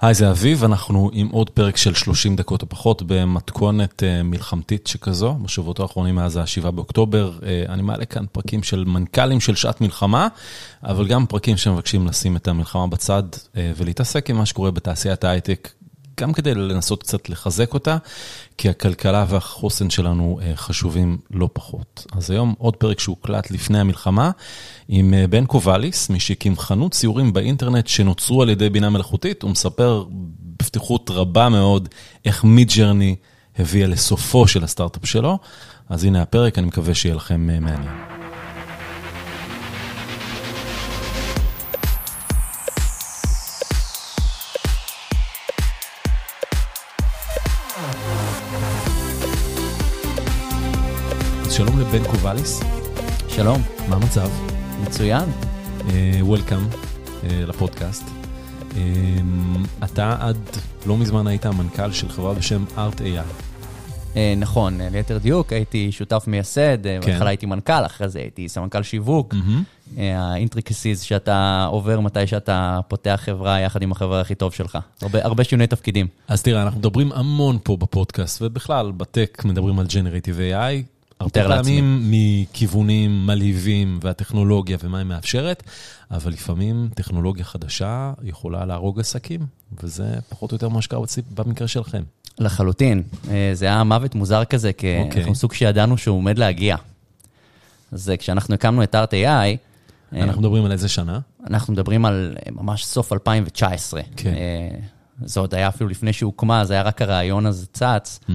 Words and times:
היי, 0.00 0.14
זה 0.14 0.30
אביב, 0.30 0.64
אנחנו 0.64 1.10
עם 1.12 1.28
עוד 1.28 1.50
פרק 1.50 1.76
של 1.76 1.94
30 1.94 2.36
דקות 2.36 2.62
או 2.62 2.68
פחות 2.68 3.02
במתכונת 3.06 4.02
uh, 4.02 4.22
מלחמתית 4.24 4.86
שכזו, 4.86 5.34
בשבועות 5.42 5.80
האחרונים 5.80 6.14
מאז 6.14 6.36
ה-7 6.36 6.70
באוקטובר. 6.70 7.38
Uh, 7.40 7.44
אני 7.68 7.82
מעלה 7.82 8.04
כאן 8.04 8.24
פרקים 8.32 8.62
של 8.62 8.84
מנכ"לים 8.84 9.40
של 9.40 9.54
שעת 9.54 9.80
מלחמה, 9.80 10.28
אבל 10.82 11.06
גם 11.06 11.26
פרקים 11.26 11.56
שמבקשים 11.56 12.06
לשים 12.06 12.36
את 12.36 12.48
המלחמה 12.48 12.86
בצד 12.86 13.22
uh, 13.32 13.56
ולהתעסק 13.76 14.30
עם 14.30 14.36
מה 14.36 14.46
שקורה 14.46 14.70
בתעשיית 14.70 15.24
ההייטק 15.24 15.70
גם 16.18 16.32
כדי 16.32 16.54
לנסות 16.54 17.02
קצת 17.02 17.28
לחזק 17.28 17.74
אותה, 17.74 17.96
כי 18.58 18.68
הכלכלה 18.68 19.26
והחוסן 19.28 19.90
שלנו 19.90 20.40
אה, 20.42 20.56
חשובים 20.56 21.18
לא 21.30 21.48
פחות. 21.52 22.06
אז 22.12 22.30
היום 22.30 22.54
עוד 22.58 22.76
פרק 22.76 23.00
שהוקלט 23.00 23.50
לפני 23.50 23.80
המלחמה, 23.80 24.30
עם 24.88 25.14
אה, 25.14 25.26
בן 25.26 25.46
קובליס, 25.46 26.10
מי 26.10 26.20
שהקים 26.20 26.56
חנות 26.56 26.92
ציורים 26.92 27.32
באינטרנט 27.32 27.86
שנוצרו 27.86 28.42
על 28.42 28.48
ידי 28.48 28.70
בינה 28.70 28.90
מלאכותית, 28.90 29.42
הוא 29.42 29.50
מספר 29.50 30.04
בפתיחות 30.56 31.10
רבה 31.10 31.48
מאוד 31.48 31.88
איך 32.24 32.44
מידג'רני 32.44 33.16
הביאה 33.58 33.86
לסופו 33.86 34.48
של 34.48 34.64
הסטארט-אפ 34.64 35.06
שלו. 35.06 35.38
אז 35.88 36.04
הנה 36.04 36.22
הפרק, 36.22 36.58
אני 36.58 36.66
מקווה 36.66 36.94
שיהיה 36.94 37.14
לכם 37.14 37.50
אה, 37.50 37.60
מעניין. 37.60 38.17
שלום 51.58 51.80
לבן 51.80 52.04
קובליס. 52.04 52.60
שלום. 53.28 53.62
מה 53.88 53.96
המצב? 53.96 54.28
מצוין. 54.82 55.24
Welcome 56.20 56.58
uh, 56.58 56.74
uh, 56.74 57.26
לפודקאסט. 57.46 58.04
Uh, 58.70 58.74
אתה 59.84 60.16
עד 60.20 60.36
לא 60.86 60.96
מזמן 60.96 61.26
היית 61.26 61.46
המנכ"ל 61.46 61.92
של 61.92 62.08
חברה 62.08 62.34
בשם 62.34 62.64
ArtAI. 62.76 63.32
Uh, 64.14 64.16
נכון, 64.36 64.80
ליתר 64.80 65.18
דיוק, 65.18 65.52
הייתי 65.52 65.92
שותף 65.92 66.24
מייסד, 66.26 66.82
כן. 66.82 67.00
בהתחלה 67.06 67.28
הייתי 67.28 67.46
מנכ"ל, 67.46 67.86
אחרי 67.86 68.08
זה 68.08 68.18
הייתי 68.18 68.48
סמנכ"ל 68.48 68.82
שיווק. 68.82 69.34
Mm-hmm. 69.34 70.00
ה 70.00 70.08
intricacies 70.08 71.00
שאתה 71.00 71.66
עובר 71.70 72.00
מתי 72.00 72.26
שאתה 72.26 72.80
פותח 72.88 73.20
חברה 73.24 73.60
יחד 73.60 73.82
עם 73.82 73.92
החברה 73.92 74.20
הכי 74.20 74.34
טוב 74.34 74.52
שלך. 74.52 74.78
הרבה, 75.02 75.24
הרבה 75.24 75.44
שינוי 75.44 75.66
תפקידים. 75.66 76.06
אז 76.28 76.42
תראה, 76.42 76.62
אנחנו 76.62 76.78
מדברים 76.78 77.12
המון 77.12 77.58
פה 77.62 77.76
בפודקאסט, 77.76 78.42
ובכלל, 78.42 78.92
בטק 78.96 79.42
מדברים 79.44 79.78
על 79.78 79.86
Generative 79.86 80.54
AI. 80.54 80.97
הרבה 81.20 81.44
פעמים 81.44 82.10
מכיוונים 82.10 83.26
מלהיבים 83.26 83.98
והטכנולוגיה 84.02 84.76
ומה 84.82 84.98
היא 84.98 85.06
מאפשרת, 85.06 85.62
אבל 86.10 86.32
לפעמים 86.32 86.88
טכנולוגיה 86.94 87.44
חדשה 87.44 88.12
יכולה 88.22 88.66
להרוג 88.66 89.00
עסקים, 89.00 89.46
וזה 89.82 90.14
פחות 90.28 90.52
או 90.52 90.54
יותר 90.54 90.68
מה 90.68 90.82
שקרה 90.82 91.00
במקרה 91.34 91.68
שלכם. 91.68 92.02
לחלוטין. 92.38 93.02
אה, 93.30 93.50
זה 93.54 93.66
היה 93.66 93.84
מוות 93.84 94.14
מוזר 94.14 94.44
כזה, 94.44 94.72
כי 94.72 94.86
okay. 94.98 95.18
אנחנו 95.18 95.34
סוג 95.34 95.52
שידענו 95.52 95.98
שהוא 95.98 96.16
עומד 96.16 96.38
להגיע. 96.38 96.76
אז 97.92 98.12
כשאנחנו 98.18 98.54
הקמנו 98.54 98.82
את 98.82 98.94
ArtAI, 98.94 99.14
אה, 99.14 99.56
אנחנו 100.12 100.40
מדברים 100.42 100.64
על 100.64 100.72
איזה 100.72 100.88
שנה? 100.88 101.18
אנחנו 101.46 101.72
מדברים 101.72 102.04
על 102.04 102.36
אה, 102.46 102.52
ממש 102.52 102.84
סוף 102.84 103.12
2019. 103.12 104.00
כן. 104.16 104.34
זה 105.24 105.40
עוד 105.40 105.54
היה 105.54 105.68
אפילו 105.68 105.90
לפני 105.90 106.12
שהוקמה, 106.12 106.64
זה 106.64 106.74
היה 106.74 106.82
רק 106.82 107.02
הרעיון 107.02 107.46
הזה 107.46 107.66
צץ. 107.66 108.20
Mm-hmm. 108.22 108.32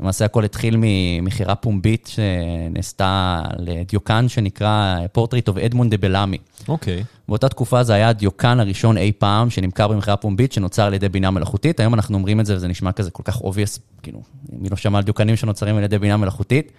למעשה 0.00 0.24
הכל 0.24 0.44
התחיל 0.44 0.76
ממכירה 0.78 1.54
פומבית 1.54 2.10
שנעשתה 2.14 3.42
לדיוקן 3.58 4.28
שנקרא 4.28 4.96
Portrait 5.12 5.48
of 5.48 5.56
אדמונד 5.56 5.90
דה 5.90 5.96
בלאמי. 5.96 6.38
אוקיי. 6.68 7.04
באותה 7.28 7.48
תקופה 7.48 7.82
זה 7.82 7.94
היה 7.94 8.08
הדיוקן 8.08 8.60
הראשון 8.60 8.96
אי 8.98 9.12
פעם 9.18 9.50
שנמכר 9.50 9.88
במכירה 9.88 10.16
פומבית 10.16 10.52
שנוצר 10.52 10.82
על 10.82 10.94
ידי 10.94 11.08
בינה 11.08 11.30
מלאכותית. 11.30 11.80
היום 11.80 11.94
אנחנו 11.94 12.14
אומרים 12.14 12.40
את 12.40 12.46
זה 12.46 12.56
וזה 12.56 12.68
נשמע 12.68 12.92
כזה 12.92 13.10
כל 13.10 13.22
כך 13.22 13.36
obvious, 13.36 13.78
כאילו, 14.02 14.22
מי 14.52 14.68
לא 14.68 14.76
שמע 14.76 14.98
על 14.98 15.04
דיוקנים 15.04 15.36
שנוצרים 15.36 15.76
על 15.76 15.82
ידי 15.82 15.98
בינה 15.98 16.16
מלאכותית. 16.16 16.72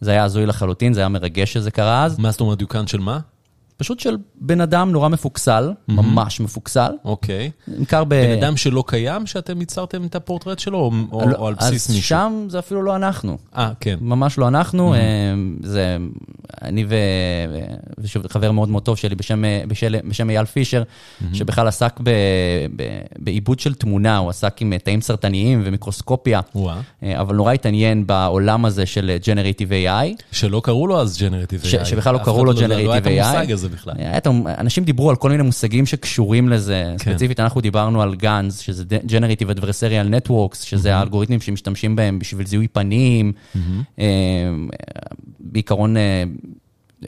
זה 0.00 0.10
היה 0.10 0.24
הזוי 0.24 0.46
לחלוטין, 0.46 0.92
זה 0.92 1.00
היה 1.00 1.08
מרגש 1.08 1.52
שזה 1.52 1.70
קרה 1.70 2.04
אז. 2.04 2.18
מה 2.18 2.30
זאת 2.30 2.40
אומרת 2.40 2.58
דיוקן 2.58 2.86
של 2.86 3.00
מה? 3.00 3.18
פשוט 3.82 4.00
של 4.00 4.16
בן 4.40 4.60
אדם 4.60 4.92
נורא 4.92 5.08
מפוקסל, 5.08 5.72
mm-hmm. 5.72 5.92
ממש 5.92 6.40
מפוקסל. 6.40 6.92
אוקיי. 7.04 7.50
נמכר 7.68 8.04
ב... 8.04 8.08
בן 8.08 8.38
אדם 8.42 8.56
שלא 8.56 8.84
קיים, 8.86 9.26
שאתם 9.26 9.60
ייצרתם 9.60 10.04
את 10.04 10.14
הפורטרט 10.14 10.58
שלו, 10.58 10.90
או, 11.12 11.28
לא, 11.28 11.36
או 11.36 11.48
על 11.48 11.54
בסיס 11.54 11.90
מישהו? 11.90 12.00
אז 12.00 12.04
שם 12.04 12.46
זה 12.48 12.58
אפילו 12.58 12.82
לא 12.82 12.96
אנחנו. 12.96 13.38
אה, 13.56 13.72
כן. 13.80 13.98
ממש 14.00 14.38
לא 14.38 14.48
אנחנו. 14.48 14.94
Mm-hmm. 14.94 15.66
זה 15.66 15.96
אני 16.62 16.84
ו... 16.88 16.94
ושוב, 17.98 18.26
חבר 18.28 18.52
מאוד 18.52 18.68
מאוד 18.68 18.82
טוב 18.82 18.96
שלי 18.96 19.14
בשם, 19.14 19.44
בשל... 19.68 19.96
בשם 20.08 20.30
אייל 20.30 20.44
פישר, 20.44 20.82
mm-hmm. 20.82 21.24
שבכלל 21.34 21.68
עסק 21.68 22.00
ב... 22.02 22.10
ב... 22.76 22.82
בעיבוד 23.18 23.60
של 23.60 23.74
תמונה, 23.74 24.16
הוא 24.16 24.30
עסק 24.30 24.62
עם 24.62 24.78
תאים 24.78 25.00
סרטניים 25.00 25.62
ומיקרוסקופיה. 25.64 26.40
אה, 27.02 27.20
אבל 27.20 27.34
נורא 27.34 27.52
התעניין 27.52 28.06
בעולם 28.06 28.64
הזה 28.64 28.86
של 28.86 29.16
Generative 29.22 29.70
AI. 29.70 30.22
שלא 30.32 30.60
קראו 30.64 30.86
לו 30.86 31.00
אז 31.00 31.18
Generative 31.18 31.66
ש... 31.66 31.74
AI. 31.74 31.84
שבכלל 31.84 32.14
לא 32.14 32.18
קראו 32.18 32.44
לו 32.44 32.52
לא- 32.52 32.60
לא 32.60 32.66
Generative 32.66 32.70
AI. 32.70 32.86
לא 32.86 32.92
היה 32.92 33.30
את 33.30 33.34
המושג 33.36 33.52
הזה 33.52 33.68
בכלל. 33.72 33.94
אנשים 34.58 34.84
דיברו 34.84 35.10
על 35.10 35.16
כל 35.16 35.30
מיני 35.30 35.42
מושגים 35.42 35.86
שקשורים 35.86 36.48
לזה. 36.48 36.94
כן. 36.98 37.12
ספציפית, 37.12 37.40
אנחנו 37.40 37.60
דיברנו 37.60 38.02
על 38.02 38.14
גאנז, 38.14 38.58
שזה 38.58 38.84
Generative 39.06 39.58
Adversarial 39.58 40.28
Networks, 40.28 40.56
שזה 40.56 40.92
mm-hmm. 40.92 40.96
האלגוריתמים 40.96 41.40
שמשתמשים 41.40 41.96
בהם 41.96 42.18
בשביל 42.18 42.46
זיהוי 42.46 42.68
פנים. 42.68 43.32
Mm-hmm. 43.56 43.58
בעיקרון, 45.40 45.96
אה, 45.96 46.24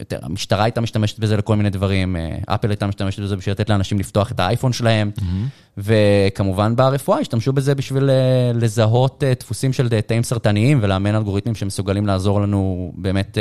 יותר, 0.01 0.19
המשטרה 0.23 0.65
הייתה 0.65 0.81
משתמשת 0.81 1.19
בזה 1.19 1.37
לכל 1.37 1.57
מיני 1.57 1.71
דברים, 1.71 2.17
אפל 2.47 2.71
הייתה 2.71 2.87
משתמשת 2.87 3.21
בזה 3.21 3.37
בשביל 3.37 3.53
לתת 3.53 3.71
לאנשים 3.71 3.99
לפתוח 3.99 4.33
את 4.33 4.41
האייפון 4.41 4.73
שלהם, 4.73 5.11
mm-hmm. 5.19 5.79
וכמובן 5.79 6.77
ברפואה 6.77 7.19
השתמשו 7.19 7.53
בזה 7.53 7.75
בשביל 7.75 8.11
לזהות 8.55 9.23
דפוסים 9.41 9.73
של 9.73 10.01
תאים 10.01 10.23
סרטניים 10.23 10.79
ולאמן 10.83 11.15
אלגוריתמים 11.15 11.55
שמסוגלים 11.55 12.07
לעזור 12.07 12.41
לנו 12.41 12.93
באמת, 12.97 13.39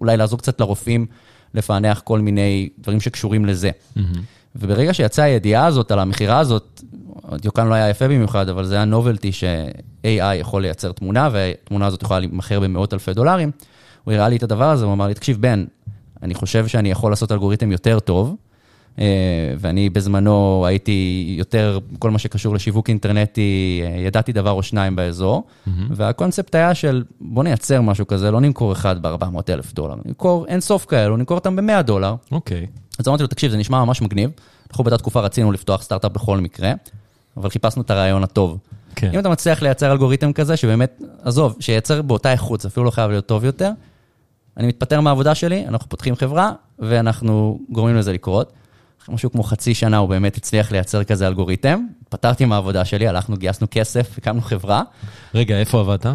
אולי 0.00 0.16
לעזור 0.16 0.38
קצת 0.38 0.60
לרופאים. 0.60 1.06
לפענח 1.54 2.00
כל 2.04 2.20
מיני 2.20 2.68
דברים 2.78 3.00
שקשורים 3.00 3.46
לזה. 3.46 3.70
Mm-hmm. 3.70 4.00
וברגע 4.56 4.94
שיצאה 4.94 5.24
הידיעה 5.24 5.66
הזאת 5.66 5.90
על 5.90 5.98
המכירה 5.98 6.38
הזאת, 6.38 6.82
דיוקן 7.40 7.66
לא 7.66 7.74
היה 7.74 7.88
יפה 7.88 8.08
במיוחד, 8.08 8.48
אבל 8.48 8.64
זה 8.64 8.74
היה 8.74 8.84
נובלטי 8.84 9.32
ש-AI 9.32 10.34
יכול 10.40 10.62
לייצר 10.62 10.92
תמונה, 10.92 11.28
והתמונה 11.32 11.86
הזאת 11.86 12.02
יכולה 12.02 12.20
להימכר 12.20 12.60
במאות 12.60 12.92
אלפי 12.92 13.12
דולרים. 13.12 13.50
הוא 14.04 14.14
הראה 14.14 14.28
לי 14.28 14.36
את 14.36 14.42
הדבר 14.42 14.70
הזה, 14.70 14.84
הוא 14.84 14.92
אמר 14.92 15.06
לי, 15.06 15.14
תקשיב, 15.14 15.40
בן, 15.40 15.64
אני 16.22 16.34
חושב 16.34 16.66
שאני 16.66 16.90
יכול 16.90 17.12
לעשות 17.12 17.32
אלגוריתם 17.32 17.72
יותר 17.72 18.00
טוב, 18.00 18.36
ואני 19.58 19.90
בזמנו 19.90 20.64
הייתי 20.66 21.34
יותר, 21.38 21.78
כל 21.98 22.10
מה 22.10 22.18
שקשור 22.18 22.54
לשיווק 22.54 22.88
אינטרנטי, 22.88 23.82
אה, 23.84 24.00
ידעתי 24.00 24.32
דבר 24.32 24.50
או 24.50 24.62
שניים 24.62 24.96
באזור, 24.96 25.42
mm-hmm. 25.46 25.70
והקונספט 25.90 26.54
היה 26.54 26.74
של 26.74 27.04
בוא 27.20 27.44
נייצר 27.44 27.80
משהו 27.80 28.06
כזה, 28.06 28.30
לא 28.30 28.40
נמכור 28.40 28.72
אחד 28.72 29.02
ב-400 29.02 29.40
אלף 29.48 29.74
דולר, 29.74 29.94
נמכור 30.04 30.46
אין 30.46 30.60
סוף 30.60 30.86
כאלו, 30.88 31.16
נמכור 31.16 31.36
אותם 31.36 31.56
ב-100 31.56 31.82
דולר. 31.82 32.14
אוקיי. 32.32 32.66
Okay. 32.70 32.80
אז 32.98 33.08
אמרתי 33.08 33.22
לו, 33.22 33.28
תקשיב, 33.28 33.50
זה 33.50 33.56
נשמע 33.56 33.84
ממש 33.84 34.02
מגניב, 34.02 34.30
אנחנו 34.70 34.84
באותה 34.84 34.98
תקופה 34.98 35.20
רצינו 35.20 35.52
לפתוח 35.52 35.82
סטארט-אפ 35.82 36.12
בכל 36.12 36.38
מקרה, 36.38 36.72
אבל 37.36 37.50
חיפשנו 37.50 37.82
את 37.82 37.90
הרעיון 37.90 38.22
הטוב. 38.24 38.58
כן. 38.94 39.10
אם 39.14 39.18
אתה 39.18 39.28
מצליח 39.28 39.62
לייצר 39.62 39.92
אלגוריתם 39.92 40.32
כזה, 40.32 40.56
שבאמת, 40.56 41.02
עזוב, 41.22 41.56
שייצר 41.60 42.02
באותה 42.02 42.32
איכות, 42.32 42.60
זה 42.60 42.68
אפילו 42.68 42.86
לא 42.86 42.90
חייב 42.90 43.10
להיות 43.10 43.26
טוב 43.26 43.44
יותר, 43.44 43.70
אני 44.56 44.66
מתפטר 44.66 45.00
מהעבודה 45.00 45.34
שלי, 45.34 45.66
אנחנו 45.68 45.88
פותחים 45.88 46.16
חברה, 46.16 46.52
ואנחנו 46.78 47.58
גורמים 47.70 47.96
לזה 47.96 48.12
לקרות. 48.12 48.52
משהו 49.08 49.30
כמו 49.32 49.42
חצי 49.42 49.74
שנה 49.74 49.96
הוא 49.96 50.08
באמת 50.08 50.36
הצליח 50.36 50.72
לייצר 50.72 51.04
כזה 51.04 51.26
אלגוריתם. 51.26 51.86
פוטרתי 52.08 52.44
מהעבודה 52.44 52.84
שלי, 52.84 53.08
הלכנו, 53.08 53.36
גייסנו 53.36 53.66
כסף, 53.70 54.18
הקמנו 54.18 54.40
חברה. 54.40 54.82
רגע, 55.34 55.60
איפה 55.60 55.80
עבדת 55.80 56.06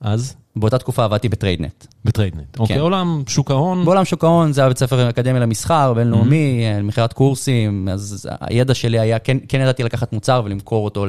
אז? 0.00 0.36
באותה 0.56 0.78
תקופה 0.78 1.04
עבדתי 1.04 1.28
בטריידנט. 1.28 1.86
בטריידנט, 2.04 2.58
אוקיי, 2.58 2.76
כן. 2.76 2.82
עולם 2.82 3.22
שוק 3.26 3.50
ההון. 3.50 3.84
בעולם 3.84 4.04
שוק 4.04 4.24
ההון, 4.24 4.52
זה 4.52 4.60
היה 4.60 4.68
בית 4.68 4.78
ספר 4.78 5.08
אקדמי 5.08 5.40
למסחר, 5.40 5.92
בינלאומי, 5.94 6.64
mm-hmm. 6.64 6.82
מכירת 6.82 7.12
קורסים, 7.12 7.88
אז 7.92 8.28
הידע 8.40 8.74
שלי 8.74 8.98
היה, 8.98 9.18
כן, 9.18 9.36
כן 9.48 9.60
ידעתי 9.60 9.82
לקחת 9.82 10.12
מוצר 10.12 10.42
ולמכור 10.44 10.84
אותו 10.84 11.06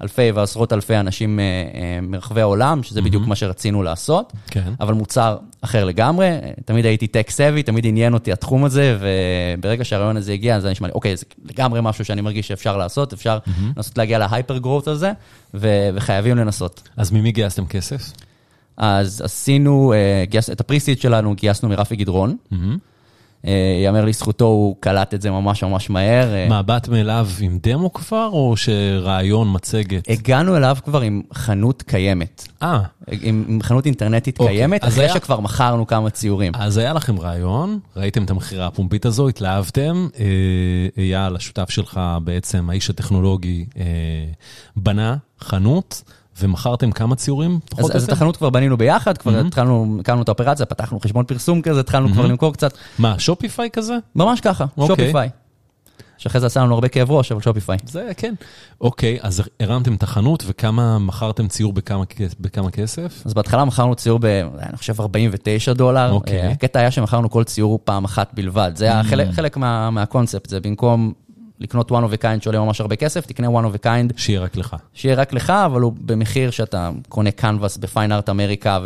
לאלפי 0.00 0.30
ועשרות 0.30 0.72
אלפי 0.72 0.96
אנשים 0.96 1.40
אה, 1.40 1.44
אה, 1.44 2.00
מרחבי 2.02 2.40
העולם, 2.40 2.82
שזה 2.82 3.00
mm-hmm. 3.00 3.04
בדיוק 3.04 3.26
מה 3.26 3.36
שרצינו 3.36 3.82
לעשות, 3.82 4.32
כן. 4.46 4.72
אבל 4.80 4.94
מוצר 4.94 5.36
אחר 5.60 5.84
לגמרי, 5.84 6.30
תמיד 6.64 6.86
הייתי 6.86 7.06
טק 7.06 7.30
סבי, 7.30 7.62
תמיד 7.62 7.86
עניין 7.86 8.14
אותי 8.14 8.32
התחום 8.32 8.64
הזה, 8.64 8.98
וברגע 9.00 9.84
שהרעיון 9.84 10.16
הזה 10.16 10.32
הגיע, 10.32 10.56
אז 10.56 10.64
אני 10.64 10.72
נשמע 10.72 10.88
לי, 10.88 10.92
אוקיי, 10.94 11.16
זה 11.16 11.24
לגמרי 11.44 11.80
משהו 11.82 12.04
שאני 12.04 12.20
מרגיש 12.20 12.48
שאפשר 12.48 12.76
לעשות, 12.76 13.12
אפשר 13.12 13.38
mm-hmm. 13.46 13.76
לנסות 13.76 13.98
להגיע 13.98 14.18
להייפר 14.18 14.58
גרוט 14.58 14.88
הזה, 14.88 15.12
וחייבים 15.54 16.36
לנסות. 16.36 16.88
אז 16.96 17.10
ממי 17.10 17.32
גייסתם 17.32 17.66
כסף? 17.66 18.12
אז 18.80 19.20
עשינו, 19.24 19.92
uh, 19.92 20.30
גייס, 20.30 20.50
את 20.50 20.60
הפריסיט 20.60 21.00
שלנו 21.00 21.34
גייסנו 21.34 21.68
מרפי 21.68 21.96
גדרון. 21.96 22.36
Mm-hmm. 22.52 22.56
יאמר 23.84 24.04
לזכותו, 24.04 24.44
הוא 24.44 24.76
קלט 24.80 25.14
את 25.14 25.22
זה 25.22 25.30
ממש 25.30 25.64
ממש 25.64 25.90
מהר. 25.90 26.34
אה, 26.34 26.46
מה, 26.48 26.62
באת 26.62 26.88
מאליו 26.88 27.28
עם 27.40 27.58
דמו 27.62 27.92
כבר, 27.92 28.28
או 28.32 28.56
שרעיון, 28.56 29.48
מצגת? 29.52 30.08
הגענו 30.08 30.56
אליו 30.56 30.76
כבר 30.84 31.00
עם 31.00 31.22
חנות 31.34 31.82
קיימת. 31.82 32.48
אה. 32.62 32.80
עם, 33.10 33.44
עם 33.48 33.62
חנות 33.62 33.86
אינטרנטית 33.86 34.38
אוקיי, 34.38 34.56
קיימת, 34.56 34.84
אחרי 34.84 35.04
היה... 35.04 35.14
שכבר 35.14 35.40
מכרנו 35.40 35.86
כמה 35.86 36.10
ציורים. 36.10 36.52
אז 36.54 36.76
היה 36.76 36.92
לכם 36.92 37.18
רעיון, 37.18 37.78
ראיתם 37.96 38.24
את 38.24 38.30
המכירה 38.30 38.66
הפומבית 38.66 39.06
הזו, 39.06 39.28
התלהבתם, 39.28 40.08
אה, 40.18 40.24
אייל, 41.02 41.36
השותף 41.36 41.70
שלך 41.70 42.00
בעצם, 42.24 42.70
האיש 42.70 42.90
הטכנולוגי, 42.90 43.64
אה, 43.76 43.84
בנה 44.76 45.16
חנות. 45.40 46.02
ומכרתם 46.40 46.92
כמה 46.92 47.16
ציורים? 47.16 47.58
אז, 47.78 47.96
אז 47.96 48.04
את 48.04 48.12
החנות 48.12 48.36
כבר 48.36 48.50
בנינו 48.50 48.76
ביחד, 48.76 49.18
כבר 49.18 49.40
mm-hmm. 49.40 49.46
התחלנו, 49.46 49.96
הקמנו 50.00 50.22
את 50.22 50.28
האופרציה, 50.28 50.66
פתחנו 50.66 51.00
חשבון 51.00 51.24
פרסום 51.24 51.62
כזה, 51.62 51.80
התחלנו 51.80 52.08
mm-hmm. 52.08 52.12
כבר 52.12 52.26
למכור 52.26 52.52
קצת. 52.52 52.74
מה, 52.98 53.18
שופיפיי 53.18 53.68
כזה? 53.72 53.96
ממש 54.14 54.40
ככה, 54.40 54.64
okay. 54.78 54.86
שופיפיי. 54.86 55.28
שאחרי 56.20 56.40
זה 56.40 56.46
עשה 56.46 56.60
לנו 56.60 56.74
הרבה 56.74 56.88
כאב 56.88 57.10
ראש, 57.10 57.32
אבל 57.32 57.40
שופיפיי. 57.40 57.78
זה 57.86 58.08
כן. 58.16 58.34
אוקיי, 58.80 59.18
אז 59.22 59.42
הרמתם 59.60 59.94
את 59.94 60.02
החנות, 60.02 60.44
וכמה 60.46 60.98
מכרתם 60.98 61.48
ציור 61.48 61.72
בכמה, 61.72 62.04
בכמה 62.40 62.70
כסף? 62.70 63.22
אז 63.24 63.34
בהתחלה 63.34 63.64
מכרנו 63.64 63.94
ציור 63.94 64.18
ב, 64.22 64.24
אני 64.58 64.76
חושב, 64.76 65.00
49 65.00 65.72
דולר. 65.72 66.10
אוקיי. 66.10 66.46
הקטע 66.46 66.78
היה 66.78 66.90
שמכרנו 66.90 67.30
כל 67.30 67.44
ציור 67.44 67.78
פעם 67.84 68.04
אחת 68.04 68.30
בלבד. 68.34 68.72
זה 68.74 68.84
היה 68.84 69.00
mm. 69.00 69.04
חלק, 69.04 69.28
חלק 69.32 69.56
מה, 69.56 69.90
מהקונספט, 69.90 70.48
זה 70.48 70.60
במקום 70.60 71.12
לקנות 71.60 71.90
one 71.90 71.94
of 71.94 72.14
a 72.14 72.22
kind 72.22 72.42
שעולה 72.42 72.60
ממש 72.60 72.80
הרבה 72.80 72.96
כסף, 72.96 73.26
תקנה 73.26 73.48
one 73.48 73.74
of 73.74 73.76
a 73.82 73.84
kind. 73.84 74.12
שיהיה 74.16 74.40
רק 74.40 74.56
לך. 74.56 74.76
שיהיה 74.94 75.14
רק 75.14 75.32
לך, 75.32 75.50
אבל 75.50 75.80
הוא 75.80 75.92
במחיר 76.00 76.50
שאתה 76.50 76.90
קונה 77.08 77.30
קנבס 77.30 77.76
בפיין 77.76 78.12
ארט 78.12 78.28
אמריקה 78.28 78.78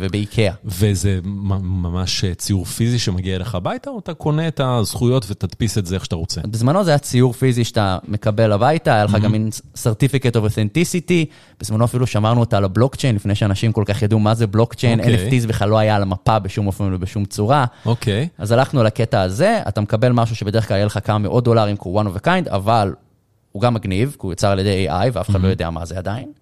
ובאיקאה. 0.00 0.52
וזה 0.64 1.20
ממש 1.24 2.24
ציור 2.36 2.64
פיזי 2.64 2.98
שמגיע 2.98 3.36
אליך 3.36 3.54
הביתה, 3.54 3.90
או 3.90 3.98
אתה 3.98 4.14
קונה 4.14 4.48
את 4.48 4.60
הזכויות 4.64 5.26
ותדפיס 5.30 5.78
את 5.78 5.86
זה 5.86 5.94
איך 5.94 6.04
שאתה 6.04 6.16
רוצה? 6.16 6.40
בזמנו 6.46 6.84
זה 6.84 6.90
היה 6.90 6.98
ציור 6.98 7.32
פיזי 7.32 7.64
שאתה 7.64 7.98
מקבל 8.08 8.52
הביתה, 8.52 8.94
היה 8.94 9.04
לך 9.04 9.14
גם 9.22 9.32
מין 9.32 9.48
certificate 9.74 10.34
of 10.34 10.52
authenticity, 10.52 11.32
בזמנו 11.60 11.84
אפילו 11.84 12.06
שמרנו 12.06 12.40
אותה 12.40 12.56
על 12.56 12.64
הבלוקצ'יין, 12.64 13.14
לפני 13.14 13.34
שאנשים 13.34 13.72
כל 13.72 13.84
כך 13.86 14.02
ידעו 14.02 14.18
מה 14.18 14.34
זה 14.34 14.46
בלוקצ'יין, 14.46 15.00
okay. 15.00 15.04
NFTs 15.04 15.46
בכלל 15.48 15.68
לא 15.68 15.78
היה 15.78 15.96
על 15.96 16.02
המפה 16.02 16.38
בשום 16.38 16.66
אופן 16.66 16.94
ובשום 16.94 17.24
צורה. 17.24 17.64
אוקיי. 17.86 18.28
Okay. 18.38 18.42
אז 18.42 18.52
הלכנו 18.52 18.82
לקטע 18.82 19.20
הזה, 19.20 19.60
אתה 19.68 19.80
מקבל 19.80 20.12
משהו 20.12 20.36
שבדרך 20.36 20.68
כלל 20.68 20.76
יהיה 20.76 20.86
לך 20.86 20.98
כמה 21.04 21.18
מאות 21.18 21.44
דולרים, 21.44 21.76
one 21.76 22.06
of 22.14 22.18
a 22.18 22.21
kind, 22.26 22.50
אבל 22.50 22.94
הוא 23.52 23.62
גם 23.62 23.74
מגניב, 23.74 24.10
כי 24.10 24.18
הוא 24.20 24.32
יוצר 24.32 24.48
על 24.48 24.58
ידי 24.58 24.88
AI 24.88 25.10
ואף 25.12 25.30
אחד 25.30 25.38
mm-hmm. 25.38 25.42
לא 25.42 25.48
יודע 25.48 25.70
מה 25.70 25.84
זה 25.84 25.98
עדיין. 25.98 26.32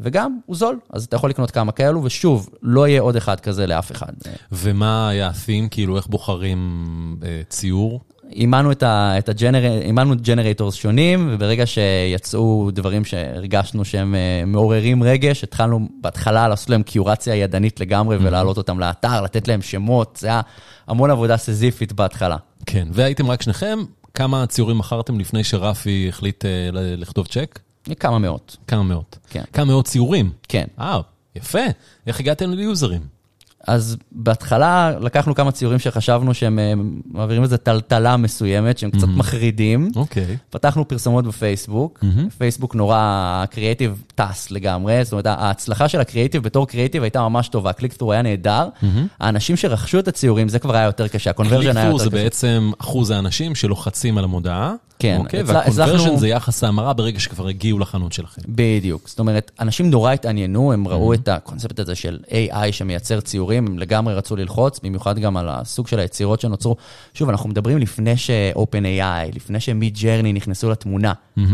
וגם 0.00 0.38
הוא 0.46 0.56
זול, 0.56 0.78
אז 0.92 1.04
אתה 1.04 1.16
יכול 1.16 1.30
לקנות 1.30 1.50
כמה 1.50 1.72
כאלו, 1.72 2.04
ושוב, 2.04 2.48
לא 2.62 2.88
יהיה 2.88 3.00
עוד 3.00 3.16
אחד 3.16 3.40
כזה 3.40 3.66
לאף 3.66 3.92
אחד. 3.92 4.12
ומה 4.52 5.08
היה 5.08 5.28
ה-theme, 5.28 5.68
כאילו 5.70 5.96
איך 5.96 6.06
בוחרים 6.06 7.16
אה, 7.22 7.40
ציור? 7.48 8.00
אימנו 8.32 8.72
את 8.72 8.82
ה, 8.82 9.18
את 9.18 9.28
הג'נר... 9.28 9.64
אימנו 9.64 10.14
ג'נרטורס 10.22 10.74
שונים, 10.74 11.28
וברגע 11.32 11.66
שיצאו 11.66 12.70
דברים 12.72 13.04
שהרגשנו 13.04 13.84
שהם 13.84 14.14
אה, 14.14 14.42
מעוררים 14.46 15.02
רגש, 15.02 15.44
התחלנו 15.44 15.88
בהתחלה 16.00 16.48
לעשות 16.48 16.70
להם 16.70 16.82
קיורציה 16.82 17.34
ידנית 17.34 17.80
לגמרי 17.80 18.16
mm-hmm. 18.16 18.20
ולהעלות 18.22 18.56
אותם 18.56 18.80
לאתר, 18.80 19.22
לתת 19.22 19.48
להם 19.48 19.62
שמות, 19.62 20.18
זה 20.20 20.26
היה 20.26 20.40
המון 20.86 21.10
עבודה 21.10 21.36
סזיפית 21.36 21.92
בהתחלה. 21.92 22.36
כן, 22.66 22.88
והייתם 22.92 23.30
רק 23.30 23.42
שניכם, 23.42 23.78
כמה 24.14 24.46
ציורים 24.46 24.78
מכרתם 24.78 25.20
לפני 25.20 25.44
שרפי 25.44 26.06
החליט 26.08 26.44
אה, 26.44 26.68
לכתוב 26.72 27.26
צ'ק? 27.26 27.60
כמה 28.00 28.18
מאות. 28.18 28.56
כמה 28.66 28.82
מאות. 28.82 29.18
כן. 29.30 29.42
כמה 29.52 29.64
מאות 29.64 29.86
ציורים? 29.86 30.30
כן. 30.48 30.64
אה, 30.80 31.00
יפה. 31.36 31.58
איך 32.06 32.20
הגעתם 32.20 32.50
ליוזרים? 32.50 33.19
אז 33.66 33.96
בהתחלה 34.12 34.92
לקחנו 35.00 35.34
כמה 35.34 35.52
ציורים 35.52 35.78
שחשבנו 35.78 36.34
שהם 36.34 36.58
אה, 36.58 36.72
מעבירים 37.10 37.42
איזו 37.42 37.56
טלטלה 37.56 38.16
מסוימת, 38.16 38.78
שהם 38.78 38.90
קצת 38.90 39.02
mm-hmm. 39.02 39.06
מחרידים. 39.06 39.90
אוקיי. 39.96 40.24
Okay. 40.24 40.36
פתחנו 40.50 40.88
פרסומות 40.88 41.24
בפייסבוק, 41.26 41.98
mm-hmm. 41.98 42.30
פייסבוק 42.38 42.74
נורא, 42.74 43.44
creative 43.50 44.02
test 44.14 44.50
לגמרי, 44.50 45.04
זאת 45.04 45.12
אומרת, 45.12 45.26
ההצלחה 45.26 45.88
של 45.88 46.00
הקריאיטיב 46.00 46.42
בתור 46.42 46.68
קריאיטיב 46.68 47.02
הייתה 47.02 47.20
ממש 47.20 47.48
טובה, 47.48 47.72
click-through 47.72 48.12
היה 48.12 48.22
נהדר. 48.22 48.68
Mm-hmm. 48.82 48.86
האנשים 49.20 49.56
שרכשו 49.56 49.98
את 49.98 50.08
הציורים, 50.08 50.48
זה 50.48 50.58
כבר 50.58 50.76
היה 50.76 50.84
יותר 50.84 51.08
קשה, 51.08 51.30
ה 51.30 51.33
conversion 51.33 51.60
היה 51.60 51.68
יותר 51.68 51.76
קשה. 51.76 51.82
click-through 51.82 51.98
זה 51.98 52.10
בעצם 52.10 52.70
אחוז 52.78 53.10
האנשים 53.10 53.54
שלוחצים 53.54 54.18
על 54.18 54.24
המודעה. 54.24 54.74
כן. 55.00 55.16
אוקיי, 55.18 55.42
וה 55.42 55.54
conversion 55.54 56.16
זה 56.16 56.28
יחס 56.28 56.64
ההמרה 56.64 56.92
ברגע 56.92 57.20
שכבר 57.20 57.48
הגיעו 57.48 57.78
לחנות 57.78 58.12
שלכם. 58.12 58.42
בדיוק. 58.48 59.08
זאת 59.08 59.18
אומרת, 59.18 59.50
אנשים 59.60 59.90
נורא 59.90 60.12
התעניינו, 60.12 60.72
הם 60.72 60.88
ראו 60.88 61.14
את 61.14 61.28
הקונספט 61.28 61.78
הזה 61.78 61.94
של 61.94 62.18
AI 62.28 62.72
שמייצר 62.72 63.20
ציורים, 63.20 63.66
הם 63.66 63.78
לגמרי 63.78 64.14
רצו 64.14 64.36
ללחוץ, 64.36 64.80
במיוחד 64.82 65.18
גם 65.18 65.36
על 65.36 65.48
הסוג 65.48 65.88
של 65.88 65.98
היצירות 65.98 66.40
שנוצרו. 66.40 66.76
שוב, 67.14 67.28
אנחנו 67.28 67.48
מדברים 67.48 67.78
לפני 67.78 68.16
ש-OpenAI, 68.16 69.34
לפני 69.34 69.60
ש-Mid 69.60 69.96
Journey 69.96 70.32
נכנסו 70.34 70.70
לתמונה. 70.70 71.12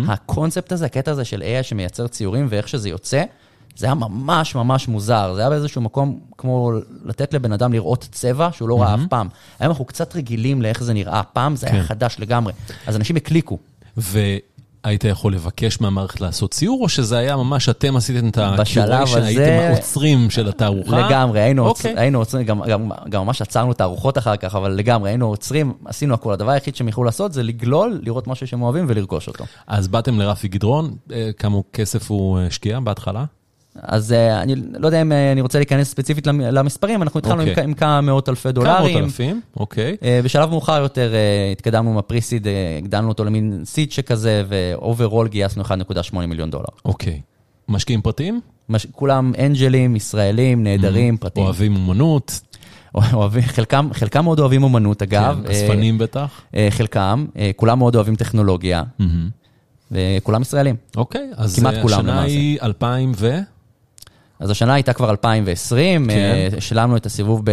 הקונספט 0.09 0.73
הזה, 0.73 0.87
הקטע 0.87 1.11
הזה 1.11 1.25
של 1.25 1.43
AI 1.43 1.63
שמייצר 1.63 2.07
ציורים 2.07 2.47
ואיך 2.51 2.69
שזה 2.69 2.89
יוצא, 2.89 3.23
זה 3.77 3.87
היה 3.87 3.95
ממש 3.95 4.55
ממש 4.55 4.89
מוזר, 4.89 5.33
זה 5.35 5.41
היה 5.41 5.51
באיזשהו 5.51 5.83
מקום 5.83 6.21
כמו 6.39 6.73
לתת 7.05 7.35
לבן 7.35 7.53
אדם 7.53 7.73
לראות 7.73 8.09
צבע 8.13 8.49
שהוא 8.53 8.69
לא 8.69 8.83
ראה 8.83 8.95
אף 8.95 9.01
פעם. 9.09 9.29
היום 9.59 9.71
אנחנו 9.71 9.85
קצת 9.85 10.17
רגילים 10.17 10.63
לאיך 10.63 10.83
זה 10.83 10.95
נראה, 10.95 11.23
פעם 11.23 11.57
זה 11.57 11.67
היה 11.67 11.81
כן. 11.81 11.87
חדש 11.87 12.17
לגמרי, 12.19 12.53
אז 12.87 12.97
אנשים 12.97 13.17
הקליקו. 13.17 13.59
והיית 13.97 15.05
יכול 15.05 15.35
לבקש 15.35 15.81
מהמערכת 15.81 16.21
לעשות 16.21 16.51
ציור, 16.51 16.83
או 16.83 16.89
שזה 16.89 17.19
היה 17.19 17.37
ממש 17.37 17.69
אתם 17.69 17.97
עשיתם 17.97 18.29
את 18.29 18.39
הקיוריישן, 18.39 19.23
הייתם 19.23 19.73
האוצרים 19.73 20.31
של 20.31 20.49
התערוכה? 20.49 21.09
לגמרי, 21.09 21.41
היינו, 21.41 21.67
אוקיי. 21.67 21.91
עוצ... 21.91 21.99
היינו 22.01 22.19
עוצרים, 22.19 22.47
גם, 22.47 22.61
גם, 22.69 22.91
גם 23.09 23.25
ממש 23.25 23.43
עצרנו 23.43 23.73
תערוכות 23.73 24.19
אחר 24.19 24.37
כך, 24.37 24.55
אבל 24.55 24.71
לגמרי, 24.71 25.11
היינו 25.11 25.27
עוצרים, 25.27 25.73
עשינו 25.85 26.15
הכול. 26.15 26.33
הדבר 26.33 26.51
היחיד 26.51 26.77
שהם 26.77 26.89
יכלו 26.89 27.05
לעשות 27.05 27.33
זה 27.33 27.43
לגלול, 27.43 28.01
לראות 28.03 28.27
משהו 28.27 28.47
שהם 28.47 28.63
אוהבים 28.63 28.85
ולרכוש 28.89 29.29
אותו. 29.29 29.45
אז 29.67 29.89
באתם 29.89 30.21
לרפי 30.21 30.49
גדרון, 30.49 30.97
אה, 31.13 31.31
כמה 31.39 31.59
כסף 31.73 32.11
הוא 32.11 32.39
השקיע 32.39 32.81
בהתחלה? 32.81 33.25
אז 33.83 34.13
uh, 34.13 34.43
אני 34.43 34.55
לא 34.79 34.87
יודע 34.87 35.03
אם 35.03 35.13
uh, 35.13 35.15
אני 35.33 35.41
רוצה 35.41 35.59
להיכנס 35.59 35.91
ספציפית 35.91 36.27
למספרים, 36.27 37.03
אנחנו 37.03 37.19
התחלנו 37.19 37.41
okay. 37.41 37.45
עם, 37.45 37.51
אוקיי. 37.51 37.65
עם 37.65 37.75
כמה 37.75 38.01
מאות 38.01 38.29
אלפי 38.29 38.53
דולרים. 38.53 38.77
כמה 38.77 38.89
מאות 38.89 39.03
אלפים, 39.03 39.41
אוקיי. 39.57 39.97
Okay. 40.01 40.03
Uh, 40.03 40.25
בשלב 40.25 40.51
מאוחר 40.51 40.81
יותר 40.81 41.13
התקדמנו 41.53 41.91
עם 41.91 41.99
ה 41.99 42.03
pre-seed, 42.03 42.47
הגדלנו 42.79 43.09
אותו 43.09 43.25
למין 43.25 43.61
seed 43.65 43.93
שכזה, 43.93 44.43
ו 44.49 44.59
overall 44.59 45.29
גייסנו 45.29 45.63
1.8 45.65 46.17
מיליון 46.27 46.51
דולר. 46.51 46.65
אוקיי. 46.85 47.13
Okay. 47.13 47.73
משקיעים 47.73 48.03
פרטיים? 48.03 48.41
מש... 48.69 48.87
כולם 48.93 49.33
אנג'לים, 49.39 49.97
ישראלים, 49.97 50.63
נהדרים, 50.63 51.15
mm-hmm. 51.15 51.21
פרטיים. 51.21 51.47
אוהבים 51.47 51.77
אומנות. 51.77 52.41
אוהבים, 53.13 53.43
חלקם, 53.43 53.89
חלקם 53.93 54.25
מאוד 54.25 54.41
אוהבים 54.41 54.63
אומנות, 54.63 55.03
אגב. 55.03 55.41
כן, 55.45 55.53
אספנים 55.53 55.99
בטח. 55.99 56.41
חלקם, 56.71 57.27
כולם 57.57 57.79
מאוד 57.79 57.95
אוהבים 57.95 58.17
טכנולוגיה, 58.17 58.83
mm-hmm. 59.01 59.05
וכולם 59.93 60.43
ישראלים. 60.43 60.77
אוקיי, 60.97 61.31
אז 61.37 61.65
השנה 61.85 62.23
היא 62.23 62.59
2000 62.63 63.13
ו... 63.17 63.39
אז 64.41 64.51
השנה 64.51 64.75
הייתה 64.75 64.93
כבר 64.93 65.11
2020, 65.11 66.07
כן. 66.09 66.49
השלמנו 66.57 66.97
את 66.97 67.07
הסיבוב 67.07 67.43
ב... 67.45 67.51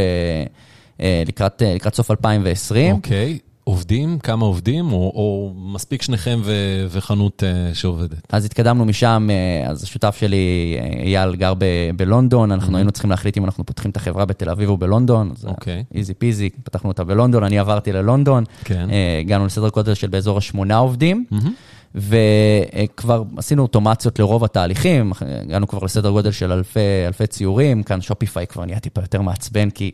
לקראת, 1.25 1.61
לקראת 1.65 1.95
סוף 1.95 2.11
2020. 2.11 2.95
אוקיי. 2.95 3.39
עובדים? 3.63 4.19
כמה 4.19 4.45
עובדים? 4.45 4.93
או, 4.93 4.97
או 4.97 5.53
מספיק 5.55 6.01
שניכם 6.01 6.39
ו, 6.43 6.53
וחנות 6.89 7.43
uh, 7.43 7.75
שעובדת? 7.75 8.27
אז 8.29 8.45
התקדמנו 8.45 8.85
משם, 8.85 9.27
uh, 9.29 9.69
אז 9.69 9.83
השותף 9.83 10.15
שלי, 10.19 10.77
אייל, 11.03 11.35
גר 11.35 11.53
ב, 11.57 11.65
בלונדון, 11.95 12.51
אנחנו 12.51 12.73
mm-hmm. 12.73 12.75
היינו 12.75 12.91
צריכים 12.91 13.09
להחליט 13.09 13.37
אם 13.37 13.45
אנחנו 13.45 13.65
פותחים 13.65 13.91
את 13.91 13.97
החברה 13.97 14.25
בתל 14.25 14.49
אביב 14.49 14.69
או 14.69 14.77
בלונדון. 14.77 15.33
אוקיי. 15.43 15.83
איזי 15.93 16.13
פיזי, 16.13 16.49
פתחנו 16.63 16.89
אותה 16.89 17.03
בלונדון, 17.03 17.43
אני 17.43 17.59
עברתי 17.59 17.91
ללונדון. 17.91 18.43
כן. 18.63 18.89
Uh, 18.89 18.93
הגענו 19.21 19.45
לסדר 19.45 19.69
גודל 19.69 19.93
של 19.93 20.07
באזור 20.07 20.37
השמונה 20.37 20.77
עובדים. 20.77 21.25
Mm-hmm. 21.31 21.49
וכבר 21.95 23.23
עשינו 23.37 23.61
אוטומציות 23.61 24.19
לרוב 24.19 24.43
התהליכים, 24.43 25.11
הגענו 25.21 25.67
כבר 25.67 25.79
לסדר 25.83 26.09
גודל 26.09 26.31
של 26.31 26.51
אלפי, 26.51 26.79
אלפי 27.07 27.27
ציורים, 27.27 27.83
כאן 27.83 28.01
שופיפיי 28.01 28.47
כבר 28.47 28.65
נהיה 28.65 28.79
טיפה 28.79 29.01
יותר 29.01 29.21
מעצבן, 29.21 29.69
כי 29.69 29.91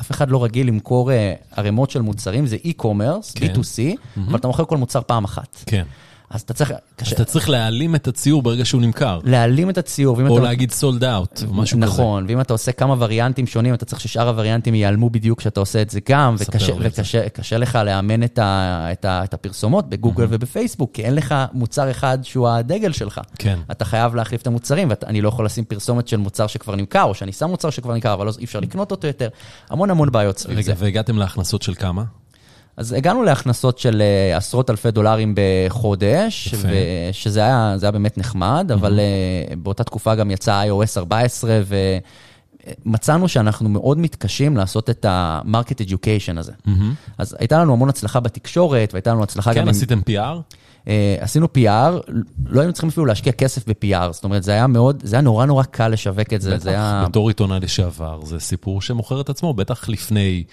אף 0.00 0.10
אחד 0.10 0.30
לא 0.30 0.44
רגיל 0.44 0.66
למכור 0.66 1.12
אה, 1.12 1.34
ערימות 1.56 1.90
של 1.90 2.02
מוצרים, 2.02 2.46
זה 2.46 2.56
e-commerce, 2.56 3.32
כן. 3.34 3.54
B2C, 3.54 3.58
mm-hmm. 3.58 4.20
אבל 4.28 4.38
אתה 4.38 4.46
מוכר 4.46 4.64
כל 4.64 4.76
מוצר 4.76 5.00
פעם 5.06 5.24
אחת. 5.24 5.64
כן. 5.66 5.84
אז 6.32 6.40
אתה 6.40 6.54
צריך... 6.54 6.72
אז 6.98 7.12
אתה 7.12 7.24
צריך 7.24 7.48
להעלים 7.48 7.94
את 7.94 8.08
הציור 8.08 8.42
ברגע 8.42 8.64
שהוא 8.64 8.80
נמכר. 8.82 9.20
להעלים 9.24 9.70
את 9.70 9.78
הציור. 9.78 10.20
או 10.28 10.36
אתה... 10.36 10.44
להגיד 10.44 10.70
סולד 10.70 11.04
אאוט, 11.04 11.42
או 11.48 11.54
משהו 11.54 11.78
נכון, 11.78 11.92
כזה. 11.92 12.02
נכון, 12.02 12.24
ואם 12.28 12.40
אתה 12.40 12.52
עושה 12.52 12.72
כמה 12.72 12.94
וריאנטים 12.98 13.46
שונים, 13.46 13.74
אתה 13.74 13.84
צריך 13.84 14.00
ששאר 14.00 14.28
הווריאנטים 14.28 14.74
ייעלמו 14.74 15.10
בדיוק 15.10 15.38
כשאתה 15.38 15.60
עושה 15.60 15.82
את 15.82 15.90
זה 15.90 16.00
גם, 16.08 16.34
וקשה, 16.38 16.72
וקשה 16.80 17.22
וקשה 17.26 17.58
לך 17.58 17.78
לאמן 17.84 18.22
את, 18.22 18.38
ה, 18.38 18.88
את, 18.92 19.04
ה, 19.04 19.24
את 19.24 19.34
הפרסומות 19.34 19.88
בגוגל 19.88 20.24
mm-hmm. 20.24 20.28
ובפייסבוק, 20.30 20.90
כי 20.94 21.02
אין 21.02 21.14
לך 21.14 21.34
מוצר 21.52 21.90
אחד 21.90 22.18
שהוא 22.22 22.48
הדגל 22.48 22.92
שלך. 22.92 23.20
כן. 23.38 23.58
אתה 23.70 23.84
חייב 23.84 24.14
להחליף 24.14 24.42
את 24.42 24.46
המוצרים, 24.46 24.88
ואני 24.90 25.20
לא 25.20 25.28
יכול 25.28 25.44
לשים 25.44 25.64
פרסומת 25.64 26.08
של 26.08 26.16
מוצר 26.16 26.46
שכבר 26.46 26.76
נמכר, 26.76 27.02
או 27.02 27.14
שאני 27.14 27.32
שם 27.32 27.50
מוצר 27.50 27.70
שכבר 27.70 27.94
נמכר, 27.94 28.12
אבל 28.14 28.26
לא, 28.26 28.32
אי 28.38 28.44
אפשר 28.44 28.60
לקנות 28.60 28.90
אותו 28.90 29.06
יותר. 29.06 29.28
המון 29.70 29.90
המון 29.90 30.12
בעיות 30.12 30.38
סביב 30.38 30.60
זה. 30.60 30.72
רגע, 30.72 30.80
והגעתם 30.80 31.18
להכנסות 31.18 31.62
של 31.62 31.74
כמה? 31.74 32.04
אז 32.76 32.92
הגענו 32.92 33.22
להכנסות 33.22 33.78
של 33.78 34.02
uh, 34.02 34.36
עשרות 34.36 34.70
אלפי 34.70 34.90
דולרים 34.90 35.34
בחודש, 35.36 36.54
שזה 37.12 37.40
היה, 37.40 37.76
היה 37.82 37.90
באמת 37.90 38.18
נחמד. 38.18 38.70
אבל 38.74 39.00
uh, 39.00 39.56
באותה 39.56 39.84
תקופה 39.84 40.14
גם 40.14 40.30
יצא 40.30 40.64
iOS 40.64 40.98
14, 40.98 41.60
מצאנו 42.84 43.28
שאנחנו 43.28 43.68
מאוד 43.68 43.98
מתקשים 43.98 44.56
לעשות 44.56 44.90
את 44.90 45.04
ה-market 45.04 45.86
education 45.86 46.38
הזה. 46.38 46.52
Mm-hmm. 46.52 46.70
אז 47.18 47.36
הייתה 47.38 47.58
לנו 47.58 47.72
המון 47.72 47.88
הצלחה 47.88 48.20
בתקשורת, 48.20 48.92
והייתה 48.92 49.10
לנו 49.10 49.22
הצלחה 49.22 49.54
כן, 49.54 49.60
גם... 49.60 49.64
כן, 49.64 49.70
עשיתם 49.70 50.00
PR? 50.10 50.56
Uh, 50.84 50.88
עשינו 51.20 51.48
PR, 51.58 52.12
לא 52.46 52.60
היינו 52.60 52.72
צריכים 52.72 52.88
אפילו 52.88 53.06
להשקיע 53.06 53.32
כסף 53.32 53.68
ב-PR, 53.68 54.12
זאת 54.12 54.24
אומרת, 54.24 54.42
זה 54.42 54.52
היה 54.52 54.66
מאוד, 54.66 55.02
זה 55.04 55.16
היה 55.16 55.22
נורא 55.22 55.46
נורא 55.46 55.64
קל 55.64 55.88
לשווק 55.88 56.32
את 56.32 56.40
זה. 56.40 56.54
בטח, 56.54 56.62
זה 56.62 56.70
היה... 56.70 57.04
בתור 57.08 57.28
עיתונאי 57.28 57.60
לשעבר, 57.60 58.24
זה 58.24 58.40
סיפור 58.40 58.82
שמוכר 58.82 59.20
את 59.20 59.30
עצמו, 59.30 59.54
בטח 59.54 59.88
לפני 59.88 60.44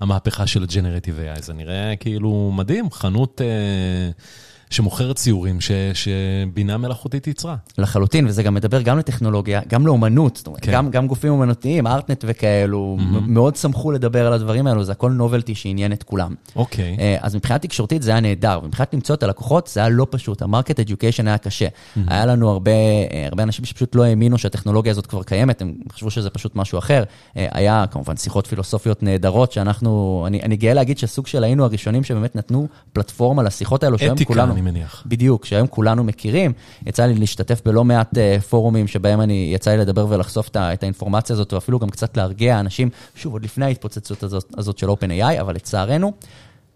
המהפכה 0.00 0.46
של 0.46 0.62
ה-Generative 0.62 1.38
AI, 1.38 1.42
זה 1.42 1.52
נראה 1.52 1.94
כאילו 2.00 2.52
מדהים, 2.54 2.90
חנות... 2.90 3.40
Uh... 3.40 4.22
שמוכרת 4.70 5.16
ציורים 5.16 5.60
ש, 5.60 5.70
שבינה 5.94 6.76
מלאכותית 6.76 7.26
ייצרה. 7.26 7.56
לחלוטין, 7.78 8.26
וזה 8.26 8.42
גם 8.42 8.54
מדבר 8.54 8.82
גם 8.82 8.98
לטכנולוגיה, 8.98 9.60
גם 9.68 9.86
לאומנות, 9.86 10.36
זאת 10.36 10.46
אומרת, 10.46 10.60
כן. 10.60 10.72
גם, 10.72 10.90
גם 10.90 11.06
גופים 11.06 11.32
אומנותיים, 11.32 11.86
ארטנט 11.86 12.24
וכאלו, 12.28 12.96
mm-hmm. 12.98 13.20
מאוד 13.26 13.56
שמחו 13.56 13.92
לדבר 13.92 14.26
על 14.26 14.32
הדברים 14.32 14.66
האלו, 14.66 14.84
זה 14.84 14.92
הכל 14.92 15.10
נובלטי 15.10 15.54
שעניין 15.54 15.92
את 15.92 16.02
כולם. 16.02 16.34
אוקיי. 16.56 16.96
Okay. 16.96 17.00
אה, 17.00 17.16
אז 17.20 17.36
מבחינה 17.36 17.58
תקשורתית 17.58 18.02
זה 18.02 18.10
היה 18.10 18.20
נהדר, 18.20 18.60
ומבחינת 18.62 18.94
למצוא 18.94 19.14
את 19.14 19.22
הלקוחות 19.22 19.66
זה 19.66 19.80
היה 19.80 19.88
לא 19.88 20.06
פשוט, 20.10 20.42
המרקט 20.42 20.80
אדיוקיישן 20.80 21.28
היה 21.28 21.38
קשה. 21.38 21.66
Mm-hmm. 21.66 22.00
היה 22.06 22.26
לנו 22.26 22.50
הרבה, 22.50 22.70
אה, 22.70 23.26
הרבה 23.26 23.42
אנשים 23.42 23.64
שפשוט 23.64 23.94
לא 23.94 24.04
האמינו 24.04 24.38
שהטכנולוגיה 24.38 24.90
הזאת 24.90 25.06
כבר 25.06 25.22
קיימת, 25.22 25.62
הם 25.62 25.74
חשבו 25.92 26.10
שזה 26.10 26.30
פשוט 26.30 26.56
משהו 26.56 26.78
אחר. 26.78 27.04
אה, 27.36 27.46
היה 27.52 27.84
כמובן 27.90 28.16
שיחות 28.16 28.46
פילוסופיות 28.46 29.02
נהדרות, 29.02 29.52
שאנחנו, 29.52 30.24
אני, 30.26 30.42
אני 30.42 30.56
גאה 30.56 30.74
להגיד 30.74 30.98
שסוג 30.98 31.26
של 31.26 31.44
היינו 31.44 31.64
הראשונים 31.64 32.04
שבאמת 32.04 32.36
נתנו 32.36 32.68
פלטפורמה 32.92 33.42
לשיחות 33.42 33.84
האלו, 33.84 33.98
שהיום 33.98 34.24
כולנו... 34.24 34.57
אני 34.58 34.70
מניח. 34.70 35.02
בדיוק, 35.06 35.44
שהיום 35.44 35.66
כולנו 35.66 36.04
מכירים. 36.04 36.52
יצא 36.86 37.06
לי 37.06 37.14
להשתתף 37.14 37.60
בלא 37.64 37.84
מעט 37.84 38.14
uh, 38.14 38.42
פורומים 38.42 38.88
שבהם 38.88 39.20
אני, 39.20 39.50
יצא 39.54 39.70
לי 39.70 39.76
לדבר 39.76 40.06
ולחשוף 40.08 40.48
את 40.56 40.82
האינפורמציה 40.82 41.34
הזאת, 41.34 41.52
ואפילו 41.52 41.78
גם 41.78 41.90
קצת 41.90 42.16
להרגיע 42.16 42.60
אנשים, 42.60 42.90
שוב, 43.14 43.32
עוד 43.32 43.44
לפני 43.44 43.64
ההתפוצצות 43.64 44.22
הזאת, 44.22 44.54
הזאת 44.58 44.78
של 44.78 44.88
OpenAI, 44.88 45.40
אבל 45.40 45.54
לצערנו, 45.54 46.12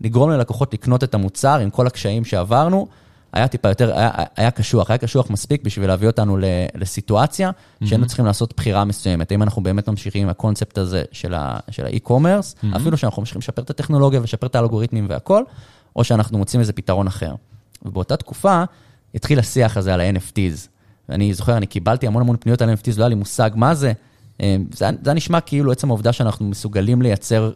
לגרום 0.00 0.30
ללקוחות 0.30 0.74
לקנות 0.74 1.04
את 1.04 1.14
המוצר 1.14 1.58
עם 1.58 1.70
כל 1.70 1.86
הקשיים 1.86 2.24
שעברנו, 2.24 2.86
היה 3.32 3.48
טיפה 3.48 3.68
יותר, 3.68 3.98
היה, 3.98 4.10
היה 4.36 4.50
קשוח, 4.50 4.90
היה 4.90 4.98
קשוח 4.98 5.30
מספיק 5.30 5.62
בשביל 5.62 5.88
להביא 5.88 6.06
אותנו 6.06 6.38
לסיטואציה 6.74 7.50
mm-hmm. 7.50 7.86
שהיינו 7.86 8.06
צריכים 8.06 8.24
לעשות 8.24 8.54
בחירה 8.56 8.84
מסוימת. 8.84 9.32
האם 9.32 9.42
אנחנו 9.42 9.62
באמת 9.62 9.88
ממשיכים 9.88 10.22
עם 10.22 10.28
הקונספט 10.28 10.78
הזה 10.78 11.02
של 11.12 11.34
האי-קומרס, 11.84 12.54
mm-hmm. 12.54 12.76
אפילו 12.76 12.96
שאנחנו 12.96 13.22
ממשיכים 13.22 13.38
לשפר 13.38 13.62
את 13.62 13.70
הטכנולוגיה 13.70 14.20
ולשפר 14.20 14.46
את 14.46 14.54
האלגוריתמים 14.54 15.06
והכל, 15.08 15.42
או 15.96 16.04
שאנחנו 16.04 16.38
מוצאים 16.38 16.60
איזה 16.60 16.72
פתרון 16.72 17.06
אחר. 17.06 17.34
ובאותה 17.84 18.16
תקופה 18.16 18.64
התחיל 19.14 19.38
השיח 19.38 19.76
הזה 19.76 19.94
על 19.94 20.00
ה-NFTs. 20.00 20.68
ואני 21.08 21.34
זוכר, 21.34 21.56
אני 21.56 21.66
קיבלתי 21.66 22.06
המון 22.06 22.22
המון 22.22 22.36
פניות 22.40 22.62
על 22.62 22.72
NFTs, 22.72 22.96
לא 22.96 23.02
היה 23.02 23.08
לי 23.08 23.14
מושג 23.14 23.50
מה 23.54 23.74
זה. 23.74 23.92
אה, 24.40 24.56
זה, 24.72 24.86
זה 25.02 25.10
היה 25.10 25.14
נשמע 25.14 25.40
כאילו 25.40 25.72
עצם 25.72 25.88
העובדה 25.88 26.12
שאנחנו 26.12 26.48
מסוגלים 26.48 27.02
לייצר 27.02 27.52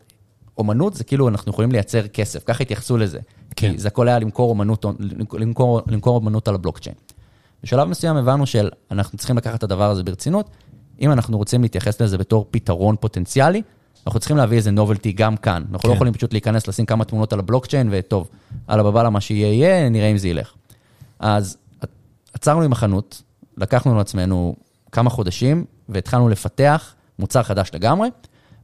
אומנות, 0.59 0.95
זה 0.95 1.05
כאילו 1.05 1.29
אנחנו 1.29 1.51
יכולים 1.51 1.73
לייצר 1.73 2.07
כסף, 2.07 2.45
ככה 2.45 2.63
התייחסו 2.63 2.97
לזה. 2.97 3.19
כן. 3.57 3.73
כי 3.73 3.79
זה 3.79 3.89
הכל 3.89 4.09
היה 4.09 4.19
למכור 4.19 4.51
אומנות, 4.51 4.85
למכור, 5.33 5.81
למכור 5.87 6.17
אומנות 6.17 6.49
על 6.49 6.55
הבלוקצ'יין. 6.55 6.97
בשלב 7.63 7.89
מסוים 7.89 8.17
הבנו 8.17 8.47
שאנחנו 8.47 9.19
צריכים 9.19 9.37
לקחת 9.37 9.55
את 9.55 9.63
הדבר 9.63 9.91
הזה 9.91 10.03
ברצינות. 10.03 10.51
אם 11.01 11.13
אנחנו 11.13 11.39
רוצים 11.39 11.63
להתייחס 11.63 12.03
לזה 12.03 12.19
בתור 12.19 12.47
פתרון 12.51 12.97
פוטנציאלי, 13.01 13.63
אנחנו 14.07 14.21
צריכים 14.21 14.37
להביא 14.37 14.57
איזה 14.57 14.71
נובלטי 14.71 15.13
גם 15.13 15.37
כאן. 15.37 15.63
אנחנו 15.73 15.75
לא 15.75 15.79
כן. 15.79 15.89
לא 15.89 15.95
יכולים 15.95 16.13
פשוט 16.13 16.33
להיכנס, 16.33 16.69
לשים 16.69 16.87
כמה 16.87 17.05
תמונות 17.05 17.33
על 17.33 17.39
הבלוקצ'יין, 17.39 17.89
וטוב, 17.93 18.29
על 18.67 18.81
הבבלה 18.81 19.11
מה 19.11 19.21
שיהיה 19.21 19.53
יהיה, 19.53 19.89
נראה 19.89 20.07
אם 20.07 20.19
זה 20.19 20.29
ילך. 20.29 20.55
אז 21.19 21.57
עצרנו 22.33 22.63
עם 22.63 22.73
החנות, 22.73 23.23
לקחנו 23.57 23.95
לעצמנו 23.95 24.57
כמה 24.93 25.11
חודשים, 25.11 25.65
והתחלנו 25.89 26.29
לפתח 26.29 26.95
מוצר 27.19 27.43
חדש 27.43 27.71
לגמרי, 27.75 28.09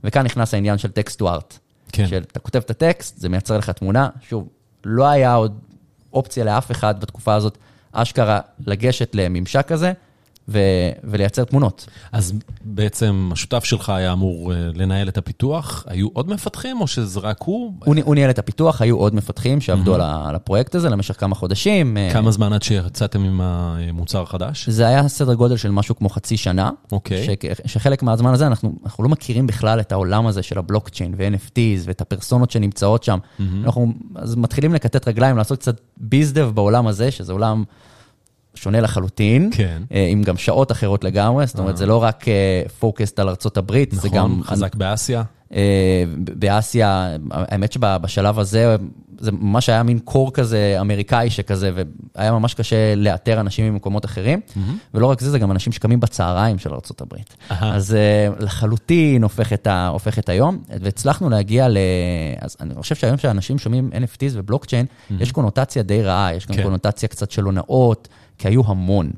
וכאן 0.04 0.24
נכנס 0.24 0.54
העניין 0.54 0.78
של 0.78 0.90
טקסט 0.90 1.18
טו 1.18 1.28
ארט. 1.28 1.58
כן. 1.92 2.06
שאתה 2.06 2.38
כותב 2.38 2.58
את 2.58 2.70
הטקסט, 2.70 3.18
זה 3.18 3.28
מייצר 3.28 3.58
לך 3.58 3.70
תמונה. 3.70 4.08
שוב, 4.28 4.48
לא 4.84 5.08
היה 5.08 5.34
עוד 5.34 5.58
אופציה 6.12 6.44
לאף 6.44 6.70
אחד 6.70 7.00
בתקופה 7.00 7.34
הזאת, 7.34 7.58
אשכרה 7.92 8.40
לגשת 8.66 9.14
לממשק 9.14 9.66
כזה, 9.68 9.92
ו- 10.48 10.90
ולייצר 11.04 11.44
תמונות. 11.44 11.86
אז 12.12 12.32
בעצם 12.64 13.30
השותף 13.32 13.64
שלך 13.64 13.88
היה 13.88 14.12
אמור 14.12 14.52
אה, 14.52 14.58
לנהל 14.74 15.08
את 15.08 15.18
הפיתוח, 15.18 15.84
היו 15.86 16.08
עוד 16.12 16.28
מפתחים 16.30 16.80
או 16.80 16.86
שזה 16.86 17.20
רק 17.20 17.36
הוא? 17.44 17.72
הוא, 17.84 17.94
הוא 18.04 18.14
ניהל 18.14 18.30
את 18.30 18.38
הפיתוח, 18.38 18.82
היו 18.82 18.96
עוד 18.96 19.14
מפתחים 19.14 19.60
שעבדו 19.60 19.96
mm-hmm. 19.96 20.02
על 20.02 20.34
הפרויקט 20.34 20.74
הזה 20.74 20.88
למשך 20.88 21.20
כמה 21.20 21.34
חודשים. 21.34 21.96
אה, 21.96 22.10
כמה 22.12 22.30
זמן 22.30 22.52
עד 22.52 22.62
שיצאתם 22.62 23.24
עם 23.24 23.40
המוצר 23.40 24.22
החדש? 24.22 24.68
זה 24.68 24.86
היה 24.86 25.08
סדר 25.08 25.34
גודל 25.34 25.56
של 25.56 25.70
משהו 25.70 25.96
כמו 25.96 26.08
חצי 26.08 26.36
שנה. 26.36 26.70
אוקיי. 26.92 27.26
Okay. 27.26 27.66
ש- 27.66 27.72
שחלק 27.72 28.02
מהזמן 28.02 28.34
הזה 28.34 28.46
אנחנו, 28.46 28.74
אנחנו 28.84 29.04
לא 29.04 29.10
מכירים 29.10 29.46
בכלל 29.46 29.80
את 29.80 29.92
העולם 29.92 30.26
הזה 30.26 30.42
של 30.42 30.58
הבלוקצ'יין 30.58 31.14
ו-NFTs 31.16 31.80
ואת 31.84 32.00
הפרסונות 32.00 32.50
שנמצאות 32.50 33.02
שם. 33.02 33.18
Mm-hmm. 33.18 33.42
אנחנו 33.64 33.92
אז 34.14 34.36
מתחילים 34.36 34.74
לקטט 34.74 35.08
רגליים, 35.08 35.36
לעשות 35.36 35.58
קצת 35.58 35.80
ביזדב 35.96 36.50
בעולם 36.54 36.86
הזה, 36.86 37.10
שזה 37.10 37.32
עולם... 37.32 37.64
שונה 38.62 38.80
לחלוטין, 38.80 39.50
כן. 39.54 39.82
אה, 39.92 40.06
עם 40.10 40.22
גם 40.22 40.36
שעות 40.36 40.72
אחרות 40.72 41.04
לגמרי, 41.04 41.46
זאת 41.46 41.58
אומרת, 41.58 41.76
זה 41.76 41.86
לא 41.86 42.02
רק 42.02 42.24
פוקסט 42.78 43.18
אה, 43.18 43.24
על 43.24 43.34
הברית, 43.56 43.94
נכון, 43.94 44.10
זה 44.10 44.16
גם... 44.16 44.40
חזק 44.44 44.74
באסיה. 44.74 45.22
אה, 45.54 46.04
באסיה, 46.16 47.16
האמת 47.30 47.72
שבשלב 47.72 48.38
הזה, 48.38 48.76
זה 49.18 49.32
ממש 49.32 49.68
היה 49.68 49.82
מין 49.82 49.98
קור 49.98 50.32
כזה 50.32 50.76
אמריקאי 50.80 51.30
שכזה, 51.30 51.70
והיה 52.16 52.32
ממש 52.32 52.54
קשה 52.54 52.94
לאתר 52.94 53.40
אנשים 53.40 53.72
ממקומות 53.72 54.04
אחרים. 54.04 54.40
Mm-hmm. 54.48 54.60
ולא 54.94 55.06
רק 55.06 55.20
זה, 55.20 55.30
זה 55.30 55.38
גם 55.38 55.50
אנשים 55.50 55.72
שקמים 55.72 56.00
בצהריים 56.00 56.58
של 56.58 56.70
ארה"ב. 56.70 57.14
Uh-huh. 57.14 57.54
אז 57.60 57.96
לחלוטין 58.38 59.22
הופך 59.22 59.52
את, 59.52 59.66
ה, 59.66 59.88
הופך 59.88 60.18
את 60.18 60.28
היום, 60.28 60.62
והצלחנו 60.80 61.30
להגיע 61.30 61.68
ל... 61.68 61.78
אז 62.40 62.56
אני 62.60 62.74
חושב 62.74 62.94
שהיום 62.94 63.16
כשאנשים 63.16 63.58
שומעים 63.58 63.90
NFTs 63.92 64.32
ובלוקצ'יין, 64.32 64.86
mm-hmm. 64.86 65.14
יש 65.20 65.32
קונוטציה 65.32 65.82
די 65.82 66.02
רעה, 66.02 66.34
יש 66.34 66.46
גם 66.46 66.54
כן. 66.54 66.62
קונוטציה 66.62 67.08
קצת 67.08 67.30
של 67.30 67.42
הונאות. 67.42 68.08
כי 68.42 68.48
היו 68.48 68.62
המון. 68.66 69.10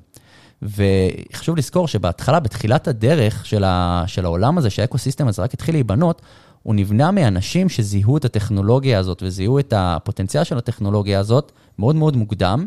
וחשוב 0.62 1.56
לזכור 1.56 1.88
שבהתחלה, 1.88 2.40
בתחילת 2.40 2.88
הדרך 2.88 3.46
של, 3.46 3.64
ה, 3.64 4.04
של 4.06 4.24
העולם 4.24 4.58
הזה, 4.58 4.70
שה 4.70 4.85
ecosystem 4.85 5.28
הזה 5.28 5.42
רק 5.42 5.54
התחיל 5.54 5.74
להיבנות, 5.74 6.22
הוא 6.62 6.74
נבנה 6.74 7.10
מאנשים 7.10 7.68
שזיהו 7.68 8.16
את 8.16 8.24
הטכנולוגיה 8.24 8.98
הזאת 8.98 9.22
וזיהו 9.26 9.58
את 9.58 9.72
הפוטנציאל 9.76 10.44
של 10.44 10.58
הטכנולוגיה 10.58 11.18
הזאת 11.18 11.52
מאוד 11.78 11.96
מאוד 11.96 12.16
מוקדם, 12.16 12.66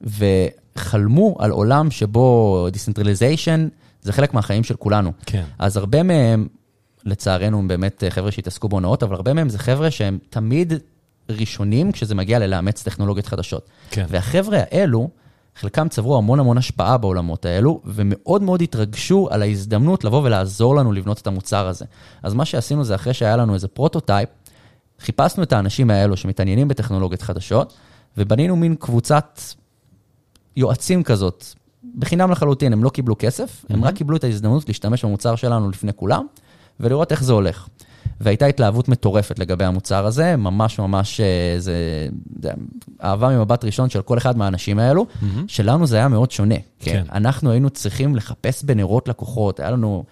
וחלמו 0.00 1.36
על 1.38 1.50
עולם 1.50 1.90
שבו 1.90 2.68
decentralization 2.72 3.68
זה 4.02 4.12
חלק 4.12 4.34
מהחיים 4.34 4.64
של 4.64 4.76
כולנו. 4.76 5.12
כן. 5.26 5.44
אז 5.58 5.76
הרבה 5.76 6.02
מהם, 6.02 6.48
לצערנו, 7.04 7.58
הם 7.58 7.68
באמת 7.68 8.02
חבר'ה 8.10 8.30
שהתעסקו 8.30 8.68
בהונאות, 8.68 9.02
אבל 9.02 9.14
הרבה 9.14 9.32
מהם 9.32 9.48
זה 9.48 9.58
חבר'ה 9.58 9.90
שהם 9.90 10.18
תמיד 10.30 10.72
ראשונים 11.28 11.92
כשזה 11.92 12.14
מגיע 12.14 12.38
ללאמץ 12.38 12.82
טכנולוגיות 12.82 13.26
חדשות. 13.26 13.68
כן. 13.90 14.06
והחבר'ה 14.08 14.58
האלו, 14.70 15.08
חלקם 15.56 15.88
צברו 15.88 16.16
המון 16.16 16.40
המון 16.40 16.58
השפעה 16.58 16.98
בעולמות 16.98 17.44
האלו, 17.44 17.80
ומאוד 17.84 18.42
מאוד 18.42 18.62
התרגשו 18.62 19.28
על 19.30 19.42
ההזדמנות 19.42 20.04
לבוא 20.04 20.22
ולעזור 20.24 20.76
לנו 20.76 20.92
לבנות 20.92 21.18
את 21.18 21.26
המוצר 21.26 21.66
הזה. 21.66 21.84
אז 22.22 22.34
מה 22.34 22.44
שעשינו 22.44 22.84
זה 22.84 22.94
אחרי 22.94 23.14
שהיה 23.14 23.36
לנו 23.36 23.54
איזה 23.54 23.68
prototype, 23.68 24.28
חיפשנו 25.00 25.42
את 25.42 25.52
האנשים 25.52 25.90
האלו 25.90 26.16
שמתעניינים 26.16 26.68
בטכנולוגיות 26.68 27.22
חדשות, 27.22 27.74
ובנינו 28.18 28.56
מין 28.56 28.74
קבוצת 28.74 29.40
יועצים 30.56 31.02
כזאת, 31.02 31.44
בחינם 31.98 32.30
לחלוטין, 32.30 32.72
הם 32.72 32.84
לא 32.84 32.90
קיבלו 32.90 33.14
כסף, 33.18 33.64
mm-hmm. 33.64 33.74
הם 33.74 33.84
רק 33.84 33.94
קיבלו 33.94 34.16
את 34.16 34.24
ההזדמנות 34.24 34.68
להשתמש 34.68 35.04
במוצר 35.04 35.36
שלנו 35.36 35.70
לפני 35.70 35.92
כולם, 35.96 36.26
ולראות 36.80 37.12
איך 37.12 37.24
זה 37.24 37.32
הולך. 37.32 37.68
והייתה 38.20 38.46
התלהבות 38.46 38.88
מטורפת 38.88 39.38
לגבי 39.38 39.64
המוצר 39.64 40.06
הזה, 40.06 40.36
ממש 40.36 40.78
ממש, 40.78 41.20
אה, 41.20 41.54
זה, 41.58 42.08
זה 42.42 42.50
אהבה 43.02 43.28
ממבט 43.28 43.64
ראשון 43.64 43.90
של 43.90 44.02
כל 44.02 44.18
אחד 44.18 44.38
מהאנשים 44.38 44.78
האלו, 44.78 45.06
mm-hmm. 45.06 45.26
שלנו 45.46 45.86
זה 45.86 45.96
היה 45.96 46.08
מאוד 46.08 46.30
שונה. 46.30 46.54
כן. 46.54 46.92
כן. 46.92 47.04
אנחנו 47.12 47.50
היינו 47.50 47.70
צריכים 47.70 48.16
לחפש 48.16 48.64
בנרות 48.64 49.08
לקוחות, 49.08 49.60
היה 49.60 49.70
לנו... 49.70 50.04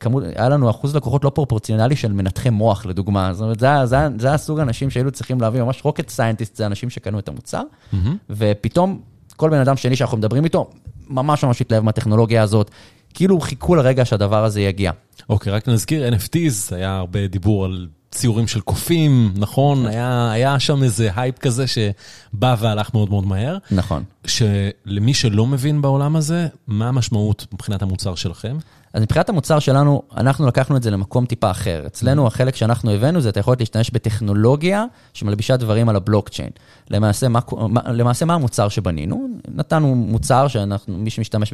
כמות, 0.00 0.22
היה 0.36 0.48
לנו 0.48 0.70
אחוז 0.70 0.96
לקוחות 0.96 1.24
לא 1.24 1.30
פרופורציונלי 1.30 1.96
של 1.96 2.12
מנתחי 2.12 2.50
מוח, 2.50 2.86
לדוגמה. 2.86 3.34
זאת 3.34 3.42
אומרת, 3.42 3.60
זה, 3.60 3.68
זה, 3.84 3.96
זה 4.18 4.32
הסוג 4.32 4.58
האנשים 4.58 4.90
שהיינו 4.90 5.10
צריכים 5.10 5.40
להביא, 5.40 5.62
ממש 5.62 5.80
rocket 5.84 6.08
scientist, 6.08 6.56
זה 6.56 6.66
אנשים 6.66 6.90
שקנו 6.90 7.18
את 7.18 7.28
המוצר, 7.28 7.62
mm-hmm. 7.62 7.96
ופתאום 8.30 9.00
כל 9.36 9.50
בן 9.50 9.58
אדם 9.58 9.76
שני 9.76 9.96
שאנחנו 9.96 10.16
מדברים 10.16 10.44
איתו, 10.44 10.70
ממש 11.08 11.44
ממש 11.44 11.60
התלהב 11.60 11.84
מהטכנולוגיה 11.84 12.42
הזאת, 12.42 12.70
כאילו 13.14 13.40
חיכו 13.40 13.74
לרגע 13.74 14.04
שהדבר 14.04 14.44
הזה 14.44 14.60
יגיע. 14.60 14.92
אוקיי, 15.28 15.52
רק 15.52 15.68
נזכיר, 15.68 16.08
NFTs, 16.08 16.74
היה 16.74 16.96
הרבה 16.96 17.26
דיבור 17.26 17.64
על 17.64 17.88
ציורים 18.14 18.46
של 18.46 18.60
קופים, 18.60 19.32
נכון? 19.36 19.86
היה, 19.86 20.32
היה 20.32 20.58
שם 20.58 20.82
איזה 20.82 21.10
הייפ 21.16 21.38
כזה 21.38 21.64
שבא 21.66 22.56
והלך 22.58 22.94
מאוד 22.94 23.10
מאוד 23.10 23.26
מהר. 23.26 23.58
נכון. 23.70 24.02
שלמי 24.26 25.14
שלא 25.14 25.46
מבין 25.46 25.82
בעולם 25.82 26.16
הזה, 26.16 26.46
מה 26.66 26.88
המשמעות 26.88 27.46
מבחינת 27.52 27.82
המוצר 27.82 28.14
שלכם? 28.14 28.56
אז 28.92 29.02
מבחינת 29.02 29.28
המוצר 29.28 29.58
שלנו, 29.58 30.02
אנחנו 30.16 30.46
לקחנו 30.46 30.76
את 30.76 30.82
זה 30.82 30.90
למקום 30.90 31.26
טיפה 31.26 31.50
אחר. 31.50 31.82
אצלנו 31.86 32.24
mm-hmm. 32.24 32.28
החלק 32.28 32.56
שאנחנו 32.56 32.90
הבאנו 32.90 33.20
זה 33.20 33.28
את 33.28 33.36
היכולת 33.36 33.60
להשתמש 33.60 33.90
בטכנולוגיה 33.90 34.84
שמלבישה 35.14 35.56
דברים 35.56 35.88
על 35.88 35.96
הבלוקצ'יין. 35.96 36.50
למעשה, 36.90 37.28
מה, 37.28 37.40
למעשה, 37.86 38.24
מה 38.24 38.34
המוצר 38.34 38.68
שבנינו? 38.68 39.28
נתנו 39.48 39.94
מוצר 39.94 40.46
שמי 40.48 41.10
שמשתמש 41.10 41.52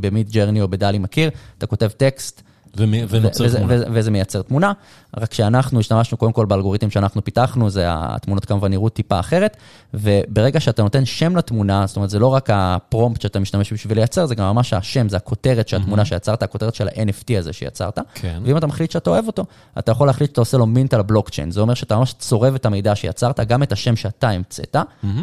במיד 0.00 0.30
ג'רני 0.30 0.60
או 0.60 0.68
בדלי 0.68 0.98
מכיר, 0.98 1.30
אתה 1.58 1.66
כותב 1.66 1.88
טקסט, 1.88 2.42
ונוצר 2.76 3.44
וזה, 3.44 3.58
תמונה. 3.58 3.74
וזה, 3.74 3.84
וזה 3.92 4.10
מייצר 4.10 4.42
תמונה, 4.42 4.72
רק 5.16 5.34
שאנחנו 5.34 5.80
השתמשנו 5.80 6.16
קודם 6.16 6.32
כל 6.32 6.46
באלגוריתם 6.46 6.90
שאנחנו 6.90 7.24
פיתחנו, 7.24 7.70
זה 7.70 7.84
התמונות 7.88 8.44
כמובן 8.44 8.70
נראו 8.70 8.88
טיפה 8.88 9.20
אחרת, 9.20 9.56
וברגע 9.94 10.60
שאתה 10.60 10.82
נותן 10.82 11.04
שם 11.04 11.36
לתמונה, 11.36 11.86
זאת 11.86 11.96
אומרת 11.96 12.10
זה 12.10 12.18
לא 12.18 12.26
רק 12.26 12.48
הפרומפט 12.52 13.20
שאתה 13.20 13.40
משתמש 13.40 13.72
בשביל 13.72 13.98
לייצר, 13.98 14.26
זה 14.26 14.34
גם 14.34 14.54
ממש 14.54 14.72
השם, 14.72 15.08
זה 15.08 15.16
הכותרת 15.16 15.68
של 15.68 15.76
התמונה 15.76 16.04
שיצרת, 16.04 16.42
הכותרת 16.42 16.74
של 16.74 16.88
ה-NFT 16.88 17.38
הזה 17.38 17.52
שיצרת, 17.52 17.98
כן. 18.14 18.40
ואם 18.44 18.56
אתה 18.56 18.66
מחליט 18.66 18.90
שאתה 18.90 19.10
אוהב 19.10 19.26
אותו, 19.26 19.44
אתה 19.78 19.92
יכול 19.92 20.06
להחליט 20.06 20.30
שאתה 20.30 20.40
עושה 20.40 20.58
לו 20.58 20.66
מינט 20.66 20.94
על 20.94 21.00
הבלוקצ'יין, 21.00 21.50
זה 21.50 21.60
אומר 21.60 21.74
שאתה 21.74 21.96
ממש 21.96 22.14
צורב 22.18 22.54
את 22.54 22.66
המידע 22.66 22.96
שיצרת, 22.96 23.40
גם 23.40 23.62
את 23.62 23.72
השם 23.72 23.96
שאתה 23.96 24.28
המצאת, 24.30 24.76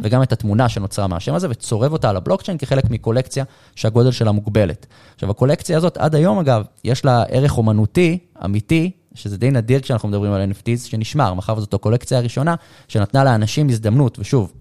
וגם 0.03 0.23
את 0.23 0.31
התמונה 0.33 0.69
שנוצרה 0.69 1.07
מהשם 1.07 1.33
הזה, 1.33 1.47
וצורב 1.49 1.93
אותה 1.93 2.09
על 2.09 2.17
הבלוקצ'יין 2.17 2.57
כחלק 2.57 2.89
מקולקציה 2.89 3.43
שהגודל 3.75 4.11
שלה 4.11 4.31
מוגבלת. 4.31 4.85
עכשיו, 5.15 5.31
הקולקציה 5.31 5.77
הזאת, 5.77 5.97
עד 5.97 6.15
היום 6.15 6.39
אגב, 6.39 6.63
יש 6.83 7.05
לה 7.05 7.23
ערך 7.39 7.57
אומנותי, 7.57 8.17
אמיתי, 8.45 8.91
שזה 9.15 9.37
די 9.37 9.51
נדיר 9.51 9.79
כשאנחנו 9.79 10.09
מדברים 10.09 10.31
על 10.31 10.51
NFTs, 10.51 10.89
שנשמר, 10.89 11.33
מאחר 11.33 11.57
וזאת 11.57 11.73
הקולקציה 11.73 12.17
הראשונה, 12.17 12.55
שנתנה 12.87 13.23
לאנשים 13.23 13.69
הזדמנות, 13.69 14.19
ושוב, 14.19 14.53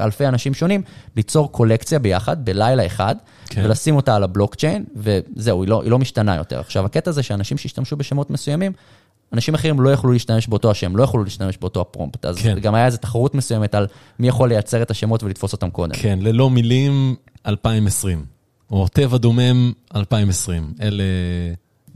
אלפי 0.00 0.26
אנשים 0.26 0.54
שונים, 0.54 0.82
ליצור 1.16 1.52
קולקציה 1.52 1.98
ביחד, 1.98 2.44
בלילה 2.44 2.86
אחד, 2.86 3.14
כן. 3.46 3.62
ולשים 3.64 3.96
אותה 3.96 4.16
על 4.16 4.22
הבלוקצ'יין, 4.22 4.84
וזהו, 4.96 5.62
היא 5.62 5.68
לא, 5.68 5.82
היא 5.82 5.90
לא 5.90 5.98
משתנה 5.98 6.36
יותר. 6.36 6.60
עכשיו, 6.60 6.84
הקטע 6.84 7.10
זה 7.10 7.22
שאנשים 7.22 7.58
שהשתמשו 7.58 7.96
בשמות 7.96 8.30
מסוימים, 8.30 8.72
אנשים 9.32 9.54
אחרים 9.54 9.80
לא 9.80 9.90
יכלו 9.90 10.12
להשתמש 10.12 10.48
באותו 10.48 10.70
השם, 10.70 10.96
לא 10.96 11.02
יכלו 11.02 11.24
להשתמש 11.24 11.56
באותו 11.56 11.80
הפרומפט. 11.80 12.24
אז. 12.24 12.36
כן. 12.36 12.58
גם 12.60 12.74
היה 12.74 12.86
איזו 12.86 12.98
תחרות 12.98 13.34
מסוימת 13.34 13.74
על 13.74 13.86
מי 14.18 14.28
יכול 14.28 14.48
לייצר 14.48 14.82
את 14.82 14.90
השמות 14.90 15.22
ולתפוס 15.22 15.52
אותם 15.52 15.70
קודם. 15.70 15.94
כן, 15.94 16.18
ללא 16.22 16.50
מילים 16.50 17.14
2020, 17.46 18.24
או 18.70 18.88
טבע 18.88 19.18
דומם 19.18 19.72
2020. 19.96 20.74
אלה, 20.80 21.04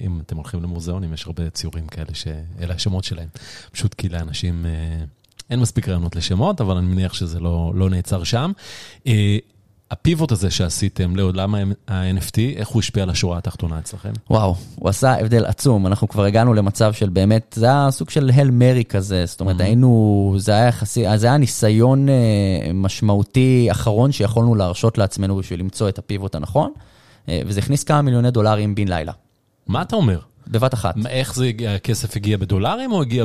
אם 0.00 0.20
אתם 0.26 0.36
הולכים 0.36 0.62
למוזיאונים, 0.62 1.12
יש 1.12 1.26
הרבה 1.26 1.50
ציורים 1.50 1.86
כאלה 1.86 2.14
שאלה 2.14 2.74
השמות 2.74 3.04
שלהם. 3.04 3.28
פשוט 3.72 3.94
כי 3.94 4.08
לאנשים 4.08 4.66
אה, 4.66 5.04
אין 5.50 5.60
מספיק 5.60 5.88
רעיונות 5.88 6.16
לשמות, 6.16 6.60
אבל 6.60 6.76
אני 6.76 6.86
מניח 6.86 7.14
שזה 7.14 7.40
לא, 7.40 7.72
לא 7.74 7.90
נעצר 7.90 8.24
שם. 8.24 8.52
אה, 9.06 9.38
הפיבוט 9.90 10.32
הזה 10.32 10.50
שעשיתם 10.50 11.16
לעולם 11.16 11.54
ה-NFT, 11.54 12.38
איך 12.56 12.68
הוא 12.68 12.80
השפיע 12.80 13.02
על 13.02 13.10
השורה 13.10 13.38
התחתונה 13.38 13.78
אצלכם? 13.78 14.12
וואו, 14.30 14.54
הוא 14.76 14.88
עשה 14.88 15.20
הבדל 15.20 15.44
עצום. 15.44 15.86
אנחנו 15.86 16.08
כבר 16.08 16.24
הגענו 16.24 16.54
למצב 16.54 16.92
של 16.92 17.08
באמת, 17.08 17.56
זה 17.58 17.66
היה 17.66 17.88
סוג 17.90 18.10
של 18.10 18.30
הל 18.34 18.50
מרי 18.50 18.84
כזה, 18.84 19.26
זאת 19.26 19.40
אומרת, 19.40 19.60
היינו, 19.60 20.34
זה 20.38 20.52
היה 20.52 20.66
יחסי, 20.66 21.04
זה 21.16 21.26
היה 21.26 21.36
ניסיון 21.36 22.08
אה, 22.08 22.14
משמעותי 22.74 23.68
אחרון 23.70 24.12
שיכולנו 24.12 24.54
להרשות 24.54 24.98
לעצמנו 24.98 25.36
בשביל 25.36 25.60
למצוא 25.60 25.88
את 25.88 25.98
הפיבוט 25.98 26.34
הנכון, 26.34 26.72
וזה 27.28 27.60
הכניס 27.60 27.84
כמה 27.84 28.02
מיליוני 28.02 28.30
דולרים 28.30 28.74
בן 28.74 28.88
לילה, 28.88 29.12
מה 29.66 29.82
אתה 29.82 29.96
אומר? 29.96 30.18
בבת 30.48 30.74
אחת. 30.74 30.94
איך 31.08 31.34
זה 31.34 31.44
הגיע? 31.46 31.74
הכסף 31.74 32.16
הגיע 32.16 32.36
בדולרים 32.36 32.92
או 32.92 33.02
הגיע 33.02 33.24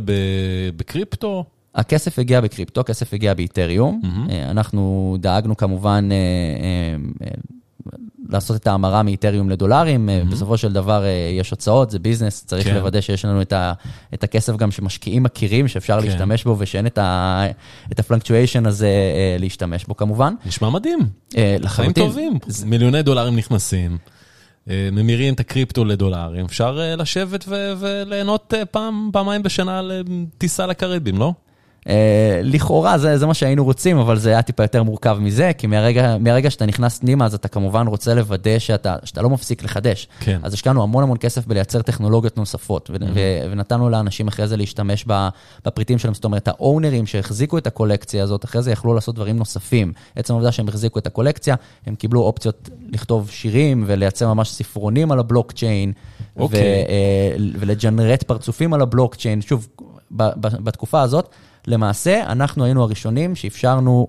בקריפטו? 0.75 1.45
הכסף 1.75 2.19
הגיע 2.19 2.41
בקריפטו, 2.41 2.81
הכסף 2.81 3.13
הגיע 3.13 3.33
באיתריום. 3.33 4.01
אה, 4.29 4.51
אנחנו 4.51 5.15
דאגנו 5.19 5.57
כמובן 5.57 6.10
אה, 6.12 6.17
אה, 7.27 7.31
לעשות 8.29 8.55
את 8.62 8.67
ההמרה 8.67 9.03
מאיתריום 9.03 9.50
לדולרים. 9.50 10.10
אה, 10.10 10.21
בסופו 10.31 10.57
של 10.57 10.74
דבר 10.74 11.03
יש 11.39 11.50
הוצאות, 11.50 11.91
זה 11.91 12.00
business, 12.00 12.45
צריך 12.45 12.67
כן. 12.67 12.75
לוודא 12.75 13.01
שיש 13.01 13.25
לנו 13.25 13.41
את, 13.41 13.53
ה, 13.53 13.74
את 14.13 14.24
הכסף 14.24 14.55
גם 14.55 14.71
שמשקיעים 14.71 15.24
מכירים, 15.24 15.67
שאפשר 15.67 16.01
כן. 16.01 16.07
להשתמש 16.07 16.43
בו 16.43 16.55
ושאין 16.60 16.86
את, 16.86 16.98
ה, 16.98 17.43
את 17.91 18.00
ה 18.00 18.05
fluctuation 18.05 18.65
הזה 18.65 18.91
להשתמש 19.39 19.86
בו 19.86 19.98
כמובן. 19.98 20.33
נשמע 20.45 20.69
מדהים. 20.69 21.00
אה, 21.00 21.41
חיים 21.43 21.62
לחלוטין. 21.63 22.07
טובים, 22.07 22.39
מיליוני 22.65 23.03
דולרים 23.03 23.36
נכנסים, 23.36 23.98
ממירים 24.67 25.33
את 25.33 25.39
הקריפטו 25.39 25.85
לדולרים, 25.85 26.45
אפשר 26.45 26.79
אה, 26.81 26.95
לשבת 26.95 27.45
וליהנות 27.79 28.53
אה, 28.53 28.65
פעם, 28.65 29.09
פעמיים 29.13 29.43
בשנה 29.43 29.81
לטיסה 29.81 30.65
לקריבים, 30.65 31.17
לא? 31.17 31.33
אה, 31.89 32.41
לכאורה 32.43 32.97
זה, 32.97 33.17
זה 33.17 33.25
מה 33.25 33.33
שהיינו 33.33 33.63
רוצים, 33.63 33.97
אבל 33.97 34.17
זה 34.17 34.29
היה 34.29 34.41
טיפה 34.41 34.63
יותר 34.63 34.83
מורכב 34.83 35.17
מזה, 35.21 35.51
כי 35.57 35.67
מהרגע, 35.67 36.17
מהרגע 36.19 36.50
שאתה 36.50 36.65
נכנס 36.65 37.00
פנימה, 37.00 37.25
אז 37.25 37.33
אתה 37.33 37.47
כמובן 37.47 37.88
רוצה 37.88 38.13
לוודא 38.13 38.59
שאתה, 38.59 38.95
שאתה 39.03 39.21
לא 39.21 39.29
מפסיק 39.29 39.63
לחדש. 39.63 40.07
כן. 40.19 40.39
אז 40.43 40.53
השקענו 40.53 40.83
המון 40.83 41.03
המון 41.03 41.17
כסף 41.19 41.47
בלייצר 41.47 41.81
טכנולוגיות 41.81 42.38
נוספות, 42.38 42.89
ו- 42.93 42.95
ו- 43.13 43.51
ונתנו 43.51 43.89
לאנשים 43.89 44.27
אחרי 44.27 44.47
זה 44.47 44.57
להשתמש 44.57 45.05
בפריטים 45.65 45.97
שלהם, 45.97 46.13
זאת 46.13 46.25
אומרת, 46.25 46.47
האונרים 46.47 47.05
שהחזיקו 47.05 47.57
את 47.57 47.67
הקולקציה 47.67 48.23
הזאת, 48.23 48.45
אחרי 48.45 48.61
זה 48.61 48.71
יכלו 48.71 48.93
לעשות 48.93 49.15
דברים 49.15 49.38
נוספים. 49.38 49.93
עצם 50.15 50.33
העובדה 50.33 50.51
שהם 50.51 50.67
החזיקו 50.67 51.00
את 51.00 51.07
הקולקציה, 51.07 51.55
הם 51.85 51.95
קיבלו 51.95 52.21
אופציות 52.21 52.69
לכתוב 52.89 53.29
שירים 53.29 53.83
ולייצר 53.88 54.33
ממש 54.33 54.50
ספרונים 54.51 55.11
על 55.11 55.19
הבלוקצ'יין, 55.19 55.94
אוקיי. 56.37 56.59
ו- 56.59 56.63
אה, 56.63 57.35
ולג'נרט 57.59 58.24
פרצופים 58.24 58.74
על 58.74 58.81
הבלוקצ'יין. 58.81 59.41
שוב, 59.41 59.67
ב- 60.11 60.24
ב- 60.24 60.63
בתקופה 60.63 61.01
הזאת, 61.01 61.29
למעשה, 61.67 62.31
אנחנו 62.31 62.65
היינו 62.65 62.83
הראשונים 62.83 63.35
שאפשרנו, 63.35 64.07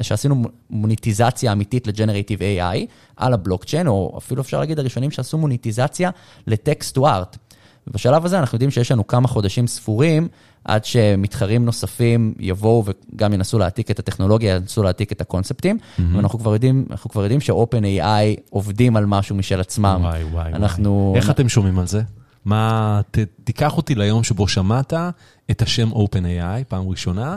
שעשינו 0.00 0.44
מוניטיזציה 0.70 1.52
אמיתית 1.52 1.86
לג'נרטיב 1.86 2.38
AI 2.40 2.86
על 3.16 3.32
הבלוקצ'יין, 3.32 3.86
או 3.86 4.14
אפילו 4.18 4.42
אפשר 4.42 4.60
להגיד 4.60 4.78
הראשונים 4.78 5.10
שעשו 5.10 5.38
מוניטיזציה 5.38 6.10
לטקסט 6.46 6.94
טו 6.94 7.08
ארט. 7.08 7.36
ובשלב 7.86 8.24
הזה 8.24 8.38
אנחנו 8.38 8.56
יודעים 8.56 8.70
שיש 8.70 8.92
לנו 8.92 9.06
כמה 9.06 9.28
חודשים 9.28 9.66
ספורים 9.66 10.28
עד 10.64 10.84
שמתחרים 10.84 11.64
נוספים 11.64 12.34
יבואו 12.38 12.84
וגם 12.86 13.32
ינסו 13.32 13.58
להעתיק 13.58 13.90
את 13.90 13.98
הטכנולוגיה, 13.98 14.54
ינסו 14.54 14.82
להעתיק 14.82 15.12
את 15.12 15.20
הקונספטים, 15.20 15.78
mm-hmm. 15.78 16.02
ואנחנו 16.16 16.38
כבר 16.38 16.52
יודעים, 16.52 16.86
אנחנו 16.90 17.10
כבר 17.10 17.22
יודעים 17.22 17.40
ש-OpenAI 17.40 18.40
עובדים 18.50 18.96
על 18.96 19.06
משהו 19.06 19.36
משל 19.36 19.60
עצמם. 19.60 20.00
וואי, 20.02 20.24
וואי, 20.24 20.52
אנחנו... 20.52 21.08
וואי. 21.10 21.20
איך 21.20 21.30
אתם 21.30 21.48
שומעים 21.48 21.78
על 21.78 21.86
זה? 21.86 22.02
מה, 22.44 23.00
ת, 23.10 23.18
תיקח 23.44 23.76
אותי 23.76 23.94
ליום 23.94 24.24
שבו 24.24 24.48
שמעת 24.48 24.92
את 25.50 25.62
השם 25.62 25.92
OpenAI 25.92 26.64
פעם 26.68 26.88
ראשונה, 26.88 27.36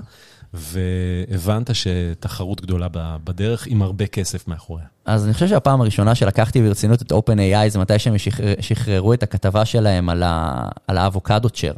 והבנת 0.54 1.70
שתחרות 1.76 2.62
גדולה 2.62 2.88
בדרך 3.24 3.67
עם 3.67 3.82
הרבה 3.82 4.08
כסף 4.08 4.48
מאחוריה. 4.48 4.86
אז 5.06 5.26
אני 5.26 5.34
חושב 5.34 5.48
שהפעם 5.48 5.82
הראשונה 5.82 6.15
שלקחתי 6.15 6.62
ברצינות 6.62 7.02
את 7.02 7.12
OpenAI 7.12 7.70
זה 7.70 7.80
מתי 7.80 8.00
שהם 8.00 8.17
שחרר, 8.17 8.54
שחררו 8.60 9.13
את 9.13 9.24
הכתבה 9.24 9.65
שלהם 9.65 10.10
על, 10.10 10.24
ה, 10.24 10.67
על 10.88 10.98
האבוקדו 10.98 11.50
צ'ר. 11.50 11.74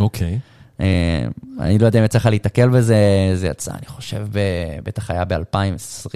אוקיי. 0.00 0.38
אה, 0.80 1.24
אני 1.60 1.78
לא 1.78 1.86
יודע 1.86 1.98
אם 1.98 2.04
יצא 2.04 2.18
לך 2.18 2.26
להיתקל 2.26 2.68
בזה, 2.68 2.96
זה 3.34 3.46
יצא, 3.46 3.70
אני 3.70 3.86
חושב, 3.86 4.26
ב, 4.32 4.38
בטח 4.84 5.10
היה 5.10 5.24
ב-2020, 5.24 6.10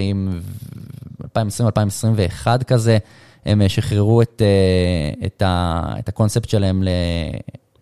2020-2021 1.23 2.65
כזה, 2.67 2.99
הם 3.47 3.63
אה, 3.63 3.69
שחררו 3.69 4.23
את, 4.23 4.43
אה, 4.45 5.27
את, 5.27 5.43
ה, 5.43 5.83
את 5.99 6.09
הקונספט 6.09 6.49
שלהם 6.49 6.83
ל... 6.83 6.89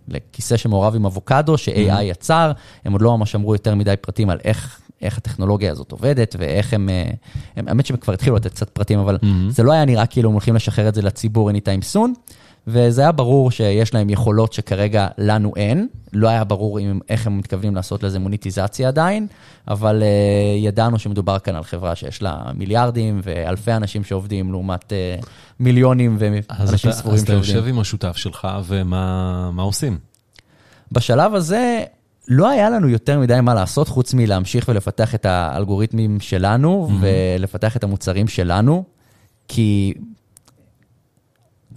לכיסא 0.09 0.57
שמעורב 0.57 0.95
עם 0.95 1.07
אבוקדו, 1.07 1.59
ש-AI 1.59 2.03
יצר, 2.03 2.53
הם 2.85 2.93
עוד 2.93 3.03
לא 3.03 3.19
ממש 3.19 3.35
אמרו 3.35 3.55
יותר 3.55 3.75
מדי 3.75 3.95
פרטים 4.01 4.31
על 4.31 4.39
איך, 4.45 4.81
איך 5.03 5.19
הטכנולוגיה 5.19 5.73
הזאת 5.73 5.93
עובדת, 5.93 6.37
ואיך 6.39 6.75
הם, 6.75 6.89
אה, 6.89 7.11
הם, 7.57 7.69
האמת 7.69 7.87
שהם 7.87 7.97
כבר 7.97 8.13
התחילו 8.13 8.37
לתת 8.37 8.51
קצת 8.51 8.69
פרטים, 8.69 8.99
אבל 8.99 9.19
זה 9.49 9.63
לא 9.63 9.73
היה 9.73 9.85
נראה 9.85 10.07
כאילו 10.07 10.29
הם 10.29 10.33
הולכים 10.33 10.55
לשחרר 10.55 10.89
את 10.89 10.95
זה 10.95 11.03
לציבור 11.03 11.51
anytime 11.51 11.95
soon, 11.95 12.33
וזה 12.67 13.03
היה 13.03 13.13
ברור 13.13 13.51
שיש 13.51 13.95
להם 13.95 14.11
יכולות 14.11 14.53
שכרגע 14.53 15.07
לנו 15.19 15.53
אין, 15.57 15.89
לא 16.13 16.29
היה 16.29 16.45
ברור 16.45 16.81
אם, 16.81 17.01
איך 17.09 17.27
הם 17.27 17.39
מתכוונים 17.39 17.75
לעשות 17.75 18.03
לזה 18.03 18.19
מוניטיזציה 18.19 18.89
עדיין, 18.89 19.27
אבל 19.69 20.03
uh, 20.03 20.59
ידענו 20.59 20.99
שמדובר 20.99 21.39
כאן 21.39 21.55
על 21.55 21.65
חברה 21.65 21.95
שיש 21.95 22.23
לה 22.23 22.43
מיליארדים 22.55 23.21
ואלפי 23.25 23.73
אנשים 23.73 24.05
שעובדים, 24.05 24.51
לעומת 24.51 24.93
uh, 24.93 25.27
מיליונים 25.61 26.17
ואנשים 26.19 26.93
ספורים 26.93 27.17
אז 27.17 27.23
אתה 27.23 27.33
שעובדים. 27.33 27.57
יושב 27.57 27.69
עם 27.69 27.79
השותף 27.79 28.17
שלך, 28.17 28.49
ומה 28.67 29.51
מה 29.53 29.63
עושים? 29.63 29.99
בשלב 30.93 31.35
הזה 31.35 31.85
לא 32.29 32.49
היה 32.49 32.71
לנו 32.71 32.89
יותר 32.89 33.19
מדי 33.19 33.41
מה 33.43 33.55
לעשות, 33.55 33.89
חוץ 33.89 34.15
מלהמשיך 34.15 34.69
ולפתח 34.69 35.15
את 35.15 35.27
האלגוריתמים 35.27 36.21
שלנו 36.21 36.89
Mm-hmm. 36.91 37.05
ולפתח 37.39 37.77
את 37.77 37.85
המוצרים 37.85 38.29
שלנו, 38.29 38.85
כי 39.49 39.95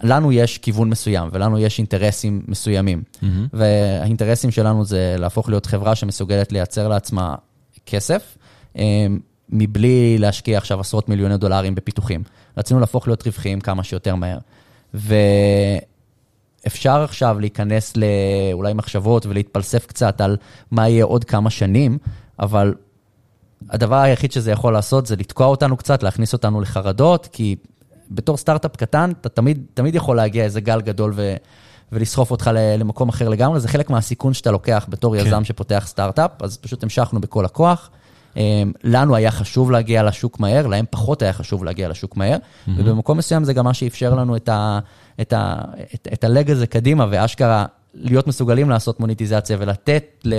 לנו 0.04 0.32
יש 0.32 0.58
כיוון 0.58 0.88
מסוים 0.88 1.28
ולנו 1.32 1.58
יש 1.58 1.78
אינטרסים 1.78 2.42
מסוימים. 2.48 3.02
Mm-hmm. 3.14 3.26
והאינטרסים 3.52 4.50
שלנו 4.50 4.84
זה 4.84 5.16
להפוך 5.18 5.48
להיות 5.48 5.66
חברה 5.66 5.94
שמסוגלת 5.94 6.52
לייצר 6.52 6.88
לעצמה 6.88 7.34
כסף, 7.86 8.38
אה, 8.78 9.06
מבלי 9.48 10.18
להשקיע 10.18 10.58
עכשיו 10.58 10.80
עשרות 10.80 11.08
מיליוני 11.08 11.36
דולרים 11.36 11.74
בפיתוחים. 11.74 12.22
רצינו 12.56 12.80
להפוך 12.80 13.08
להיות 13.08 13.26
רווחיים 13.26 13.60
כמה 13.60 13.84
שיותר 13.84 14.14
מהר. 14.14 14.38
ואפשר 16.64 17.02
עכשיו 17.02 17.40
להיכנס 17.40 17.92
לאולי 17.96 18.72
מחשבות 18.72 19.26
ולהתפלסף 19.26 19.86
קצת 19.86 20.20
על 20.20 20.36
מה 20.70 20.88
יהיה 20.88 21.04
עוד 21.04 21.24
כמה 21.24 21.50
שנים, 21.50 21.98
אבל 22.38 22.74
הדבר 23.70 23.96
היחיד 23.96 24.32
שזה 24.32 24.50
יכול 24.50 24.72
לעשות 24.72 25.06
זה 25.06 25.16
לתקוע 25.16 25.46
אותנו 25.46 25.76
קצת, 25.76 26.02
להכניס 26.02 26.32
אותנו 26.32 26.60
לחרדות, 26.60 27.28
כי 27.32 27.56
בתור 28.14 28.36
סטארט-אפ 28.36 28.76
קטן, 28.76 29.12
אתה 29.20 29.28
תמיד, 29.28 29.62
תמיד 29.74 29.94
יכול 29.94 30.16
להגיע 30.16 30.44
איזה 30.44 30.60
גל 30.60 30.80
גדול 30.80 31.12
ו, 31.16 31.34
ולסחוף 31.92 32.30
אותך 32.30 32.50
למקום 32.54 33.08
אחר 33.08 33.28
לגמרי, 33.28 33.60
זה 33.60 33.68
חלק 33.68 33.90
מהסיכון 33.90 34.34
שאתה 34.34 34.50
לוקח 34.50 34.86
בתור 34.88 35.16
כן. 35.16 35.26
יזם 35.26 35.44
שפותח 35.44 35.84
סטארט-אפ, 35.86 36.30
אז 36.42 36.56
פשוט 36.56 36.82
המשכנו 36.82 37.20
בכל 37.20 37.44
הכוח. 37.44 37.90
לנו 38.84 39.16
היה 39.16 39.30
חשוב 39.30 39.70
להגיע 39.70 40.02
לשוק 40.02 40.40
מהר, 40.40 40.66
להם 40.66 40.84
פחות 40.90 41.22
היה 41.22 41.32
חשוב 41.32 41.64
להגיע 41.64 41.88
לשוק 41.88 42.16
מהר, 42.16 42.36
mm-hmm. 42.36 42.70
ובמקום 42.76 43.18
מסוים 43.18 43.44
זה 43.44 43.52
גם 43.52 43.64
מה 43.64 43.74
שאפשר 43.74 44.14
לנו 44.14 44.36
את, 44.36 44.48
ה, 44.48 44.78
את, 45.20 45.32
ה, 45.32 45.60
את, 45.94 46.08
את 46.12 46.24
הלג 46.24 46.50
הזה 46.50 46.66
קדימה, 46.66 47.06
ואשכרה 47.10 47.66
להיות 47.94 48.26
מסוגלים 48.26 48.70
לעשות 48.70 49.00
מוניטיזציה 49.00 49.56
ולתת 49.60 50.04
ל... 50.24 50.34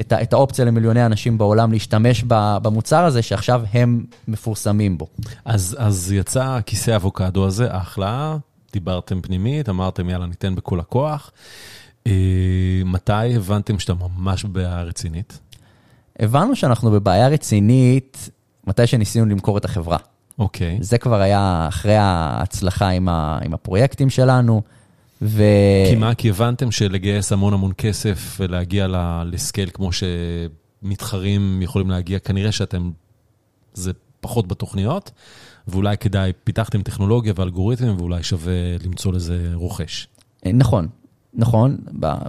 את, 0.00 0.12
את 0.12 0.32
האופציה 0.32 0.64
למיליוני 0.64 1.06
אנשים 1.06 1.38
בעולם 1.38 1.72
להשתמש 1.72 2.24
במוצר 2.62 3.04
הזה, 3.04 3.22
שעכשיו 3.22 3.62
הם 3.72 4.04
מפורסמים 4.28 4.98
בו. 4.98 5.06
אז, 5.44 5.76
אז 5.78 6.12
יצא 6.12 6.58
כיסא 6.66 6.96
אבוקדו 6.96 7.46
הזה, 7.46 7.66
אחלה, 7.70 8.36
דיברתם 8.72 9.20
פנימית, 9.20 9.68
אמרתם 9.68 10.10
יאללה 10.10 10.26
ניתן 10.26 10.54
בכל 10.54 10.80
הכוח. 10.80 11.30
אה, 12.06 12.12
מתי 12.84 13.36
הבנתם 13.36 13.78
שאתה 13.78 13.92
ממש 13.94 14.44
בבעיה 14.44 14.82
רצינית? 14.82 15.38
הבנו 16.18 16.56
שאנחנו 16.56 16.90
בבעיה 16.90 17.28
רצינית 17.28 18.30
מתי 18.66 18.86
שניסינו 18.86 19.26
למכור 19.26 19.58
את 19.58 19.64
החברה. 19.64 19.98
אוקיי. 20.38 20.78
זה 20.80 20.98
כבר 20.98 21.20
היה 21.20 21.66
אחרי 21.68 21.96
ההצלחה 21.96 22.88
עם, 22.88 23.08
ה, 23.08 23.38
עם 23.44 23.54
הפרויקטים 23.54 24.10
שלנו. 24.10 24.62
ו... 25.22 25.42
כי 25.90 25.96
מה? 25.96 26.14
כי 26.14 26.30
הבנתם 26.30 26.70
שלגייס 26.70 27.32
המון 27.32 27.52
המון 27.52 27.72
כסף 27.78 28.36
ולהגיע 28.40 28.86
לסקייל 29.26 29.70
כמו 29.74 29.90
שמתחרים 29.92 31.62
יכולים 31.62 31.90
להגיע, 31.90 32.18
כנראה 32.18 32.52
שאתם, 32.52 32.90
זה 33.74 33.92
פחות 34.20 34.48
בתוכניות, 34.48 35.10
ואולי 35.68 35.96
כדאי, 35.96 36.32
פיתחתם 36.44 36.82
טכנולוגיה 36.82 37.32
ואלגוריתמים, 37.36 37.96
ואולי 37.98 38.22
שווה 38.22 38.52
למצוא 38.84 39.12
לזה 39.12 39.50
רוכש. 39.54 40.08
נכון, 40.46 40.88
נכון, 41.34 41.76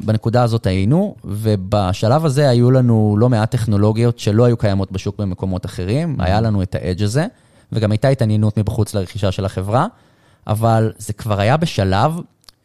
בנקודה 0.05 0.43
הזאת 0.43 0.67
היינו, 0.67 1.15
ובשלב 1.23 2.25
הזה 2.25 2.49
היו 2.49 2.71
לנו 2.71 3.15
לא 3.19 3.29
מעט 3.29 3.51
טכנולוגיות 3.51 4.19
שלא 4.19 4.45
היו 4.45 4.57
קיימות 4.57 4.91
בשוק 4.91 5.17
במקומות 5.17 5.65
אחרים, 5.65 6.15
mm-hmm. 6.15 6.23
היה 6.23 6.41
לנו 6.41 6.63
את 6.63 6.75
האדג' 6.75 7.03
הזה, 7.03 7.27
וגם 7.71 7.91
הייתה 7.91 8.07
התעניינות 8.07 8.57
מבחוץ 8.57 8.93
לרכישה 8.93 9.31
של 9.31 9.45
החברה, 9.45 9.87
אבל 10.47 10.91
זה 10.97 11.13
כבר 11.13 11.39
היה 11.39 11.57
בשלב 11.57 12.11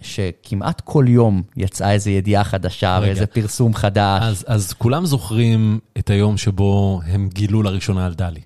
שכמעט 0.00 0.80
כל 0.80 1.04
יום 1.08 1.42
יצאה 1.56 1.92
איזו 1.92 2.10
ידיעה 2.10 2.44
חדשה 2.44 2.98
רגע. 2.98 3.06
ואיזה 3.06 3.26
פרסום 3.26 3.74
חדש. 3.74 4.22
אז, 4.22 4.44
אז 4.48 4.72
כולם 4.72 5.06
זוכרים 5.06 5.80
את 5.98 6.10
היום 6.10 6.36
שבו 6.36 7.00
הם 7.06 7.28
גילו 7.32 7.62
לראשונה 7.62 8.06
על 8.06 8.14
דלי. 8.14 8.40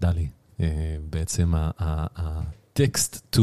דלי, 0.00 0.26
אה, 0.60 0.66
בעצם 1.10 1.54
ה-text 1.78 3.36
to 3.36 3.40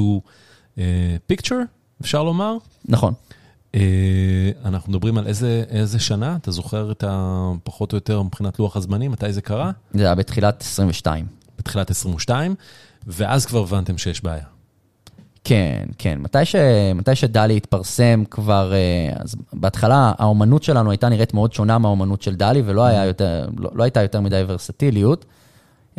אה, 0.77 1.17
picture, 1.31 1.63
אפשר 2.01 2.23
לומר? 2.23 2.57
נכון. 2.85 3.13
אה, 3.75 4.51
אנחנו 4.65 4.91
מדברים 4.91 5.17
על 5.17 5.27
איזה, 5.27 5.63
איזה 5.69 5.99
שנה? 5.99 6.35
אתה 6.35 6.51
זוכר 6.51 6.91
את 6.91 7.03
ה... 7.03 7.51
פחות 7.63 7.93
או 7.93 7.97
יותר 7.97 8.21
מבחינת 8.21 8.59
לוח 8.59 8.75
הזמנים? 8.77 9.11
מתי 9.11 9.33
זה 9.33 9.41
קרה? 9.41 9.71
זה 9.93 10.05
היה 10.05 10.15
בתחילת 10.15 10.61
22. 10.61 11.25
בתחילת 11.57 11.89
22, 11.89 12.55
ואז 13.07 13.45
כבר 13.45 13.59
הבנתם 13.59 13.97
שיש 13.97 14.23
בעיה. 14.23 14.58
כן, 15.43 15.83
כן. 15.97 16.19
מתי, 16.21 16.45
ש... 16.45 16.55
מתי 16.95 17.15
שדלי 17.15 17.57
התפרסם 17.57 18.23
כבר, 18.31 18.73
אה, 18.73 19.13
אז 19.15 19.35
בהתחלה 19.53 20.13
האומנות 20.17 20.63
שלנו 20.63 20.91
הייתה 20.91 21.09
נראית 21.09 21.33
מאוד 21.33 21.53
שונה 21.53 21.77
מהאומנות 21.77 22.21
של 22.21 22.35
דלי, 22.35 22.61
ולא 22.65 22.85
היה 22.85 23.05
יותר, 23.05 23.47
לא, 23.57 23.69
לא 23.73 23.83
הייתה 23.83 24.01
יותר 24.01 24.21
מדי 24.21 24.43
ורסטיליות, 24.47 25.25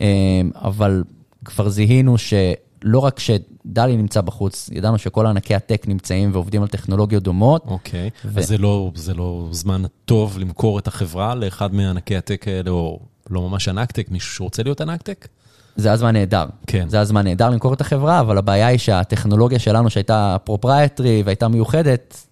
אה, 0.01 0.07
אבל 0.55 1.05
כבר 1.45 1.69
זיהינו 1.69 2.19
שלא 2.19 2.99
רק 2.99 3.19
שדלי 3.19 3.97
נמצא 3.97 4.21
בחוץ, 4.21 4.71
ידענו 4.73 4.99
שכל 4.99 5.27
ענקי 5.27 5.55
הטק 5.55 5.89
נמצאים 5.89 6.31
ועובדים 6.33 6.63
על 6.63 6.69
טכנולוגיות 6.69 7.23
דומות. 7.23 7.65
אוקיי, 7.67 8.11
ו... 8.25 8.39
אז 8.39 8.49
זה 8.49 8.59
לא, 8.59 8.91
זה 8.95 9.15
לא 9.15 9.49
זמן 9.51 9.83
טוב 10.05 10.39
למכור 10.39 10.79
את 10.79 10.87
החברה 10.87 11.35
לאחד 11.35 11.75
מענקי 11.75 12.17
הטק 12.17 12.49
האלה, 12.49 12.71
או 12.71 13.01
לא 13.31 13.49
ממש 13.49 13.69
ענק 13.69 13.93
טק, 13.93 14.11
מישהו 14.11 14.35
שרוצה 14.35 14.63
להיות 14.63 14.81
ענק 14.81 15.03
טק? 15.03 15.29
זה 15.77 15.93
הזמן 15.93 16.13
נהדר. 16.13 16.47
כן. 16.67 16.89
זה 16.89 17.01
הזמן 17.01 17.25
נהדר 17.25 17.51
למכור 17.51 17.75
את 17.75 17.81
החברה, 17.81 18.21
אבל 18.21 18.39
הבעיה 18.39 18.67
היא 18.67 18.79
שהטכנולוגיה 18.79 19.59
שלנו, 19.59 19.91
שהייתה 19.91 20.37
proprietary 20.45 21.23
והייתה 21.25 21.49
מיוחדת, 21.49 22.27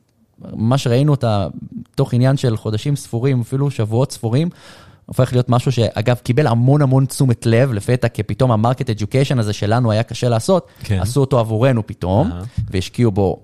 מה 0.52 0.78
שראינו 0.78 1.12
אותה 1.12 1.46
תוך 1.94 2.14
עניין 2.14 2.36
של 2.36 2.56
חודשים 2.56 2.96
ספורים, 2.96 3.40
אפילו 3.40 3.70
שבועות 3.70 4.12
ספורים, 4.12 4.48
הופך 5.06 5.32
להיות 5.32 5.48
משהו 5.48 5.72
שאגב 5.72 6.16
קיבל 6.16 6.46
המון 6.46 6.82
המון 6.82 7.06
תשומת 7.06 7.46
לב 7.46 7.72
לפתע, 7.72 8.08
כי 8.08 8.22
פתאום 8.22 8.50
ה 8.50 8.56
market 8.56 8.90
education 8.90 9.38
הזה 9.38 9.52
שלנו 9.52 9.90
היה 9.90 10.02
קשה 10.02 10.28
לעשות, 10.28 10.68
כן. 10.82 10.98
עשו 11.00 11.20
אותו 11.20 11.38
עבורנו 11.38 11.86
פתאום, 11.86 12.30
uh-huh. 12.32 12.60
והשקיעו 12.70 13.10
בו 13.10 13.40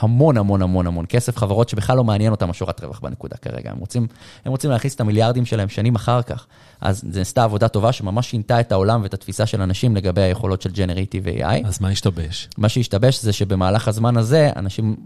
המון 0.00 0.36
המון 0.36 0.62
המון 0.62 0.86
המון 0.86 1.04
כסף, 1.08 1.36
חברות 1.36 1.68
שבכלל 1.68 1.96
לא 1.96 2.04
מעניין 2.04 2.32
אותם 2.32 2.50
השורת 2.50 2.84
רווח 2.84 3.00
בנקודה 3.00 3.36
כרגע, 3.36 3.70
הם 3.70 3.78
רוצים, 3.78 4.06
הם 4.44 4.52
רוצים 4.52 4.70
להכניס 4.70 4.94
את 4.94 5.00
המיליארדים 5.00 5.46
שלהם 5.46 5.68
שנים 5.68 5.94
אחר 5.94 6.22
כך. 6.22 6.46
אז 6.80 7.04
זו 7.10 7.18
נעשתה 7.18 7.44
עבודה 7.44 7.68
טובה 7.68 7.92
שממש 7.92 8.30
שינתה 8.30 8.60
את 8.60 8.72
העולם 8.72 9.02
ואת 9.02 9.14
התפיסה 9.14 9.46
של 9.46 9.62
אנשים 9.62 9.96
לגבי 9.96 10.22
היכולות 10.22 10.62
של 10.62 10.70
Generative 10.70 11.40
AI. 11.40 11.66
אז 11.68 11.80
מה 11.80 11.88
השתבש? 11.88 12.48
מה 12.58 12.68
שהשתבש 12.68 13.22
זה 13.22 13.32
שבמהלך 13.32 13.88
הזמן 13.88 14.16
הזה, 14.16 14.50
אנשים, 14.56 14.96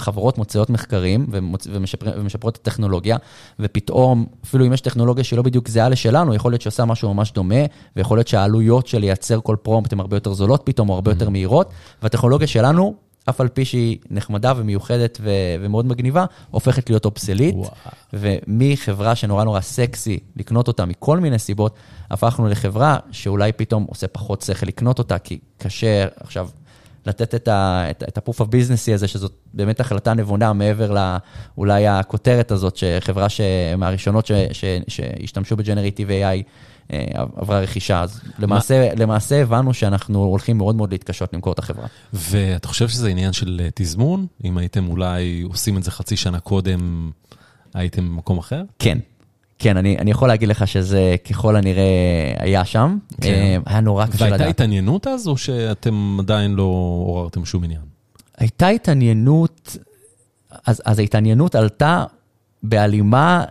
חברות 0.00 0.38
מוציאות 0.38 0.70
מחקרים 0.70 1.26
ומוצ... 1.30 1.66
ומשפר... 1.72 2.12
ומשפרות 2.16 2.56
את 2.56 2.60
הטכנולוגיה, 2.60 3.16
ופתאום, 3.60 4.26
אפילו 4.44 4.66
אם 4.66 4.72
יש 4.72 4.80
טכנולוגיה 4.80 5.24
שהיא 5.24 5.36
לא 5.36 5.42
בדיוק 5.42 5.68
זהה 5.68 5.88
לשלנו, 5.88 6.34
יכול 6.34 6.52
להיות 6.52 6.62
שעושה 6.62 6.84
משהו 6.84 7.14
ממש 7.14 7.32
דומה, 7.32 7.64
ויכול 7.96 8.18
להיות 8.18 8.28
שהעלויות 8.28 8.86
של 8.86 8.98
לייצר 8.98 9.40
כל 9.40 9.56
פרומפט 9.62 9.92
הן 9.92 10.00
הרבה 10.00 10.16
יותר 10.16 10.32
זולות 10.32 10.62
פתאום, 10.64 10.88
או 10.88 10.94
הרבה 10.94 11.10
יותר. 11.10 11.32
מהירות, 11.32 11.72
והטכנולוגיה 12.02 12.46
שלנו 12.46 12.94
אף 13.28 13.40
על 13.40 13.48
פי 13.48 13.64
שהיא 13.64 13.98
נחמדה 14.10 14.52
ומיוחדת 14.56 15.18
ו- 15.22 15.30
ומאוד 15.60 15.86
מגניבה, 15.86 16.24
הופכת 16.50 16.90
להיות 16.90 17.04
אובסלית. 17.04 17.54
ומחברה 18.12 19.14
שנורא 19.14 19.44
נורא 19.44 19.60
סקסי 19.60 20.18
לקנות 20.36 20.68
אותה 20.68 20.84
מכל 20.84 21.18
מיני 21.20 21.38
סיבות, 21.38 21.76
הפכנו 22.10 22.48
לחברה 22.48 22.98
שאולי 23.10 23.52
פתאום 23.52 23.86
עושה 23.88 24.08
פחות 24.08 24.40
שכל 24.42 24.66
לקנות 24.66 24.98
אותה, 24.98 25.18
כי 25.18 25.38
קשה 25.58 26.06
עכשיו 26.20 26.48
לתת 27.06 27.34
את, 27.34 27.48
ה- 27.48 27.86
את, 27.90 28.04
את 28.08 28.18
הפוף 28.18 28.40
הביזנסי 28.40 28.94
הזה, 28.94 29.08
שזאת 29.08 29.32
באמת 29.54 29.80
החלטה 29.80 30.14
נבונה 30.14 30.52
מעבר 30.52 30.94
לאולי 31.56 31.86
הכותרת 31.88 32.50
הזאת, 32.50 32.76
שחברה 32.76 33.26
מהראשונות 33.78 34.30
שהשתמשו 34.88 35.56
בג'נרטיב 35.56 36.08
AI, 36.08 36.42
אה, 36.92 37.04
עברה 37.36 37.60
רכישה. 37.60 38.00
אז 38.00 38.20
למעשה, 38.38 38.94
למעשה 38.96 39.42
הבנו 39.42 39.74
שאנחנו 39.74 40.18
הולכים 40.24 40.58
מאוד 40.58 40.76
מאוד 40.76 40.92
להתקשות 40.92 41.32
למכור 41.34 41.52
את 41.52 41.58
החברה. 41.58 41.86
ואתה 42.12 42.68
חושב 42.68 42.88
שזה 42.88 43.08
עניין 43.08 43.32
של 43.32 43.60
אה, 43.64 43.68
תזמון? 43.74 44.26
אם 44.44 44.58
הייתם 44.58 44.88
אולי 44.88 45.42
עושים 45.42 45.78
את 45.78 45.82
זה 45.82 45.90
חצי 45.90 46.16
שנה 46.16 46.40
קודם, 46.40 47.10
הייתם 47.74 48.08
במקום 48.08 48.38
אחר? 48.38 48.62
כן. 48.78 48.98
כן, 49.62 49.76
אני, 49.76 49.98
אני 49.98 50.10
יכול 50.10 50.28
להגיד 50.28 50.48
לך 50.48 50.66
שזה 50.66 51.16
ככל 51.30 51.56
הנראה 51.56 51.82
היה 52.38 52.64
שם. 52.64 52.98
כן. 53.20 53.32
אה, 53.32 53.56
היה 53.66 53.80
נורא 53.80 54.06
קשה 54.06 54.26
לדעת. 54.26 54.40
והייתה 54.40 54.50
התעניינות 54.50 55.06
אז, 55.06 55.28
או 55.28 55.36
שאתם 55.36 56.16
עדיין 56.20 56.54
לא 56.54 56.62
עוררתם 57.06 57.44
שום 57.44 57.64
עניין? 57.64 57.80
הייתה 58.38 58.68
התעניינות, 58.68 59.76
אז, 60.66 60.82
אז 60.84 60.98
ההתעניינות 60.98 61.54
עלתה 61.54 62.04
בהלימה 62.62 63.44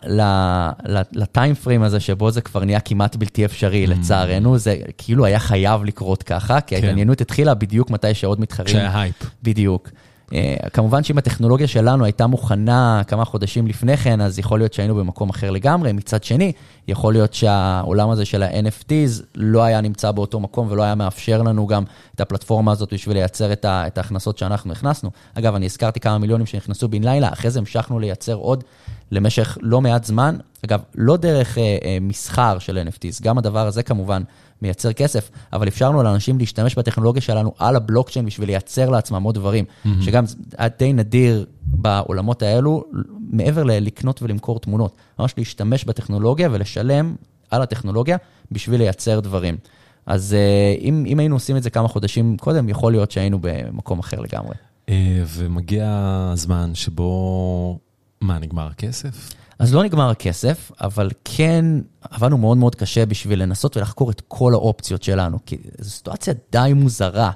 ל 1.12 1.21
time 1.21 1.56
frame 1.56 1.84
הזה, 1.84 2.00
שבו 2.00 2.32
זה 2.32 2.42
כבר 2.42 2.66
נהיה 2.66 2.80
כמעט 2.80 3.16
בלתי 3.16 3.46
אפשרי, 3.46 3.86
mm. 3.86 3.90
לצערנו, 3.90 4.58
זה 4.58 4.78
כאילו 4.98 5.26
היה 5.26 5.40
חייב 5.40 5.84
לקרות 5.84 6.24
ככה, 6.24 6.62
כי 6.62 6.76
כן. 6.76 6.82
ההתעניינות 6.84 7.22
התחילה 7.22 7.54
בדיוק 7.54 7.90
מתי 7.90 8.14
שעוד 8.14 8.40
מתחרים. 8.40 8.68
כשהיה 8.68 9.02
הייפ. 9.02 9.16
בדיוק. 9.44 9.90
Uh, 10.32 10.70
כמובן 10.70 11.04
שאם 11.04 11.18
הטכנולוגיה 11.18 11.68
שלנו 11.68 12.06
הייתה 12.06 12.28
מוכנה 12.28 13.02
כמה 13.08 13.26
חודשים 13.26 13.68
לפני 13.68 13.98
כן, 13.98 14.22
אז 14.22 14.40
יכול 14.40 14.60
להיות 14.60 14.74
שהיינו 14.74 14.96
במקום 14.96 15.30
אחר 15.30 15.52
לגמרי. 15.52 15.92
מצד 15.92 16.24
שני, 16.24 16.52
יכול 16.88 17.14
להיות 17.14 17.34
שהעולם 17.34 18.10
הזה 18.10 18.26
של 18.26 18.44
ה-NFTs 18.44 19.24
לא 19.36 19.64
היה 19.64 19.82
נמצא 19.82 20.12
באותו 20.12 20.40
מקום 20.40 20.68
ולא 20.70 20.84
היה 20.84 20.96
מאפשר 20.96 21.42
לנו 21.42 21.68
גם 21.68 21.84
את 22.16 22.22
הפלטפורמה 22.22 22.72
הזאת 22.72 22.94
בשביל 22.94 23.18
לייצר 23.18 23.54
את, 23.54 23.66
את 23.66 23.98
ההכנסות 23.98 24.38
שאנחנו 24.38 24.72
הכנסנו. 24.72 25.12
אגב, 25.34 25.56
אני 25.56 25.66
הזכרתי 25.66 26.00
כמה 26.00 26.18
מיליונים 26.18 26.46
שנכנסו 26.46 26.88
בן 26.88 27.04
לילה, 27.04 27.30
אחרי 27.34 27.52
זה 27.52 27.60
המשכנו 27.60 28.00
לייצר 28.00 28.34
עוד 28.34 28.64
למשך 29.12 29.58
לא 29.62 29.82
מעט 29.82 30.04
זמן. 30.04 30.38
אגב, 30.66 30.80
לא 30.96 31.18
דרך 31.18 31.58
אה, 31.58 31.78
אה, 31.84 31.98
מסחר 32.02 32.60
של 32.60 32.88
NFTs, 32.88 33.24
גם 33.24 33.38
הדבר 33.38 33.68
הזה 33.68 33.84
כמובן 33.84 34.24
מייצר 34.62 34.94
כסף, 34.94 35.30
אבל 35.54 35.68
אפשרנו 35.68 36.04
לאנשים 36.04 36.38
להשתמש 36.38 36.76
בטכנולוגיה 36.76 37.22
שלנו 37.22 37.54
על 37.60 37.76
הבלוקצ'יין 37.76 38.26
בשביל 38.26 38.48
לייצר 38.48 38.90
לעצמם 38.90 39.24
עוד 39.24 39.36
דברים, 39.36 39.66
mm-hmm. 39.66 39.90
שגם 40.02 40.24
היה 40.58 40.70
די 40.80 40.94
נדיר 40.94 41.46
בעולמות 41.62 42.42
האלו, 42.42 42.84
מעבר 43.30 43.64
ללקנות 43.64 44.22
ולמכור 44.22 44.60
תמונות, 44.60 44.96
ממש 45.20 45.34
להשתמש 45.38 45.86
בטכנולוגיה 45.86 46.50
ולשלם 46.52 47.16
על 47.52 47.62
הטכנולוגיה 47.62 48.18
בשביל 48.52 48.80
לייצר 48.80 49.20
דברים. 49.20 49.58
אז 50.06 50.34
אה, 50.34 50.76
אם, 50.82 51.04
אם 51.08 51.20
היינו 51.20 51.36
עושים 51.36 51.58
את 51.58 51.64
זה 51.64 51.70
כמה 51.70 51.88
חודשים 51.88 52.38
קודם, 52.38 52.70
יכול 52.70 52.92
להיות 52.92 53.12
שהיינו 53.12 53.40
במקום 53.42 54.00
אחר 54.00 54.20
לגמרי. 54.20 54.56
אה, 54.90 55.24
ומגיע 55.28 55.86
הזמן 56.34 56.76
שבו 56.76 57.80
מה, 58.22 58.40
נגמר 58.40 58.68
הכסף? 58.68 59.34
אז 59.62 59.74
לא 59.74 59.84
נגמר 59.84 60.10
הכסף, 60.10 60.72
אבל 60.82 61.10
כן 61.26 61.66
עבדנו 62.02 62.38
מאוד 62.38 62.58
מאוד 62.58 62.76
קשה 62.76 63.06
בשביל 63.06 63.42
לנסות 63.42 63.78
ולחקור 63.78 64.12
את 64.12 64.22
כל 64.28 64.54
האופציות 64.54 65.04
שלנו, 65.04 65.38
כי 65.46 65.58
זו 65.80 65.90
סיטואציה 65.90 66.34
די 66.52 66.72
מוזרה. 66.76 67.32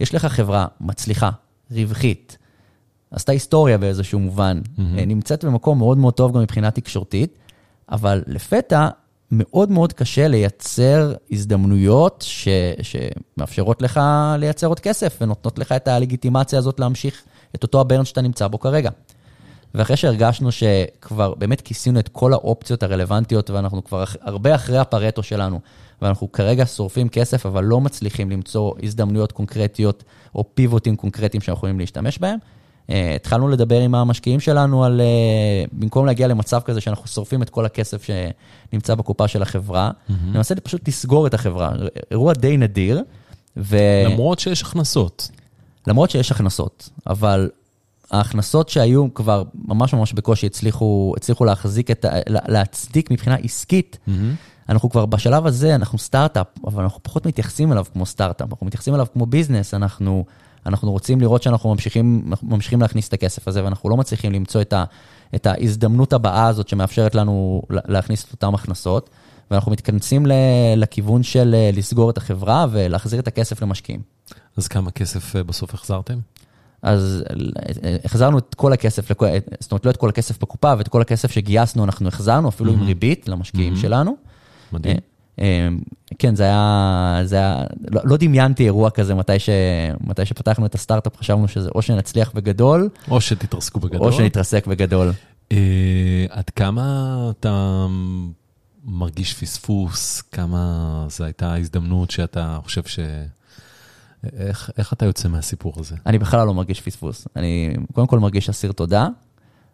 יש 0.00 0.14
לך 0.14 0.26
חברה 0.26 0.66
מצליחה, 0.80 1.30
רווחית, 1.70 2.38
עשתה 3.10 3.32
היסטוריה 3.32 3.78
באיזשהו 3.78 4.18
מובן, 4.18 4.60
mm-hmm. 4.64 4.80
נמצאת 5.06 5.44
במקום 5.44 5.78
מאוד 5.78 5.98
מאוד 5.98 6.14
טוב 6.14 6.34
גם 6.34 6.40
מבחינה 6.40 6.70
תקשורתית, 6.70 7.38
אבל 7.90 8.22
לפתע 8.26 8.88
מאוד 9.30 9.70
מאוד 9.70 9.92
קשה 9.92 10.28
לייצר 10.28 11.14
הזדמנויות 11.30 12.24
ש, 12.28 12.48
שמאפשרות 12.82 13.82
לך 13.82 14.00
לייצר 14.38 14.66
עוד 14.66 14.80
כסף 14.80 15.18
ונותנות 15.20 15.58
לך 15.58 15.72
את 15.72 15.88
הלגיטימציה 15.88 16.58
הזאת 16.58 16.80
להמשיך 16.80 17.22
את 17.54 17.62
אותו 17.62 17.80
הברן 17.80 18.04
שאתה 18.04 18.20
נמצא 18.20 18.48
בו 18.48 18.58
כרגע. 18.58 18.90
ואחרי 19.74 19.96
שהרגשנו 19.96 20.52
שכבר 20.52 21.34
באמת 21.34 21.60
כיסינו 21.60 22.00
את 22.00 22.08
כל 22.08 22.32
האופציות 22.32 22.82
הרלוונטיות 22.82 23.50
ואנחנו 23.50 23.84
כבר 23.84 24.04
הרבה 24.20 24.54
אחרי 24.54 24.78
הפרטו 24.78 25.22
שלנו, 25.22 25.60
ואנחנו 26.02 26.32
כרגע 26.32 26.66
שורפים 26.66 27.08
כסף, 27.08 27.46
אבל 27.46 27.64
לא 27.64 27.80
מצליחים 27.80 28.30
למצוא 28.30 28.72
הזדמנויות 28.82 29.32
קונקרטיות 29.32 30.04
או 30.34 30.44
פיבוטים 30.54 30.96
קונקרטיים 30.96 31.40
שאנחנו 31.40 31.58
יכולים 31.58 31.78
להשתמש 31.78 32.18
בהם, 32.18 32.38
Uh, 32.88 32.90
התחלנו 33.16 33.48
לדבר 33.48 33.80
עם 33.80 33.94
המשקיעים 33.94 34.40
שלנו 34.40 34.84
על, 34.84 35.00
uh, 35.00 35.68
במקום 35.72 36.06
להגיע 36.06 36.28
למצב 36.28 36.60
כזה 36.60 36.80
שאנחנו 36.80 37.06
שורפים 37.06 37.42
את 37.42 37.50
כל 37.50 37.64
הכסף 37.64 38.06
שנמצא 38.72 38.94
בקופה 38.94 39.28
של 39.28 39.42
החברה, 39.42 39.90
mm-hmm. 39.90 40.12
למעשה 40.34 40.54
פשוט 40.54 40.88
לסגור 40.88 41.26
את 41.26 41.34
החברה. 41.34 41.72
אירוע 42.10 42.32
די 42.32 42.56
נדיר. 42.56 43.02
ו... 43.56 43.76
למרות 44.04 44.38
שיש 44.38 44.62
הכנסות. 44.62 45.30
למרות 45.86 46.10
שיש 46.10 46.32
הכנסות, 46.32 46.90
אבל 47.06 47.50
ההכנסות 48.10 48.68
שהיו 48.68 49.14
כבר 49.14 49.42
ממש 49.54 49.94
ממש 49.94 50.12
בקושי 50.12 50.46
הצליחו, 50.46 51.14
הצליחו 51.16 51.44
להחזיק 51.44 51.90
את, 51.90 52.04
להצדיק 52.26 53.10
מבחינה 53.10 53.36
עסקית. 53.36 53.98
Mm-hmm. 54.08 54.12
אנחנו 54.68 54.90
כבר 54.90 55.06
בשלב 55.06 55.46
הזה, 55.46 55.74
אנחנו 55.74 55.98
סטארט-אפ, 55.98 56.46
אבל 56.66 56.82
אנחנו 56.82 57.02
פחות 57.02 57.26
מתייחסים 57.26 57.72
אליו 57.72 57.84
כמו 57.92 58.06
סטארט-אפ, 58.06 58.48
אנחנו 58.50 58.66
מתייחסים 58.66 58.94
אליו 58.94 59.06
כמו 59.12 59.26
ביזנס, 59.26 59.74
אנחנו... 59.74 60.24
אנחנו 60.66 60.92
רוצים 60.92 61.20
לראות 61.20 61.42
שאנחנו 61.42 61.70
ממשיכים, 61.70 62.32
ממשיכים 62.42 62.80
להכניס 62.80 63.08
את 63.08 63.12
הכסף 63.12 63.48
הזה, 63.48 63.64
ואנחנו 63.64 63.90
לא 63.90 63.96
מצליחים 63.96 64.32
למצוא 64.32 64.60
את, 64.60 64.72
ה, 64.72 64.84
את 65.34 65.46
ההזדמנות 65.46 66.12
הבאה 66.12 66.46
הזאת 66.46 66.68
שמאפשרת 66.68 67.14
לנו 67.14 67.62
להכניס 67.70 68.24
את 68.24 68.32
אותן 68.32 68.54
הכנסות, 68.54 69.10
ואנחנו 69.50 69.72
מתכנסים 69.72 70.26
לכיוון 70.76 71.22
של 71.22 71.54
אה, 71.54 71.70
לסגור 71.72 72.10
את 72.10 72.18
החברה 72.18 72.66
ולהחזיר 72.70 73.20
את 73.20 73.28
הכסף 73.28 73.62
למשקיעים. 73.62 74.00
אז 74.56 74.68
כמה 74.68 74.90
כסף 74.90 75.36
אה, 75.36 75.42
בסוף 75.42 75.74
החזרתם? 75.74 76.18
אז 76.82 77.24
אה, 77.84 77.96
החזרנו 78.04 78.38
את 78.38 78.54
כל 78.54 78.72
הכסף, 78.72 79.08
זאת 79.60 79.72
אומרת, 79.72 79.86
לא 79.86 79.90
את 79.90 79.96
כל 79.96 80.08
הכסף 80.08 80.42
בקופה, 80.42 80.74
ואת 80.78 80.88
כל 80.88 81.00
הכסף 81.00 81.30
שגייסנו 81.30 81.84
אנחנו 81.84 82.08
החזרנו, 82.08 82.48
אפילו 82.48 82.72
mm-hmm. 82.72 82.76
עם 82.76 82.82
ריבית 82.82 83.28
למשקיעים 83.28 83.74
mm-hmm. 83.74 83.80
שלנו. 83.80 84.16
מדהים. 84.72 84.96
כן, 86.18 86.34
זה 86.34 86.42
היה, 86.42 87.20
זה 87.24 87.36
היה, 87.36 87.64
לא, 87.90 88.00
לא 88.04 88.16
דמיינתי 88.16 88.64
אירוע 88.64 88.90
כזה 88.90 89.14
מתי, 89.14 89.38
ש, 89.38 89.48
מתי 90.00 90.24
שפתחנו 90.24 90.66
את 90.66 90.74
הסטארט-אפ, 90.74 91.16
חשבנו 91.16 91.48
שזה 91.48 91.68
או 91.74 91.82
שנצליח 91.82 92.32
בגדול, 92.34 92.88
או 93.10 93.20
שתתרסקו 93.20 93.80
בגדול, 93.80 94.06
או 94.06 94.12
שנתרסק 94.12 94.66
בגדול. 94.66 95.12
אה, 95.52 96.26
עד 96.30 96.50
כמה 96.50 97.16
אתה 97.40 97.86
מרגיש 98.84 99.34
פספוס, 99.34 100.20
כמה 100.20 101.06
זו 101.10 101.24
הייתה 101.24 101.56
הזדמנות 101.56 102.10
שאתה 102.10 102.58
חושב 102.64 102.82
ש... 102.82 102.98
איך, 104.32 104.70
איך 104.78 104.92
אתה 104.92 105.06
יוצא 105.06 105.28
מהסיפור 105.28 105.72
הזה? 105.76 105.96
אני 106.06 106.18
בכלל 106.18 106.46
לא 106.46 106.54
מרגיש 106.54 106.80
פספוס. 106.80 107.28
אני 107.36 107.76
קודם 107.92 108.06
כל 108.06 108.18
מרגיש 108.18 108.48
אסיר 108.48 108.72
תודה, 108.72 109.08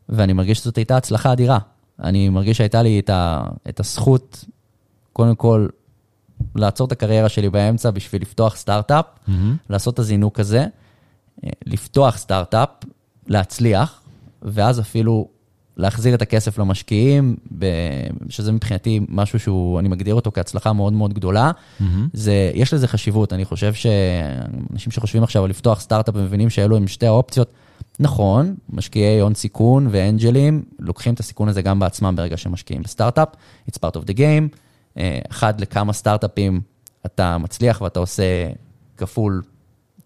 ואני 0.08 0.32
מרגיש 0.32 0.58
שזאת 0.58 0.76
הייתה 0.76 0.96
הצלחה 0.96 1.32
אדירה. 1.32 1.58
אני 2.02 2.28
מרגיש 2.28 2.56
שהייתה 2.56 2.82
לי 2.82 3.00
את, 3.00 3.10
ה, 3.10 3.42
את 3.68 3.80
הזכות 3.80 4.44
קודם 5.12 5.34
כל, 5.34 5.68
לעצור 6.54 6.86
את 6.86 6.92
הקריירה 6.92 7.28
שלי 7.28 7.50
באמצע 7.50 7.90
בשביל 7.90 8.22
לפתוח 8.22 8.56
סטארט-אפ, 8.56 9.04
mm-hmm. 9.04 9.32
לעשות 9.70 9.94
את 9.94 9.98
הזינוק 9.98 10.40
הזה, 10.40 10.66
אה, 11.44 11.50
לפתוח 11.66 12.16
סטארט-אפ, 12.16 12.68
להצליח, 13.26 14.00
ואז 14.42 14.80
אפילו 14.80 15.28
להחזיר 15.76 16.14
את 16.14 16.22
הכסף 16.22 16.58
למשקיעים, 16.58 17.36
שזה 18.28 18.52
מבחינתי 18.52 19.00
משהו 19.08 19.40
שהוא, 19.40 19.78
אני 19.80 19.88
מגדיר 19.88 20.14
אותו 20.14 20.30
כהצלחה 20.34 20.72
מאוד 20.72 20.92
מאוד 20.92 21.14
גדולה. 21.14 21.50
Mm-hmm. 21.50 21.84
זה, 22.12 22.50
יש 22.54 22.74
לזה 22.74 22.88
חשיבות, 22.88 23.32
אני 23.32 23.44
חושב 23.44 23.74
שאנשים 23.74 24.92
שחושבים 24.92 25.22
עכשיו 25.22 25.44
על 25.44 25.50
לפתוח 25.50 25.80
סטארט-אפ 25.80 26.14
ומבינים 26.16 26.50
שאלו 26.50 26.76
הם 26.76 26.88
שתי 26.88 27.06
האופציות, 27.06 27.52
נכון, 28.00 28.54
משקיעי 28.72 29.20
הון 29.20 29.34
סיכון 29.34 29.88
ואנג'לים 29.90 30.62
לוקחים 30.78 31.14
את 31.14 31.20
הסיכון 31.20 31.48
הזה 31.48 31.62
גם 31.62 31.78
בעצמם 31.78 32.14
ברגע 32.16 32.36
שהם 32.36 32.52
משקיעים 32.52 32.82
בסטארט-אפ, 32.82 33.28
it's 33.70 33.74
part 33.74 33.96
of 33.96 34.04
the 34.06 34.16
game. 34.16 34.56
אה, 34.98 35.18
אחד 35.30 35.60
לכמה 35.60 35.92
סטארט-אפים 35.92 36.60
אתה 37.06 37.38
מצליח 37.38 37.80
ואתה 37.80 38.00
עושה 38.00 38.50
כפול 38.96 39.42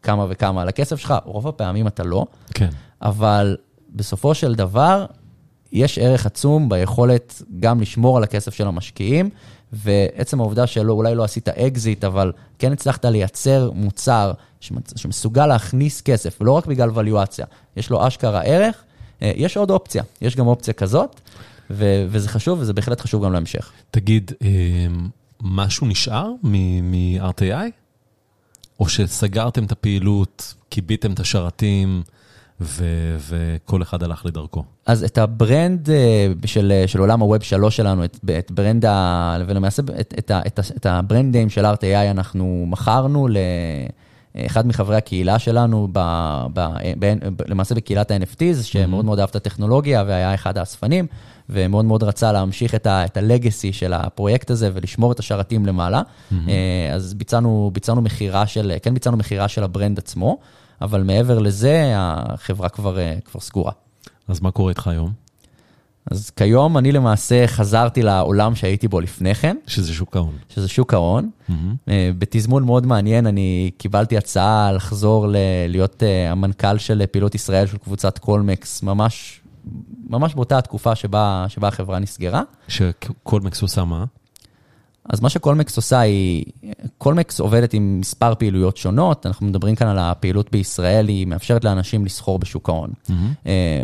כמה 0.02 0.26
וכמה 0.28 0.62
על 0.62 0.68
הכסף 0.68 0.96
שלך, 0.96 1.14
רוב 1.24 1.48
הפעמים 1.48 1.86
אתה 1.86 2.04
לא. 2.04 2.26
כן. 2.54 2.68
אבל 3.02 3.56
בסופו 3.94 4.34
של 4.34 4.54
דבר, 4.54 5.06
יש 5.72 5.98
ערך 5.98 6.26
עצום 6.26 6.68
ביכולת 6.68 7.42
גם 7.60 7.80
לשמור 7.80 8.16
על 8.16 8.22
הכסף 8.22 8.54
של 8.54 8.66
המשקיעים, 8.66 9.30
ועצם 9.72 10.40
העובדה 10.40 10.66
שאולי 10.66 11.14
לא 11.14 11.24
עשית 11.24 11.48
אקזיט, 11.48 12.04
אבל 12.04 12.32
כן 12.58 12.72
הצלחת 12.72 13.04
לייצר 13.04 13.70
מוצר 13.74 14.32
שמסוגל 14.96 15.46
להכניס 15.46 16.00
כסף, 16.00 16.38
לא 16.40 16.52
רק 16.52 16.66
בגלל 16.66 16.90
valuation-ציה, 16.90 17.46
יש 17.76 17.90
לו 17.90 18.06
אשכרה 18.06 18.42
ערך, 18.42 18.84
אה, 19.22 19.32
יש 19.36 19.56
עוד 19.56 19.70
אופציה, 19.70 20.02
יש 20.20 20.36
גם 20.36 20.46
אופציה 20.46 20.74
כזאת, 20.74 21.20
ו- 21.70 22.06
וזה 22.08 22.28
חשוב, 22.28 22.60
וזה 22.60 22.72
בהחלט 22.72 23.00
חשוב 23.00 23.24
גם 23.24 23.32
להמשך. 23.32 23.72
תגיד, 23.90 24.32
אמ, 24.42 25.08
משהו 25.40 25.86
נשאר 25.86 26.30
מ-RTI? 26.42 27.70
או 28.80 28.88
שסגרתם 28.88 29.64
את 29.64 29.72
הפעילות, 29.72 30.54
כיביתם 30.70 31.12
את 31.12 31.20
השרתים, 31.20 32.02
וכל 32.60 33.82
אחד 33.82 34.02
הלך 34.02 34.26
לדרכו? 34.26 34.64
אז 34.86 35.04
את 35.04 35.18
ה 35.18 35.30
brand 35.30 35.90
אה, 35.90 36.26
של, 36.46 36.84
של 36.86 37.00
עולם 37.00 37.20
ה 37.20 37.26
web 37.26 37.42
3 37.42 37.76
שלנו, 37.76 38.04
את, 38.04 38.18
את 38.38 38.50
brand 38.50 38.84
ה... 38.84 39.36
ולמעשה 39.46 39.82
את, 40.00 40.14
את, 40.18 40.30
את, 40.46 40.60
את 40.76 40.86
הברנדים 40.86 41.50
של 41.50 41.66
RTI 41.66 42.10
אנחנו 42.10 42.64
מכרנו 42.68 43.28
ל... 43.28 43.36
אחד 44.46 44.66
מחברי 44.66 44.96
הקהילה 44.96 45.38
שלנו, 45.38 45.88
ב, 45.92 45.98
ב, 46.52 46.60
ב, 46.98 47.14
ב, 47.36 47.42
למעשה 47.46 47.74
בקהילת 47.74 48.10
ה-NFTs, 48.10 48.62
שמאוד 48.62 49.04
מאוד 49.04 49.18
אהב 49.18 49.28
את 49.28 49.36
הטכנולוגיה 49.36 50.04
והיה 50.06 50.34
אחד 50.34 50.58
האספנים, 50.58 51.06
ומאוד 51.50 51.84
מאוד 51.84 52.02
רצה 52.02 52.32
להמשיך 52.32 52.74
את 52.74 52.86
ה-legacy 52.86 53.72
של 53.72 53.92
הפרויקט 53.92 54.50
הזה 54.50 54.70
ולשמור 54.74 55.12
את 55.12 55.18
השרתים 55.18 55.66
למעלה. 55.66 56.02
Mm-hmm. 56.02 56.34
אז 56.94 57.14
ביצענו, 57.14 57.70
ביצענו 57.72 58.02
מכירה 58.02 58.46
של, 58.46 58.72
כן 58.82 58.94
ביצענו 58.94 59.16
מכירה 59.16 59.48
של 59.48 59.64
ה 59.64 59.70
brand 59.70 59.98
עצמו, 59.98 60.38
אבל 60.80 61.02
מעבר 61.02 61.38
לזה, 61.38 61.92
החברה 61.96 62.68
כבר, 62.68 62.98
אה, 62.98 63.14
כבר 63.24 63.40
סגורה. 63.40 63.72
אז 64.28 64.40
מה 64.40 64.50
קורה 64.50 64.70
איתך 64.70 64.86
היום? 64.88 65.12
אז 66.10 66.30
כיום 66.30 66.78
אני 66.78 66.92
למעשה 66.92 67.46
חזרתי 67.46 68.02
לעולם 68.02 68.54
שהייתי 68.54 68.88
בו 68.88 69.00
לפני 69.00 69.34
כן. 69.34 69.56
שזה 69.66 69.92
שוק 69.92 70.16
ההון. 70.16 70.36
שזה 70.48 70.68
שוק 70.68 70.94
ההון. 70.94 71.30
Mm-hmm. 71.50 71.52
בתזמון 72.18 72.64
מאוד 72.64 72.86
מעניין, 72.86 73.26
אני 73.26 73.70
קיבלתי 73.78 74.16
הצעה 74.16 74.72
לחזור 74.72 75.28
ל- 75.28 75.36
להיות 75.68 76.02
המנכ"ל 76.30 76.78
של 76.78 77.06
פעילות 77.10 77.34
ישראל 77.34 77.66
של 77.66 77.78
קבוצת 77.78 78.18
קולמקס, 78.18 78.82
ממש 78.82 79.40
ממש 80.10 80.34
באותה 80.34 80.58
התקופה 80.58 80.94
שבה, 80.94 81.44
שבה 81.48 81.68
החברה 81.68 81.98
נסגרה. 81.98 82.42
שקולמקס 82.68 83.62
עושה 83.62 83.84
מה? 83.84 84.04
אז 85.08 85.20
מה 85.20 85.28
שקולמקס 85.28 85.76
עושה 85.76 86.00
היא, 86.00 86.44
קולמקס 86.98 87.40
עובדת 87.40 87.74
עם 87.74 88.00
מספר 88.00 88.34
פעילויות 88.34 88.76
שונות, 88.76 89.26
אנחנו 89.26 89.46
מדברים 89.46 89.74
כאן 89.74 89.86
על 89.86 89.98
הפעילות 89.98 90.50
בישראל, 90.52 91.08
היא 91.08 91.26
מאפשרת 91.26 91.64
לאנשים 91.64 92.04
לסחור 92.04 92.38
בשוק 92.38 92.68
ההון. 92.68 92.90
Mm-hmm. 92.90 93.12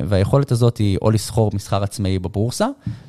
והיכולת 0.08 0.52
הזאת 0.52 0.76
היא 0.76 0.98
או 1.02 1.10
לסחור 1.10 1.50
מסחר 1.54 1.82
עצמאי 1.82 2.18
בבורסה, 2.18 2.66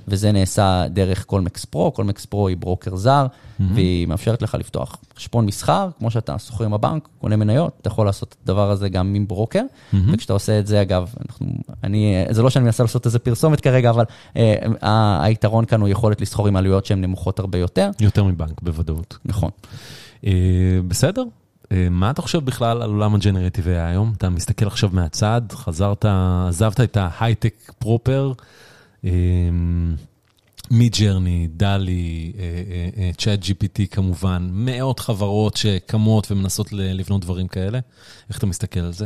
וזה 0.08 0.32
נעשה 0.32 0.86
דרך 0.90 1.24
קולמקס 1.24 1.66
פרו, 1.66 1.92
קולמקס 1.92 2.26
פרו 2.26 2.48
היא 2.48 2.58
ברוקר 2.58 2.96
זר, 2.96 3.26
mm-hmm. 3.26 3.64
והיא 3.74 4.08
מאפשרת 4.08 4.42
לך 4.42 4.56
לפתוח 4.60 4.98
חשבון 5.18 5.46
מסחר, 5.46 5.90
כמו 6.00 6.12
שאתה 6.12 6.38
סוחר 6.38 6.66
עם 6.66 6.74
הבנק, 6.74 7.08
קונה 7.22 7.36
מניות, 7.36 7.74
אתה 7.82 7.88
יכול 7.88 8.06
לעשות 8.06 8.30
את 8.30 8.36
הדבר 8.44 8.72
הזה 8.72 8.90
גם 8.90 9.14
עם 9.16 9.28
ברוקר, 9.28 9.62
mm-hmm. 9.62 9.98
וכשאתה 10.14 10.34
עושה 10.34 10.60
את 10.60 10.68
זה, 10.68 10.82
אגב, 10.82 11.14
אנחנו, 11.26 11.48
אני, 11.84 12.26
זה 12.30 12.42
לא 12.42 12.50
שאני 12.50 12.66
מנסה 12.66 12.84
לעשות 12.84 13.06
איזה 13.06 13.20
פרסומת 13.20 13.62
כרגע, 13.62 13.90
אבל 13.90 14.06
אה, 14.38 15.24
היתרון 15.24 15.66
כאן 15.66 15.82
הוא 15.82 15.90
יכולת 15.90 16.22
לסחור 16.22 16.48
עם 16.48 16.56
עלויות 16.56 16.86
שהן 16.86 17.02
נמוכות 17.02 17.40
הרבה 17.40 17.58
יותר. 17.58 17.90
יותר 18.06 18.24
מבנק, 18.24 18.62
בוודאות. 18.62 19.18
נכון. 19.26 19.50
אה, 20.26 20.32
בסדר. 20.88 21.24
אה, 21.72 21.88
מה 21.92 22.12
אתה 22.12 22.22
חושב 22.22 22.46
בכלל 22.46 22.82
על 22.82 22.90
עולם 22.90 23.16
הג'נרטיב 23.16 23.66
AI 23.66 23.70
היום? 23.70 24.14
אתה 24.18 24.30
מסתכל 24.30 24.68
עכשיו 24.68 24.90
מהצד, 24.94 25.42
חזרת, 25.52 26.06
עזבת 26.48 26.82
את 26.82 26.98
ההייטק 26.98 27.72
פרופר, 27.80 28.34
מידג'רני, 30.72 31.48
דלי, 31.56 32.34
צ'אט 33.18 33.40
GPT 33.44 33.88
כמובן, 33.92 34.50
מאות 34.52 35.00
חברות 35.00 35.58
שקמות 35.58 36.32
ומנסות 36.32 36.74
לבנות 36.74 37.22
דברים 37.22 37.48
כאלה. 37.48 37.80
איך 38.30 38.38
אתה 38.38 38.46
מסתכל 38.46 38.80
על 38.80 38.94
זה? 38.94 39.06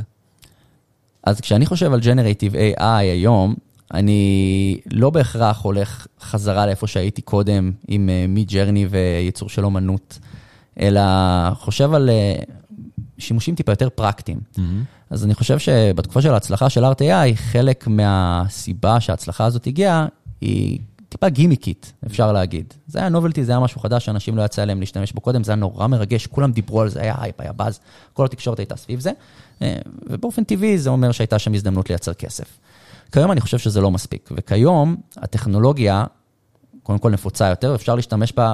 אז 1.23 1.41
כשאני 1.41 1.65
חושב 1.65 1.93
על 1.93 1.99
ג'נרטיב 1.99 2.53
AI 2.55 2.83
היום, 2.83 3.55
אני 3.93 4.77
לא 4.91 5.09
בהכרח 5.09 5.61
הולך 5.61 6.07
חזרה 6.21 6.65
לאיפה 6.65 6.87
שהייתי 6.87 7.21
קודם 7.21 7.71
עם 7.87 8.09
Midjourney 8.27 8.87
וייצור 8.89 9.49
של 9.49 9.65
אומנות, 9.65 10.19
אלא 10.79 11.01
חושב 11.53 11.93
על 11.93 12.09
אה, 12.09 12.35
שימושים 13.17 13.55
טיפה 13.55 13.71
יותר 13.71 13.89
פרקטיים. 13.89 14.39
Mm-hmm. 14.55 14.59
אז 15.09 15.25
אני 15.25 15.33
חושב 15.33 15.59
שבתקופה 15.59 16.21
של 16.21 16.33
ההצלחה 16.33 16.69
של 16.69 16.85
RTI, 16.85 17.35
חלק 17.35 17.87
מהסיבה 17.87 18.99
שההצלחה 18.99 19.45
הזאת 19.45 19.67
הגיעה, 19.67 20.07
היא 20.41 20.79
טיפה 21.09 21.29
גימיקית, 21.29 21.93
אפשר 22.05 22.31
להגיד. 22.31 22.73
זה 22.87 22.99
היה 22.99 23.09
novelty, 23.09 23.45
זה 23.45 23.51
היה 23.51 23.59
משהו 23.59 23.81
חדש 23.81 24.05
שאנשים 24.05 24.37
לא 24.37 24.41
יצא 24.41 24.65
להם 24.65 24.79
להשתמש 24.79 25.11
בו 25.11 25.21
קודם, 25.21 25.43
זה 25.43 25.51
היה 25.51 25.55
נורא 25.55 25.87
מרגש, 25.87 26.27
כולם 26.27 26.51
דיברו 26.51 26.81
על 26.81 26.89
זה, 26.89 27.01
היה 27.01 27.15
הייפ, 27.17 27.41
היה 27.41 27.51
באז, 27.51 27.79
כל 28.13 28.25
התקשורת 28.25 28.59
הייתה 28.59 28.75
סביב 28.75 28.99
זה, 28.99 29.11
אה, 29.61 29.75
ובאופן 30.09 30.43
טבעי 30.43 30.77
זה 30.77 30.89
אומר 30.89 31.11
שהייתה 31.11 31.39
שם 31.39 31.53
הזדמנות 31.53 31.89
לייצר 31.89 32.13
כסף. 32.13 32.59
כיום 33.11 33.31
אני 33.31 33.41
חושב 33.41 33.57
שזה 33.57 33.81
לא 33.81 33.91
מספיק, 33.91 34.29
וכיום 34.31 34.95
הטכנולוגיה, 35.17 36.05
קודם 36.83 36.99
כל 36.99 37.09
נפוצה 37.09 37.47
יותר, 37.47 37.75
אפשר 37.75 37.95
להשתמש 37.95 38.33
בה, 38.33 38.53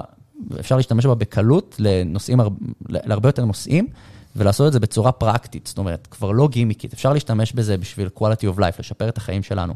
אפשר 0.59 0.77
להשתמש 0.77 1.05
בה 1.05 1.15
בקלות 1.15 1.75
לנושאים, 1.79 2.39
להרבה 2.89 3.29
יותר 3.29 3.45
נושאים. 3.45 3.87
ולעשות 4.35 4.67
את 4.67 4.73
זה 4.73 4.79
בצורה 4.79 5.11
פרקטית, 5.11 5.67
זאת 5.67 5.77
אומרת, 5.77 6.07
כבר 6.11 6.31
לא 6.31 6.47
גימיקית, 6.47 6.93
אפשר 6.93 7.13
להשתמש 7.13 7.53
בזה 7.53 7.77
בשביל 7.77 8.09
quality 8.19 8.55
of 8.55 8.59
life, 8.59 8.79
לשפר 8.79 9.09
את 9.09 9.17
החיים 9.17 9.43
שלנו. 9.43 9.73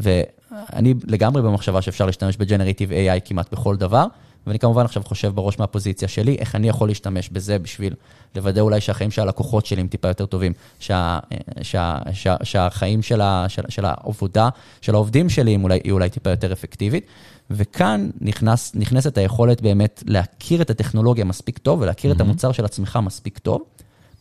ואני 0.00 0.94
לגמרי 1.06 1.42
במחשבה 1.42 1.82
שאפשר 1.82 2.06
להשתמש 2.06 2.36
ב-Generative 2.36 2.90
AI 2.90 3.20
כמעט 3.24 3.52
בכל 3.52 3.76
דבר, 3.76 4.06
ואני 4.46 4.58
כמובן 4.58 4.84
עכשיו 4.84 5.02
חושב 5.06 5.32
בראש 5.34 5.58
מהפוזיציה 5.58 6.08
שלי, 6.08 6.36
איך 6.38 6.54
אני 6.54 6.68
יכול 6.68 6.88
להשתמש 6.88 7.28
בזה 7.28 7.58
בשביל 7.58 7.94
לוודא 8.36 8.60
אולי 8.60 8.80
שהחיים 8.80 9.10
של 9.10 9.22
הלקוחות 9.22 9.66
שלי 9.66 9.80
הם 9.80 9.88
טיפה 9.88 10.08
יותר 10.08 10.26
טובים, 10.26 10.52
שה, 10.78 11.18
שה, 11.62 11.98
שה, 12.12 12.36
שהחיים 12.42 13.02
של, 13.02 13.20
ה, 13.20 13.44
של, 13.48 13.62
של 13.68 13.84
העבודה, 13.84 14.48
של 14.80 14.94
העובדים 14.94 15.28
שלי 15.28 15.58
אולי, 15.62 15.80
היא 15.84 15.92
אולי 15.92 16.10
טיפה 16.10 16.30
יותר 16.30 16.52
אפקטיבית. 16.52 17.06
וכאן 17.50 18.10
נכנס, 18.20 18.72
נכנסת 18.74 19.18
היכולת 19.18 19.62
באמת 19.62 20.02
להכיר 20.06 20.62
את 20.62 20.70
הטכנולוגיה 20.70 21.24
מספיק 21.24 21.58
טוב 21.58 21.80
ולהכיר 21.80 22.12
mm-hmm. 22.12 22.14
את 22.14 22.20
המוצר 22.20 22.52
של 22.52 22.64
עצמך 22.64 22.98
מספיק 23.02 23.38
טוב, 23.38 23.62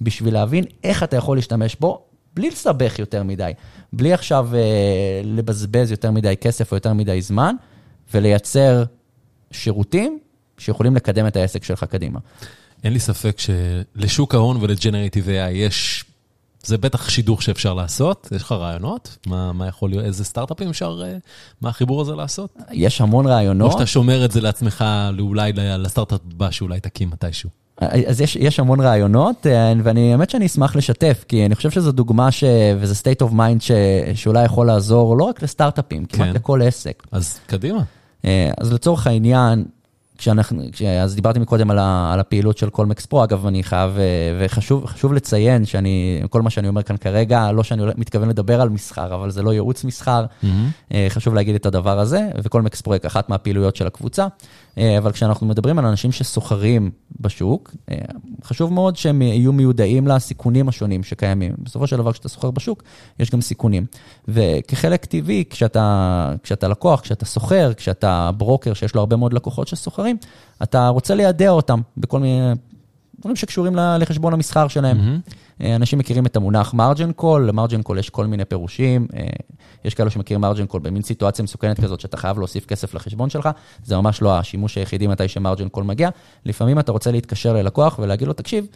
בשביל 0.02 0.34
להבין 0.34 0.64
איך 0.84 1.04
אתה 1.04 1.16
יכול 1.16 1.38
להשתמש 1.38 1.76
בו, 1.76 2.06
בלי 2.34 2.50
לסבך 2.50 3.00
יותר 3.00 3.24
מדי, 3.24 3.52
בלי 3.94 4.14
עכשיו 4.14 4.50
אה, 4.54 5.22
לבזבז 5.24 5.92
יותר 5.92 6.12
מדי 6.12 6.36
כסף 6.42 6.72
או 6.72 6.78
יותר 6.78 6.94
מדי 6.94 7.22
זמן, 7.22 7.56
ולייצר 8.14 8.84
שירותים 9.52 10.20
שיכולים 10.58 10.96
לקדם 10.96 11.28
את 11.28 11.36
העסק 11.36 11.64
שלך 11.64 11.84
קדימה. 11.84 12.20
אין 12.84 12.94
לי 12.94 13.00
ספק 13.00 13.38
שלשוק 13.40 14.36
ההון 14.36 14.58
ולג'נרטיב 14.62 15.28
AI 15.28 15.52
יש, 15.52 16.06
זה 16.64 16.78
בטח 16.78 17.10
שידוך 17.10 17.42
שאפשר 17.42 17.74
לעשות. 17.74 18.28
יש 18.32 18.42
לך 18.42 18.52
רעיונות? 18.52 19.18
מה, 19.28 19.54
מה 19.54 19.68
יכול 19.68 19.90
להיות, 19.90 20.06
איזה 20.06 20.24
סטארט-אפים 20.24 20.70
אפשר 20.70 21.02
אה, 21.06 21.18
מהחיבור 21.62 22.02
הזה 22.02 22.16
לעשות? 22.16 22.58
יש 22.72 23.02
המון 23.02 23.28
רעיונות. 23.28 23.68
או 23.68 23.78
שאתה 23.78 23.86
שומר 23.86 24.26
את 24.26 24.32
זה 24.32 24.42
לעצמך 24.42 24.86
אולי 25.20 25.52
לסטארט-אפ 25.56 26.20
הבא 26.32 26.52
שאולי 26.52 26.80
תקים 26.80 27.10
מתישהו. 27.10 27.50
אז 27.78 28.22
יש, 28.22 28.36
יש 28.36 28.60
המון 28.60 28.80
רעיונות, 28.80 29.48
אה, 29.48 29.74
ואני, 29.84 30.12
האמת 30.12 30.30
שאני 30.30 30.46
אשמח 30.46 30.76
לשתף, 30.76 31.26
כי 31.28 31.46
אני 31.46 31.56
חושב 31.56 31.72
שזו 31.72 31.92
דוגמה 31.92 32.32
ש... 32.32 32.44
וזה 32.80 32.94
state 32.94 33.26
of 33.28 33.32
mind 33.32 33.60
ש... 33.60 33.72
שאולי 34.16 34.46
יכול 34.46 34.68
לעזור 34.68 35.18
לא 35.18 35.24
רק 35.24 35.44
לסטארט-אפים, 35.44 36.06
כמעט 36.06 36.28
כן. 36.28 36.34
לכל 36.34 36.62
עסק. 36.62 37.04
אז 37.12 37.40
קדימה. 37.48 37.84
אה, 38.26 38.52
אז 38.58 38.74
לצורך 38.74 39.08
העניין, 39.08 39.66
כשאנחנו, 40.18 40.62
אז 41.02 41.16
דיברתי 41.16 41.40
מקודם 41.40 41.72
על, 41.72 41.80
ה, 41.80 42.14
על 42.14 42.20
הפעילות 42.20 42.58
של 42.58 42.70
קולמקס 42.70 43.06
פרו, 43.06 43.24
אגב, 43.24 43.48
אני 43.48 43.64
חייב, 43.64 43.98
אה, 43.98 44.04
וחשוב 44.40 45.14
לציין 45.14 45.66
שאני, 45.66 46.22
כל 46.30 46.42
מה 46.42 46.50
שאני 46.50 46.68
אומר 46.68 46.84
כאן 46.84 46.98
כרגע, 46.98 47.52
לא 47.52 47.64
שאני 47.64 47.84
מתכוון 47.98 48.30
לדבר 48.30 48.62
על 48.62 48.70
מסחר, 48.70 49.16
אבל 49.16 49.32
זה 49.32 49.42
לא 49.42 49.54
ייעוץ 49.54 49.84
מסחר, 49.84 50.26
mm-hmm. 50.26 50.94
חשוב 51.10 51.34
להגיד 51.34 51.56
את 51.56 51.66
הדבר 51.66 52.00
הזה, 52.00 52.30
וקולמקס 52.44 52.82
פרו 52.82 52.94
היא 52.94 53.02
אחת 53.06 53.30
מהפעילויות 53.30 53.76
של 53.76 53.88
הקבוצה. 53.88 54.28
אה, 54.78 54.98
אבל 54.98 55.12
כשאנחנו 55.12 55.48
מדברים 55.48 55.80
על 55.80 55.86
אנשים 55.86 56.12
שסוחרים 56.12 56.92
בשוק, 57.20 57.76
אה, 57.92 57.98
חשוב 58.44 58.74
מאוד 58.74 58.96
שהם 58.96 59.22
יהיו 59.22 59.54
מיודעים 59.54 60.08
לסיכונים 60.08 60.70
השונים 60.70 61.04
שקיימים. 61.04 61.54
בסופו 61.60 61.88
של 61.88 61.98
דבר, 61.98 62.12
כשאתה 62.12 62.30
סוחר 62.30 62.52
בשוק, 62.52 62.84
יש 63.20 63.32
גם 63.32 63.42
סיכונים. 63.42 63.86
וכחלק 64.28 65.06
טבעי, 65.06 65.44
כשאתה, 65.50 66.34
כשאתה 66.44 66.68
לקוח, 66.68 67.02
כשאתה 67.02 67.26
סוחר, 67.26 67.74
כשאתה 67.74 68.32
ברוקר 68.38 68.74
שיש 68.74 68.96
לו 68.96 69.02
הרבה 69.02 69.16
מאוד 69.16 69.34
לקוחות 69.34 69.68
שסוחרים, 69.68 70.18
אתה 70.64 70.88
רוצה 70.88 71.16
לידע 71.16 71.50
אותם 71.50 71.82
בכל 71.98 72.20
מיני 72.20 72.54
דברים 73.22 73.36
שקשורים 73.36 73.76
לחשבון 73.76 74.34
המסחר 74.34 74.68
שלהם. 74.68 74.98
Mm-hmm. 74.98 75.64
אנשים 75.76 76.00
מכירים 76.00 76.26
את 76.26 76.36
המונח 76.36 76.74
margin 76.74 77.12
call, 77.12 77.48
ל 77.48 77.53
margin 77.53 77.82
call 77.82 78.00
יש 78.00 78.10
כל 78.10 78.26
מיני 78.26 78.46
פירושים. 78.46 79.08
אה, 79.16 79.26
יש 79.86 79.94
כאלו 79.94 80.12
שמכירים 80.12 80.42
margin 80.42 80.66
call 80.66 80.82
במין 80.82 81.02
סיטואציה 81.02 81.44
מסוכנת 81.44 81.80
כזאת, 81.80 82.00
שאתה 82.00 82.18
חייב 82.18 82.38
להוסיף 82.38 82.66
כסף 82.66 82.94
לחשבון 82.94 83.30
שלך, 83.30 83.50
זה 83.84 83.98
ממש 83.98 84.22
לא 84.22 84.40
השימוש 84.40 84.78
היחידי 84.78 85.08
מתי 85.08 85.28
ש 85.28 85.38
margin 85.38 85.70
call 85.70 85.84
מגיע. 85.84 86.10
לפעמים 86.46 86.80
אתה 86.80 86.92
רוצה 86.92 87.12
להתקשר 87.12 87.54
ללקוח 87.54 88.00
ולהגיד 88.00 88.28
לו, 88.28 88.34
תקשיב, 88.34 88.68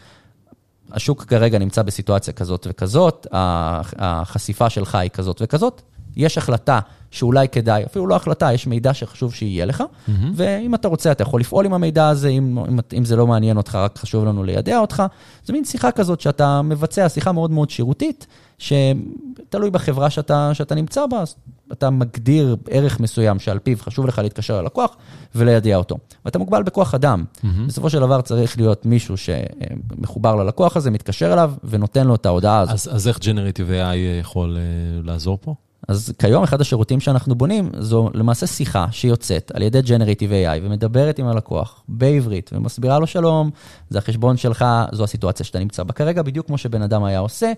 השוק 0.92 1.24
כרגע 1.24 1.60
נמצא 1.60 1.82
בסיטואציה 1.82 2.34
כזאת 2.34 2.68
וכזאת, 2.70 3.28
החשיפה 3.32 4.70
שלך 4.70 4.96
היא 4.96 5.10
כזאת 5.10 5.42
וכזאת, 5.42 5.82
יש 6.18 6.38
החלטה 6.38 6.80
שאולי 7.12 7.50
כדאי, 7.50 7.84
אפילו 7.86 8.08
לא 8.08 8.16
החלטה, 8.16 8.54
יש 8.54 8.68
מידע 8.68 8.94
שחשוב 8.94 9.34
שיהיה 9.34 9.66
לך, 9.66 9.82
mm-hmm. 9.82 10.12
ואם 10.36 10.76
אתה 10.76 10.88
רוצה, 10.88 11.12
אתה 11.12 11.24
יכול 11.24 11.40
לפעול 11.40 11.66
עם 11.66 11.74
המידע 11.74 12.08
הזה, 12.08 12.28
אם, 12.28 12.58
אם, 12.70 12.80
אם 12.98 13.06
זה 13.06 13.16
לא 13.16 13.28
מעניין 13.28 13.58
אותך, 13.58 13.76
רק 13.76 13.98
חשוב 13.98 14.26
לנו 14.26 14.44
לידע 14.44 14.80
אותך. 14.80 15.04
זו 15.46 15.54
מין 15.54 15.66
שיחה 15.66 15.92
כזאת 15.92 16.22
שאתה 16.22 16.62
מבצע, 16.62 17.10
שיחה 17.10 17.32
מאוד 17.32 17.52
מאוד 17.52 17.70
שירותית, 17.70 18.28
שתלוי 18.58 19.70
בחברה 19.72 20.10
שאתה, 20.10 20.52
שאתה 20.54 20.76
נמצא 20.76 21.06
בה, 21.06 21.24
אתה 21.72 21.90
מגדיר 21.90 22.56
ערך 22.70 23.00
מסוים 23.00 23.40
שעל 23.40 23.60
פיו 23.60 23.78
חשוב 23.80 24.08
לך 24.08 24.20
להתקשר 24.20 24.62
ללקוח 24.62 24.96
ולידע 25.36 25.76
אותו. 25.76 25.98
ואתה 26.26 26.40
מוגבל 26.40 26.64
בכוח 26.64 26.96
אדם. 26.96 27.24
Mm-hmm. 27.36 27.46
בסופו 27.68 27.90
של 27.90 28.00
דבר 28.00 28.22
צריך 28.22 28.58
להיות 28.58 28.86
מישהו 28.86 29.16
שמחובר 29.18 30.36
ללקוח 30.36 30.78
הזה, 30.78 30.92
מתקשר 30.92 31.34
אליו 31.34 31.54
ונותן 31.64 32.08
לו 32.08 32.16
את 32.16 32.26
ההודעה 32.26 32.60
הזאת. 32.60 32.74
אז, 32.74 32.90
אז 32.92 33.08
איך 33.08 33.18
Generative 33.18 33.70
AI 33.70 33.96
יכול 34.22 34.58
uh, 34.58 35.08
לעזור 35.08 35.38
פה? 35.42 35.56
אז 35.88 36.14
כיום 36.20 36.44
אחד 36.44 36.62
השירותים 36.62 37.00
שאנחנו 37.00 37.36
בונים 37.36 37.70
זו 37.80 38.10
למעשה 38.14 38.48
שיחה 38.48 38.86
שיוצאת 38.92 39.52
על 39.56 39.62
ידי 39.62 39.80
Generative 39.80 40.30
AI 40.30 40.64
ומדברת 40.64 41.20
עם 41.20 41.28
הלקוח 41.28 41.84
בעברית 41.88 42.52
ומסבירה 42.54 43.00
לו 43.00 43.08
שלום, 43.08 43.50
זה 43.90 43.98
החשבון 43.98 44.38
שלך, 44.38 44.66
זו 44.92 45.04
הסיטואציה 45.04 45.46
שאתה 45.46 45.60
נמצא 45.60 45.84
בה 45.84 45.94
כרגע, 45.94 46.22
בדיוק 46.22 46.48
כמו 46.48 46.58
שבן 46.58 46.82
אדם 46.82 47.04
היה 47.04 47.20
עושה. 47.20 47.52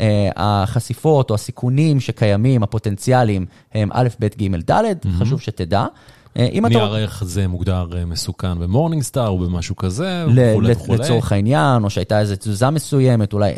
אה, 0.00 0.30
החשיפות 0.36 1.30
או 1.30 1.34
הסיכונים 1.34 2.00
שקיימים, 2.00 2.62
הפוטנציאליים, 2.62 3.46
הם 3.74 3.88
א', 3.92 4.08
ב', 4.20 4.26
ג', 4.26 4.70
ד'. 4.70 4.84
חשוב 5.18 5.40
שתדע. 5.40 5.86
אה, 6.36 6.48
אם 6.52 6.66
אתה... 6.66 6.74
נראה 6.74 6.98
איך 6.98 7.24
זה 7.24 7.48
מוגדר 7.48 7.88
אה, 7.96 8.04
מסוכן 8.04 8.58
ב 8.58 9.02
Morningstar 9.02 9.28
או 9.28 9.38
במשהו 9.38 9.76
כזה, 9.76 10.24
וכולי 10.28 10.72
וכולי. 10.72 10.98
לצורך 10.98 11.32
העניין, 11.32 11.84
או 11.84 11.90
שהייתה 11.90 12.20
איזו 12.20 12.36
תזוזה 12.36 12.70
מסוימת, 12.70 13.32
אולי 13.32 13.52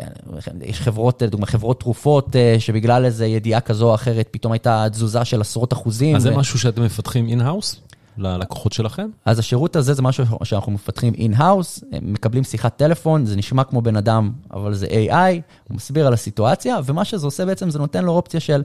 יש 0.61 0.81
חברות, 0.81 1.21
לדוגמה 1.21 1.45
חברות 1.45 1.79
תרופות, 1.79 2.35
אה, 2.35 2.55
שבגלל 2.59 3.05
איזו 3.05 3.23
ידיעה 3.23 3.61
כזו 3.61 3.89
או 3.89 3.95
אחרת, 3.95 4.27
פתאום 4.31 4.53
הייתה 4.53 4.85
תזוזה 4.91 5.25
של 5.25 5.41
עשרות 5.41 5.73
אחוזים. 5.73 6.15
אז 6.15 6.21
זה 6.21 6.31
משהו 6.31 6.59
שאתם 6.59 6.83
מפתחים 6.83 7.27
in-house? 7.27 7.81
ללקוחות 8.17 8.73
שלכם? 8.73 9.07
אז 9.25 9.39
השירות 9.39 9.75
הזה 9.75 9.93
זה 9.93 10.01
משהו 10.01 10.25
שאנחנו 10.43 10.71
מפתחים 10.71 11.13
in-house, 11.13 11.83
מקבלים 12.01 12.43
שיחת 12.43 12.77
טלפון, 12.77 13.25
זה 13.25 13.35
נשמע 13.35 13.63
כמו 13.63 13.81
בן 13.81 13.95
אדם, 13.95 14.31
אבל 14.53 14.73
זה 14.73 14.87
AI, 14.87 15.41
הוא 15.69 15.75
מסביר 15.75 16.07
על 16.07 16.13
הסיטואציה, 16.13 16.77
ומה 16.85 17.05
שזה 17.05 17.27
עושה 17.27 17.45
בעצם, 17.45 17.69
זה 17.69 17.79
נותן 17.79 18.05
לו 18.05 18.11
אופציה 18.11 18.39
של... 18.39 18.61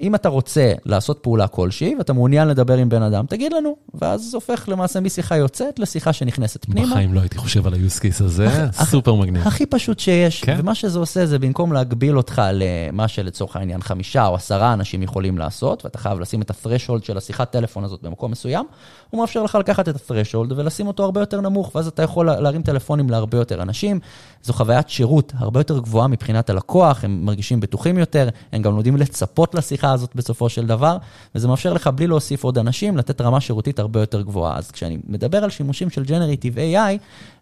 אם 0.00 0.14
אתה 0.14 0.28
רוצה 0.28 0.72
לעשות 0.84 1.18
פעולה 1.22 1.46
כלשהי 1.46 1.94
ואתה 1.98 2.12
מעוניין 2.12 2.48
לדבר 2.48 2.76
עם 2.76 2.88
בן 2.88 3.02
אדם, 3.02 3.26
תגיד 3.26 3.52
לנו, 3.52 3.76
ואז 3.94 4.22
זה 4.30 4.36
הופך 4.36 4.68
למעשה 4.68 5.00
משיחה 5.00 5.36
יוצאת 5.36 5.78
לשיחה 5.78 6.12
שנכנסת 6.12 6.64
פנימה. 6.64 6.90
בחיים 6.90 7.14
לא 7.14 7.20
הייתי 7.20 7.38
חושב 7.38 7.66
על 7.66 7.74
ה-use 7.74 8.00
case 8.00 8.24
הזה, 8.24 8.66
סופר 8.72 9.14
מגניב. 9.14 9.46
הכי 9.46 9.66
פשוט 9.66 9.98
שיש, 9.98 10.44
כן? 10.44 10.56
ומה 10.58 10.74
שזה 10.74 10.98
עושה 10.98 11.26
זה 11.26 11.38
במקום 11.38 11.72
להגביל 11.72 12.16
אותך 12.16 12.42
למה 12.52 13.08
שלצורך 13.08 13.56
העניין 13.56 13.82
חמישה 13.82 14.26
או 14.26 14.34
עשרה 14.34 14.72
אנשים 14.72 15.02
יכולים 15.02 15.38
לעשות, 15.38 15.84
ואתה 15.84 15.98
חייב 15.98 16.20
לשים 16.20 16.42
את 16.42 16.50
ה-threshold 16.50 17.04
של 17.04 17.16
השיחת 17.16 17.50
טלפון 17.50 17.84
הזאת 17.84 18.02
במקום 18.02 18.30
מסוים, 18.30 18.66
הוא 19.10 19.20
מאפשר 19.20 19.42
לך 19.42 19.54
לקחת 19.54 19.88
את 19.88 19.96
ה-threshold 19.96 20.52
ולשים 20.56 20.86
אותו 20.86 21.04
הרבה 21.04 21.20
יותר 21.20 21.40
נמוך, 21.40 21.74
ואז 21.74 21.86
אתה 21.86 22.02
יכול 22.02 22.26
להרים 22.26 22.62
טלפונים 22.62 23.10
להרבה 23.10 23.38
יותר 23.38 23.62
אנשים. 23.62 24.00
זו 24.42 24.52
חוויית 24.52 24.88
שירות 24.88 25.32
הרבה 25.36 25.60
יותר 25.60 25.78
גבוהה 25.78 26.08
מבחינת 26.08 26.50
הלקוח, 26.50 27.04
הם 27.04 27.24
מרגישים 27.24 27.60
בטוחים 27.60 27.98
יותר, 27.98 28.28
הם 28.52 28.62
גם 28.62 28.72
לומדים 28.72 28.96
לצפות 28.96 29.54
לשיחה 29.54 29.87
הזאת 29.92 30.10
בסופו 30.14 30.48
של 30.48 30.66
דבר, 30.66 30.96
וזה 31.34 31.48
מאפשר 31.48 31.72
לך 31.72 31.86
בלי 31.86 32.06
להוסיף 32.06 32.44
עוד 32.44 32.58
אנשים, 32.58 32.96
לתת 32.96 33.20
רמה 33.20 33.40
שירותית 33.40 33.78
הרבה 33.78 34.00
יותר 34.00 34.22
גבוהה. 34.22 34.56
אז 34.56 34.70
כשאני 34.70 34.98
מדבר 35.06 35.44
על 35.44 35.50
שימושים 35.50 35.90
של 35.90 36.02
Generative 36.02 36.56
AI, 36.56 36.98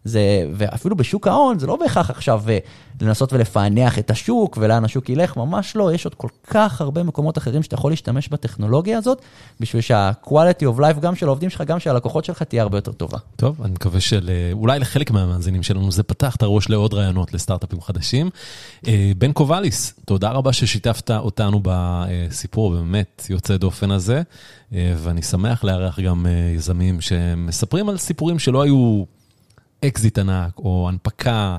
זה, 0.06 0.20
ואפילו 0.54 0.96
בשוק 0.96 1.26
ההון, 1.26 1.58
זה 1.58 1.66
לא 1.66 1.76
בהכרח 1.76 2.10
עכשיו 2.10 2.42
אה, 2.48 2.58
לנסות 3.00 3.32
ולפענח 3.32 3.98
את 3.98 4.10
השוק 4.10 4.58
ולאן 4.60 4.84
השוק 4.84 5.08
ילך, 5.08 5.36
ממש 5.36 5.76
לא, 5.76 5.92
יש 5.92 6.04
עוד 6.04 6.14
כל 6.14 6.28
כך 6.46 6.80
הרבה 6.80 7.02
מקומות 7.02 7.38
אחרים 7.38 7.62
שאתה 7.62 7.74
יכול 7.74 7.92
להשתמש 7.92 8.28
בטכנולוגיה 8.28 8.98
הזאת, 8.98 9.22
בשביל 9.60 9.82
שה-quality 9.82 10.62
of 10.62 10.80
life 10.80 11.00
גם 11.00 11.14
של 11.14 11.26
העובדים 11.26 11.50
שלך, 11.50 11.60
גם 11.60 11.80
של 11.80 11.90
הלקוחות 11.90 12.24
שלך, 12.24 12.42
תהיה 12.42 12.62
הרבה 12.62 12.78
יותר 12.78 12.92
טובה. 12.92 13.18
טוב, 13.36 13.62
אני 13.62 13.72
מקווה 13.72 14.00
שאולי 14.00 14.78
לחלק 14.78 15.10
מהמאזינים 15.10 15.62
שלנו 15.62 15.92
זה 15.92 16.02
פתח 16.02 16.36
את 16.36 16.42
הראש 16.42 16.68
לעוד 16.68 16.94
רעיונות 16.94 17.34
לסטארט-אפים 17.34 17.80
חדשים. 17.80 18.30
אה, 18.86 19.12
בן 19.18 19.32
קובליס, 19.32 19.94
תודה 20.04 20.30
רבה 20.30 20.52
ששיתפת 20.52 21.10
אותנו 21.10 21.60
בסיפור 21.62 22.70
באמת 22.70 23.26
יוצא 23.30 23.56
דופן 23.56 23.90
הזה, 23.90 24.22
אה, 24.72 24.94
ואני 24.96 25.22
שמח 25.22 25.64
לארח 25.64 26.00
גם 26.00 26.26
יזמים 26.54 27.00
שמספרים 27.00 27.88
על 27.88 27.96
סיפורים 27.96 28.38
שלא 28.38 28.62
היו... 28.62 29.04
אקזיט 29.84 30.18
ענק 30.18 30.58
או 30.58 30.88
הנפקה, 30.88 31.58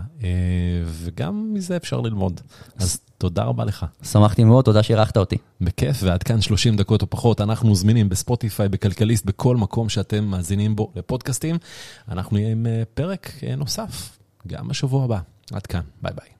וגם 0.86 1.54
מזה 1.54 1.76
אפשר 1.78 2.02
ללמוד. 2.02 2.42
אז 2.78 3.00
תודה 3.18 3.44
רבה 3.44 3.66
לך. 3.66 3.86
שמחתי 4.04 4.44
מאוד, 4.44 4.66
תודה 4.66 4.84
שאירחת 4.84 5.18
אותי. 5.18 5.38
בכיף, 5.62 5.98
ועד 6.04 6.24
כאן 6.24 6.42
30 6.42 6.78
דקות 6.78 7.02
או 7.02 7.10
פחות, 7.10 7.42
אנחנו 7.42 7.76
זמינים 7.76 8.10
בספוטיפיי, 8.10 8.70
בכלכליסט, 8.70 9.26
בכל 9.26 9.58
מקום 9.58 9.90
שאתם 9.90 10.24
מאזינים 10.24 10.76
בו 10.76 10.92
לפודקאסטים. 10.96 11.58
אנחנו 12.10 12.38
נהיה 12.38 12.52
עם 12.52 12.66
פרק 12.94 13.32
נוסף, 13.58 14.18
גם 14.48 14.68
בשבוע 14.68 15.04
הבא. 15.04 15.20
עד 15.52 15.66
כאן, 15.66 15.82
ביי 16.02 16.14
ביי. 16.16 16.37